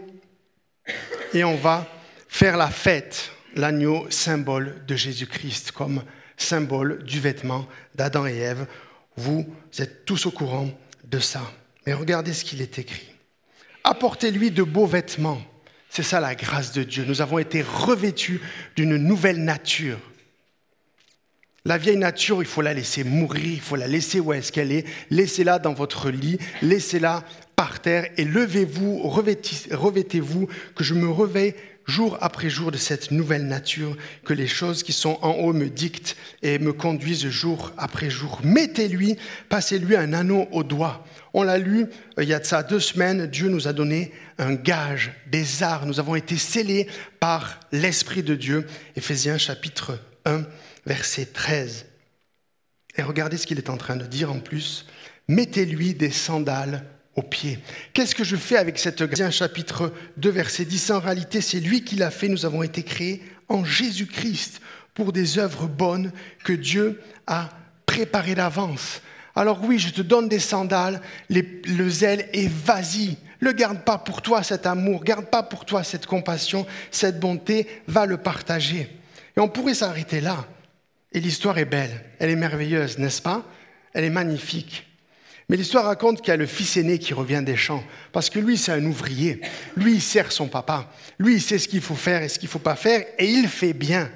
et 1.33 1.45
on 1.45 1.55
va 1.55 1.87
faire 2.27 2.57
la 2.57 2.69
fête, 2.69 3.31
l'agneau 3.55 4.05
symbole 4.11 4.85
de 4.85 4.97
Jésus-Christ, 4.97 5.71
comme 5.71 6.03
symbole 6.35 7.05
du 7.05 7.21
vêtement 7.21 7.69
d'Adam 7.93 8.27
et 8.27 8.35
Ève. 8.35 8.67
Vous 9.15 9.45
êtes 9.77 10.03
tous 10.03 10.25
au 10.25 10.31
courant 10.31 10.77
de 11.09 11.19
ça. 11.19 11.41
Mais 11.85 11.93
regardez 11.93 12.33
ce 12.33 12.43
qu'il 12.43 12.61
est 12.61 12.79
écrit. 12.79 13.07
Apportez-lui 13.83 14.51
de 14.51 14.63
beaux 14.63 14.87
vêtements. 14.87 15.41
C'est 15.89 16.03
ça 16.03 16.19
la 16.19 16.35
grâce 16.35 16.71
de 16.71 16.83
Dieu. 16.83 17.05
Nous 17.07 17.21
avons 17.21 17.39
été 17.39 17.61
revêtus 17.61 18.41
d'une 18.75 18.97
nouvelle 18.97 19.43
nature. 19.43 19.99
La 21.63 21.77
vieille 21.77 21.97
nature, 21.97 22.43
il 22.43 22.47
faut 22.47 22.61
la 22.61 22.73
laisser 22.73 23.03
mourir, 23.03 23.43
il 23.45 23.61
faut 23.61 23.75
la 23.75 23.87
laisser 23.87 24.19
où 24.19 24.33
est-ce 24.33 24.51
qu'elle 24.51 24.71
est. 24.71 24.85
Laissez-la 25.09 25.57
dans 25.57 25.73
votre 25.73 26.11
lit, 26.11 26.37
laissez-la 26.61 27.23
par 27.55 27.79
terre 27.79 28.07
et 28.17 28.25
levez-vous, 28.25 28.99
revêtez-vous, 29.07 30.47
que 30.75 30.83
je 30.83 30.93
me 30.93 31.09
réveille 31.09 31.55
jour 31.85 32.17
après 32.21 32.49
jour 32.49 32.71
de 32.71 32.77
cette 32.77 33.11
nouvelle 33.11 33.47
nature, 33.47 33.95
que 34.23 34.33
les 34.33 34.47
choses 34.47 34.83
qui 34.83 34.93
sont 34.93 35.17
en 35.21 35.31
haut 35.31 35.53
me 35.53 35.69
dictent 35.69 36.15
et 36.41 36.59
me 36.59 36.73
conduisent 36.73 37.27
jour 37.29 37.71
après 37.77 38.09
jour. 38.09 38.39
Mettez-lui, 38.43 39.17
passez-lui 39.49 39.95
un 39.95 40.13
anneau 40.13 40.47
au 40.51 40.63
doigt. 40.63 41.05
On 41.33 41.43
l'a 41.43 41.57
lu 41.57 41.87
euh, 42.17 42.23
il 42.23 42.29
y 42.29 42.33
a 42.33 42.39
de 42.39 42.45
ça 42.45 42.63
deux 42.63 42.79
semaines, 42.79 43.27
Dieu 43.27 43.49
nous 43.49 43.67
a 43.67 43.73
donné 43.73 44.11
un 44.37 44.53
gage, 44.53 45.11
des 45.27 45.63
arts. 45.63 45.85
Nous 45.85 45.99
avons 45.99 46.15
été 46.15 46.37
scellés 46.37 46.87
par 47.19 47.59
l'Esprit 47.71 48.23
de 48.23 48.35
Dieu. 48.35 48.65
Éphésiens 48.95 49.37
chapitre 49.37 49.99
1, 50.25 50.43
verset 50.85 51.25
13. 51.25 51.85
Et 52.97 53.01
regardez 53.01 53.37
ce 53.37 53.45
qu'il 53.45 53.57
est 53.57 53.69
en 53.69 53.77
train 53.77 53.95
de 53.95 54.05
dire 54.05 54.31
en 54.31 54.39
plus. 54.39 54.85
Mettez-lui 55.27 55.93
des 55.93 56.11
sandales 56.11 56.85
aux 57.15 57.21
pieds. 57.21 57.59
Qu'est-ce 57.93 58.15
que 58.15 58.23
je 58.23 58.35
fais 58.35 58.57
avec 58.57 58.77
cette 58.77 59.03
grâce 59.03 59.35
chapitre 59.35 59.93
2, 60.17 60.29
verset 60.29 60.65
10 60.65 60.91
En 60.91 60.99
réalité, 60.99 61.41
c'est 61.41 61.59
lui 61.59 61.83
qui 61.83 61.95
l'a 61.95 62.11
fait. 62.11 62.27
Nous 62.27 62.45
avons 62.45 62.63
été 62.63 62.83
créés 62.83 63.23
en 63.47 63.63
Jésus-Christ 63.63 64.61
pour 64.93 65.13
des 65.13 65.39
œuvres 65.39 65.67
bonnes 65.67 66.11
que 66.43 66.53
Dieu 66.53 67.01
a 67.27 67.49
préparées 67.85 68.35
d'avance. 68.35 69.01
Alors 69.35 69.63
oui, 69.63 69.79
je 69.79 69.89
te 69.89 70.01
donne 70.01 70.29
des 70.29 70.39
sandales, 70.39 71.01
le 71.29 71.89
zèle 71.89 72.29
et 72.33 72.47
vas-y. 72.47 73.17
Ne 73.41 73.51
garde 73.51 73.83
pas 73.83 73.97
pour 73.97 74.21
toi 74.21 74.43
cet 74.43 74.65
amour, 74.65 75.03
garde 75.03 75.25
pas 75.25 75.43
pour 75.43 75.65
toi 75.65 75.83
cette 75.83 76.05
compassion, 76.05 76.65
cette 76.89 77.19
bonté, 77.19 77.67
va 77.87 78.05
le 78.05 78.17
partager. 78.17 78.89
Et 79.35 79.39
on 79.39 79.49
pourrait 79.49 79.73
s'arrêter 79.73 80.21
là. 80.21 80.47
Et 81.11 81.19
l'histoire 81.19 81.57
est 81.57 81.65
belle, 81.65 82.05
elle 82.19 82.29
est 82.29 82.35
merveilleuse, 82.35 82.97
n'est-ce 82.97 83.21
pas? 83.21 83.43
Elle 83.93 84.05
est 84.05 84.09
magnifique. 84.09 84.87
Mais 85.47 85.57
l'histoire 85.57 85.85
raconte 85.85 86.21
qu'il 86.21 86.29
y 86.29 86.31
a 86.31 86.37
le 86.37 86.47
fils 86.47 86.75
aîné 86.77 86.97
qui 86.97 87.13
revient 87.13 87.43
des 87.45 87.55
champs, 87.55 87.83
parce 88.11 88.29
que 88.29 88.39
lui, 88.39 88.57
c'est 88.57 88.71
un 88.71 88.85
ouvrier. 88.85 89.41
Lui, 89.75 89.95
il 89.95 90.01
sert 90.01 90.31
son 90.31 90.47
papa. 90.47 90.91
Lui, 91.19 91.35
il 91.35 91.41
sait 91.41 91.59
ce 91.59 91.67
qu'il 91.67 91.81
faut 91.81 91.95
faire 91.95 92.23
et 92.23 92.29
ce 92.29 92.39
qu'il 92.39 92.47
ne 92.47 92.51
faut 92.51 92.59
pas 92.59 92.75
faire, 92.75 93.05
et 93.19 93.27
il 93.27 93.47
fait 93.47 93.73
bien. 93.73 94.09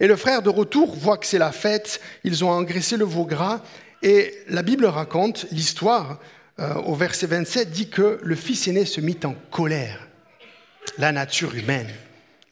Et 0.00 0.06
le 0.06 0.16
frère 0.16 0.42
de 0.42 0.48
retour 0.48 0.96
voit 0.96 1.18
que 1.18 1.26
c'est 1.26 1.38
la 1.38 1.52
fête, 1.52 2.00
ils 2.24 2.44
ont 2.44 2.50
engraissé 2.50 2.96
le 2.96 3.04
veau 3.04 3.26
gras, 3.26 3.62
et 4.02 4.34
la 4.48 4.62
Bible 4.62 4.86
raconte, 4.86 5.46
l'histoire, 5.50 6.18
euh, 6.60 6.74
au 6.86 6.94
verset 6.94 7.26
27, 7.26 7.70
dit 7.70 7.88
que 7.88 8.20
le 8.22 8.34
fils 8.34 8.66
aîné 8.68 8.86
se 8.86 9.00
mit 9.00 9.18
en 9.24 9.34
colère. 9.50 10.08
La 10.98 11.12
nature 11.12 11.54
humaine 11.54 11.90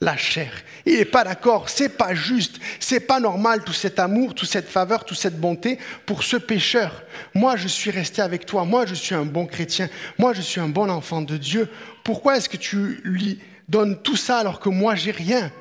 la 0.03 0.17
chair. 0.17 0.51
Il 0.85 0.97
n'est 0.97 1.05
pas 1.05 1.23
d'accord, 1.23 1.69
c'est 1.69 1.97
pas 1.97 2.13
juste, 2.13 2.59
c'est 2.79 2.99
pas 2.99 3.19
normal 3.19 3.63
tout 3.63 3.73
cet 3.73 3.99
amour, 3.99 4.35
toute 4.35 4.49
cette 4.49 4.69
faveur, 4.69 5.05
toute 5.05 5.17
cette 5.17 5.39
bonté 5.39 5.79
pour 6.05 6.23
ce 6.23 6.37
pécheur. 6.37 7.03
Moi, 7.33 7.55
je 7.55 7.67
suis 7.67 7.91
resté 7.91 8.21
avec 8.21 8.45
toi, 8.45 8.65
moi, 8.65 8.85
je 8.85 8.93
suis 8.93 9.15
un 9.15 9.25
bon 9.25 9.45
chrétien, 9.45 9.89
moi, 10.17 10.33
je 10.33 10.41
suis 10.41 10.59
un 10.59 10.69
bon 10.69 10.89
enfant 10.89 11.21
de 11.21 11.37
Dieu. 11.37 11.69
Pourquoi 12.03 12.37
est-ce 12.37 12.49
que 12.49 12.57
tu 12.57 13.01
lui 13.03 13.39
donnes 13.69 14.01
tout 14.01 14.17
ça 14.17 14.39
alors 14.39 14.59
que 14.59 14.69
moi, 14.69 14.95
j'ai 14.95 15.11
rien? 15.11 15.51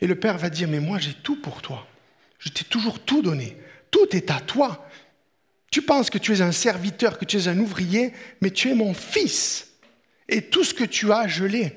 Et 0.00 0.06
le 0.06 0.14
Père 0.14 0.38
va 0.38 0.50
dire, 0.50 0.68
mais 0.68 0.80
moi 0.80 0.98
j'ai 0.98 1.14
tout 1.14 1.40
pour 1.40 1.62
toi. 1.62 1.86
Je 2.38 2.50
t'ai 2.50 2.64
toujours 2.64 3.00
tout 3.00 3.22
donné. 3.22 3.56
Tout 3.90 4.14
est 4.14 4.30
à 4.30 4.40
toi. 4.40 4.88
Tu 5.70 5.82
penses 5.82 6.10
que 6.10 6.18
tu 6.18 6.34
es 6.34 6.42
un 6.42 6.52
serviteur, 6.52 7.18
que 7.18 7.24
tu 7.24 7.38
es 7.38 7.48
un 7.48 7.58
ouvrier, 7.58 8.12
mais 8.40 8.50
tu 8.50 8.70
es 8.70 8.74
mon 8.74 8.94
fils. 8.94 9.68
Et 10.28 10.42
tout 10.42 10.64
ce 10.64 10.74
que 10.74 10.84
tu 10.84 11.12
as, 11.12 11.28
je 11.28 11.44
l'ai. 11.44 11.76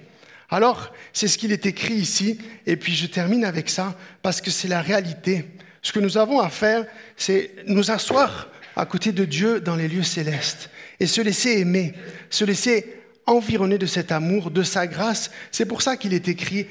Alors, 0.49 0.91
c'est 1.13 1.27
ce 1.27 1.37
qu'il 1.37 1.51
est 1.51 1.65
écrit 1.65 1.95
ici, 1.95 2.39
et 2.65 2.75
puis 2.75 2.95
je 2.95 3.05
termine 3.05 3.45
avec 3.45 3.69
ça, 3.69 3.95
parce 4.21 4.41
que 4.41 4.49
c'est 4.49 4.67
la 4.67 4.81
réalité. 4.81 5.45
Ce 5.81 5.91
que 5.91 5.99
nous 5.99 6.17
avons 6.17 6.39
à 6.39 6.49
faire, 6.49 6.85
c'est 7.15 7.51
nous 7.67 7.91
asseoir 7.91 8.47
à 8.75 8.85
côté 8.85 9.11
de 9.11 9.25
Dieu 9.25 9.61
dans 9.61 9.75
les 9.75 9.87
lieux 9.87 10.03
célestes, 10.03 10.69
et 10.99 11.05
se 11.05 11.21
laisser 11.21 11.59
aimer, 11.59 11.93
se 12.29 12.45
laisser 12.45 12.95
environner 13.25 13.77
de 13.77 13.85
cet 13.85 14.11
amour, 14.11 14.49
de 14.49 14.63
sa 14.63 14.87
grâce. 14.87 15.29
C'est 15.51 15.65
pour 15.65 15.81
ça 15.83 15.97
qu'il 15.97 16.13
est 16.13 16.27
écrit, 16.27 16.65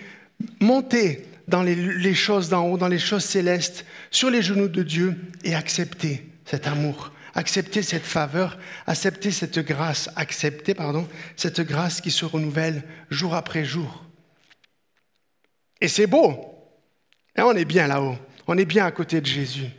montez 0.60 1.24
dans 1.46 1.62
les, 1.62 1.76
les 1.76 2.14
choses 2.14 2.48
d'en 2.48 2.66
haut, 2.66 2.78
dans 2.78 2.88
les 2.88 2.98
choses 2.98 3.24
célestes, 3.24 3.84
sur 4.10 4.28
les 4.28 4.42
genoux 4.42 4.68
de 4.68 4.82
Dieu, 4.82 5.16
et 5.44 5.54
acceptez 5.54 6.26
cet 6.44 6.66
amour 6.66 7.12
accepter 7.39 7.82
cette 7.82 8.05
faveur, 8.05 8.59
accepter 8.89 9.30
cette 9.30 9.61
grâce, 9.61 10.11
accepter, 10.16 10.74
pardon, 10.74 11.09
cette 11.36 11.61
grâce 11.61 12.01
qui 12.01 12.11
se 12.11 12.24
renouvelle 12.24 12.82
jour 13.11 13.32
après 13.32 13.64
jour. 13.64 14.05
Et 15.80 15.86
c'est 15.86 16.09
beau. 16.09 16.36
Et 17.36 17.43
on 17.43 17.53
est 17.53 17.64
bien 17.64 17.86
là-haut. 17.86 18.18
On 18.49 18.59
est 18.59 18.64
bien 18.64 18.84
à 18.84 18.91
côté 18.91 19.20
de 19.20 19.26
Jésus. 19.26 19.70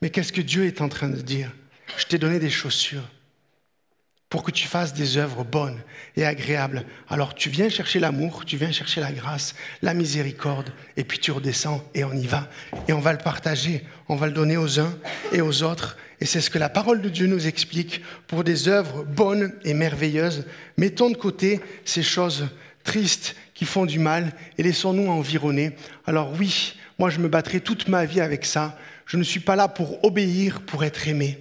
Mais 0.00 0.08
qu'est-ce 0.08 0.32
que 0.32 0.40
Dieu 0.40 0.64
est 0.64 0.80
en 0.80 0.88
train 0.88 1.10
de 1.10 1.20
dire? 1.20 1.52
Je 1.98 2.06
t'ai 2.06 2.16
donné 2.16 2.38
des 2.38 2.48
chaussures 2.48 3.06
pour 4.28 4.42
que 4.42 4.50
tu 4.50 4.66
fasses 4.66 4.94
des 4.94 5.16
œuvres 5.16 5.44
bonnes 5.44 5.80
et 6.16 6.24
agréables. 6.24 6.84
Alors 7.08 7.34
tu 7.34 7.50
viens 7.50 7.68
chercher 7.68 8.00
l'amour, 8.00 8.44
tu 8.44 8.56
viens 8.56 8.72
chercher 8.72 9.00
la 9.00 9.12
grâce, 9.12 9.54
la 9.82 9.94
miséricorde, 9.94 10.72
et 10.96 11.04
puis 11.04 11.18
tu 11.18 11.30
redescends 11.30 11.84
et 11.94 12.04
on 12.04 12.12
y 12.12 12.26
va. 12.26 12.48
Et 12.88 12.92
on 12.92 13.00
va 13.00 13.12
le 13.12 13.18
partager, 13.18 13.84
on 14.08 14.16
va 14.16 14.26
le 14.26 14.32
donner 14.32 14.56
aux 14.56 14.80
uns 14.80 14.96
et 15.32 15.40
aux 15.40 15.62
autres. 15.62 15.96
Et 16.20 16.26
c'est 16.26 16.40
ce 16.40 16.50
que 16.50 16.58
la 16.58 16.68
parole 16.68 17.00
de 17.02 17.08
Dieu 17.08 17.26
nous 17.26 17.46
explique 17.46 18.02
pour 18.26 18.44
des 18.44 18.68
œuvres 18.68 19.04
bonnes 19.04 19.52
et 19.64 19.74
merveilleuses. 19.74 20.46
Mettons 20.76 21.10
de 21.10 21.16
côté 21.16 21.60
ces 21.84 22.02
choses 22.02 22.48
tristes 22.82 23.36
qui 23.54 23.64
font 23.64 23.86
du 23.86 23.98
mal 23.98 24.32
et 24.58 24.62
laissons-nous 24.62 25.08
environner. 25.08 25.72
Alors 26.06 26.32
oui, 26.38 26.76
moi 26.98 27.10
je 27.10 27.18
me 27.18 27.28
battrai 27.28 27.60
toute 27.60 27.88
ma 27.88 28.04
vie 28.04 28.20
avec 28.20 28.44
ça. 28.44 28.78
Je 29.06 29.16
ne 29.16 29.22
suis 29.22 29.40
pas 29.40 29.56
là 29.56 29.68
pour 29.68 30.02
obéir, 30.04 30.62
pour 30.62 30.84
être 30.84 31.08
aimé, 31.08 31.38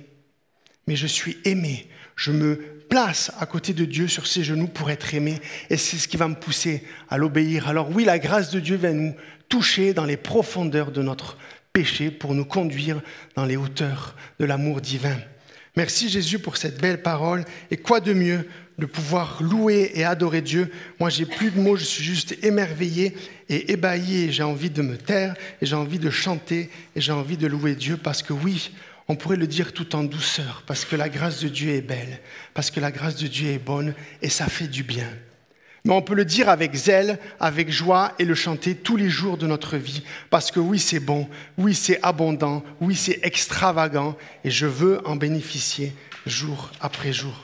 mais 0.88 0.95
je 0.95 1.07
suis 1.07 1.38
aimé. 1.45 1.88
Je 2.16 2.32
me 2.32 2.55
place 2.89 3.32
à 3.39 3.45
côté 3.45 3.74
de 3.74 3.86
Dieu 3.86 4.07
sur 4.07 4.28
ses 4.28 4.43
genoux 4.43 4.68
pour 4.68 4.91
être 4.91 5.14
aimé. 5.14 5.41
Et 5.70 5.78
c'est 5.78 5.97
ce 5.97 6.07
qui 6.07 6.18
va 6.18 6.28
me 6.28 6.36
pousser 6.36 6.84
à 7.09 7.18
l'obéir. 7.18 7.68
Alors 7.68 7.89
oui, 7.89 8.05
la 8.05 8.20
grâce 8.20 8.51
de 8.51 8.59
Dieu 8.59 8.76
va 8.76 8.91
nous 8.91 9.16
toucher 9.49 9.93
dans 9.93 10.05
les 10.05 10.18
profondeurs 10.18 10.91
de 10.91 11.01
notre 11.01 11.38
péché 11.74 12.11
pour 12.11 12.36
nous 12.36 12.45
conduire 12.45 13.01
dans 13.36 13.45
les 13.45 13.57
hauteurs 13.57 14.16
de 14.39 14.45
l'amour 14.45 14.80
divin. 14.80 15.18
Merci 15.76 16.07
Jésus 16.07 16.38
pour 16.38 16.57
cette 16.57 16.80
belle 16.80 17.01
parole. 17.01 17.45
Et 17.72 17.78
quoi 17.78 17.99
de 17.99 18.14
mieux 18.14 18.47
de 18.78 18.86
pouvoir 18.86 19.41
louer 19.41 19.91
et 19.95 20.03
adorer 20.03 20.41
Dieu? 20.41 20.72
Moi, 20.99 21.09
j'ai 21.09 21.26
plus 21.26 21.49
de 21.49 21.59
mots, 21.59 21.76
je 21.76 21.84
suis 21.84 22.03
juste 22.03 22.38
émerveillé 22.43 23.16
et 23.49 23.72
ébahi 23.72 24.32
j'ai 24.32 24.43
envie 24.43 24.70
de 24.70 24.84
me 24.84 24.97
taire 24.97 25.36
et 25.61 25.66
j'ai 25.66 25.76
envie 25.76 25.97
de 25.97 26.11
chanter 26.11 26.70
et 26.95 27.01
j'ai 27.01 27.11
envie 27.11 27.38
de 27.38 27.47
louer 27.47 27.74
Dieu 27.74 27.97
parce 27.97 28.22
que 28.22 28.34
oui, 28.34 28.72
on 29.07 29.15
pourrait 29.15 29.37
le 29.37 29.47
dire 29.47 29.73
tout 29.73 29.95
en 29.95 30.03
douceur, 30.03 30.63
parce 30.65 30.85
que 30.85 30.95
la 30.95 31.09
grâce 31.09 31.41
de 31.41 31.49
Dieu 31.49 31.71
est 31.73 31.81
belle, 31.81 32.19
parce 32.53 32.71
que 32.71 32.79
la 32.79 32.91
grâce 32.91 33.15
de 33.15 33.27
Dieu 33.27 33.49
est 33.49 33.59
bonne 33.59 33.93
et 34.21 34.29
ça 34.29 34.47
fait 34.47 34.67
du 34.67 34.83
bien. 34.83 35.09
Mais 35.85 35.93
on 35.93 36.01
peut 36.01 36.15
le 36.15 36.23
dire 36.23 36.47
avec 36.47 36.73
zèle, 36.73 37.19
avec 37.41 37.69
joie 37.69 38.13
et 38.17 38.23
le 38.23 38.35
chanter 38.35 38.75
tous 38.75 38.95
les 38.95 39.09
jours 39.09 39.37
de 39.37 39.47
notre 39.47 39.75
vie, 39.75 40.03
parce 40.29 40.49
que 40.49 40.61
oui, 40.61 40.79
c'est 40.79 41.01
bon, 41.01 41.27
oui, 41.57 41.75
c'est 41.75 42.01
abondant, 42.03 42.63
oui, 42.79 42.95
c'est 42.95 43.19
extravagant, 43.23 44.15
et 44.45 44.51
je 44.51 44.65
veux 44.65 45.05
en 45.05 45.17
bénéficier 45.17 45.93
jour 46.25 46.71
après 46.79 47.11
jour. 47.11 47.35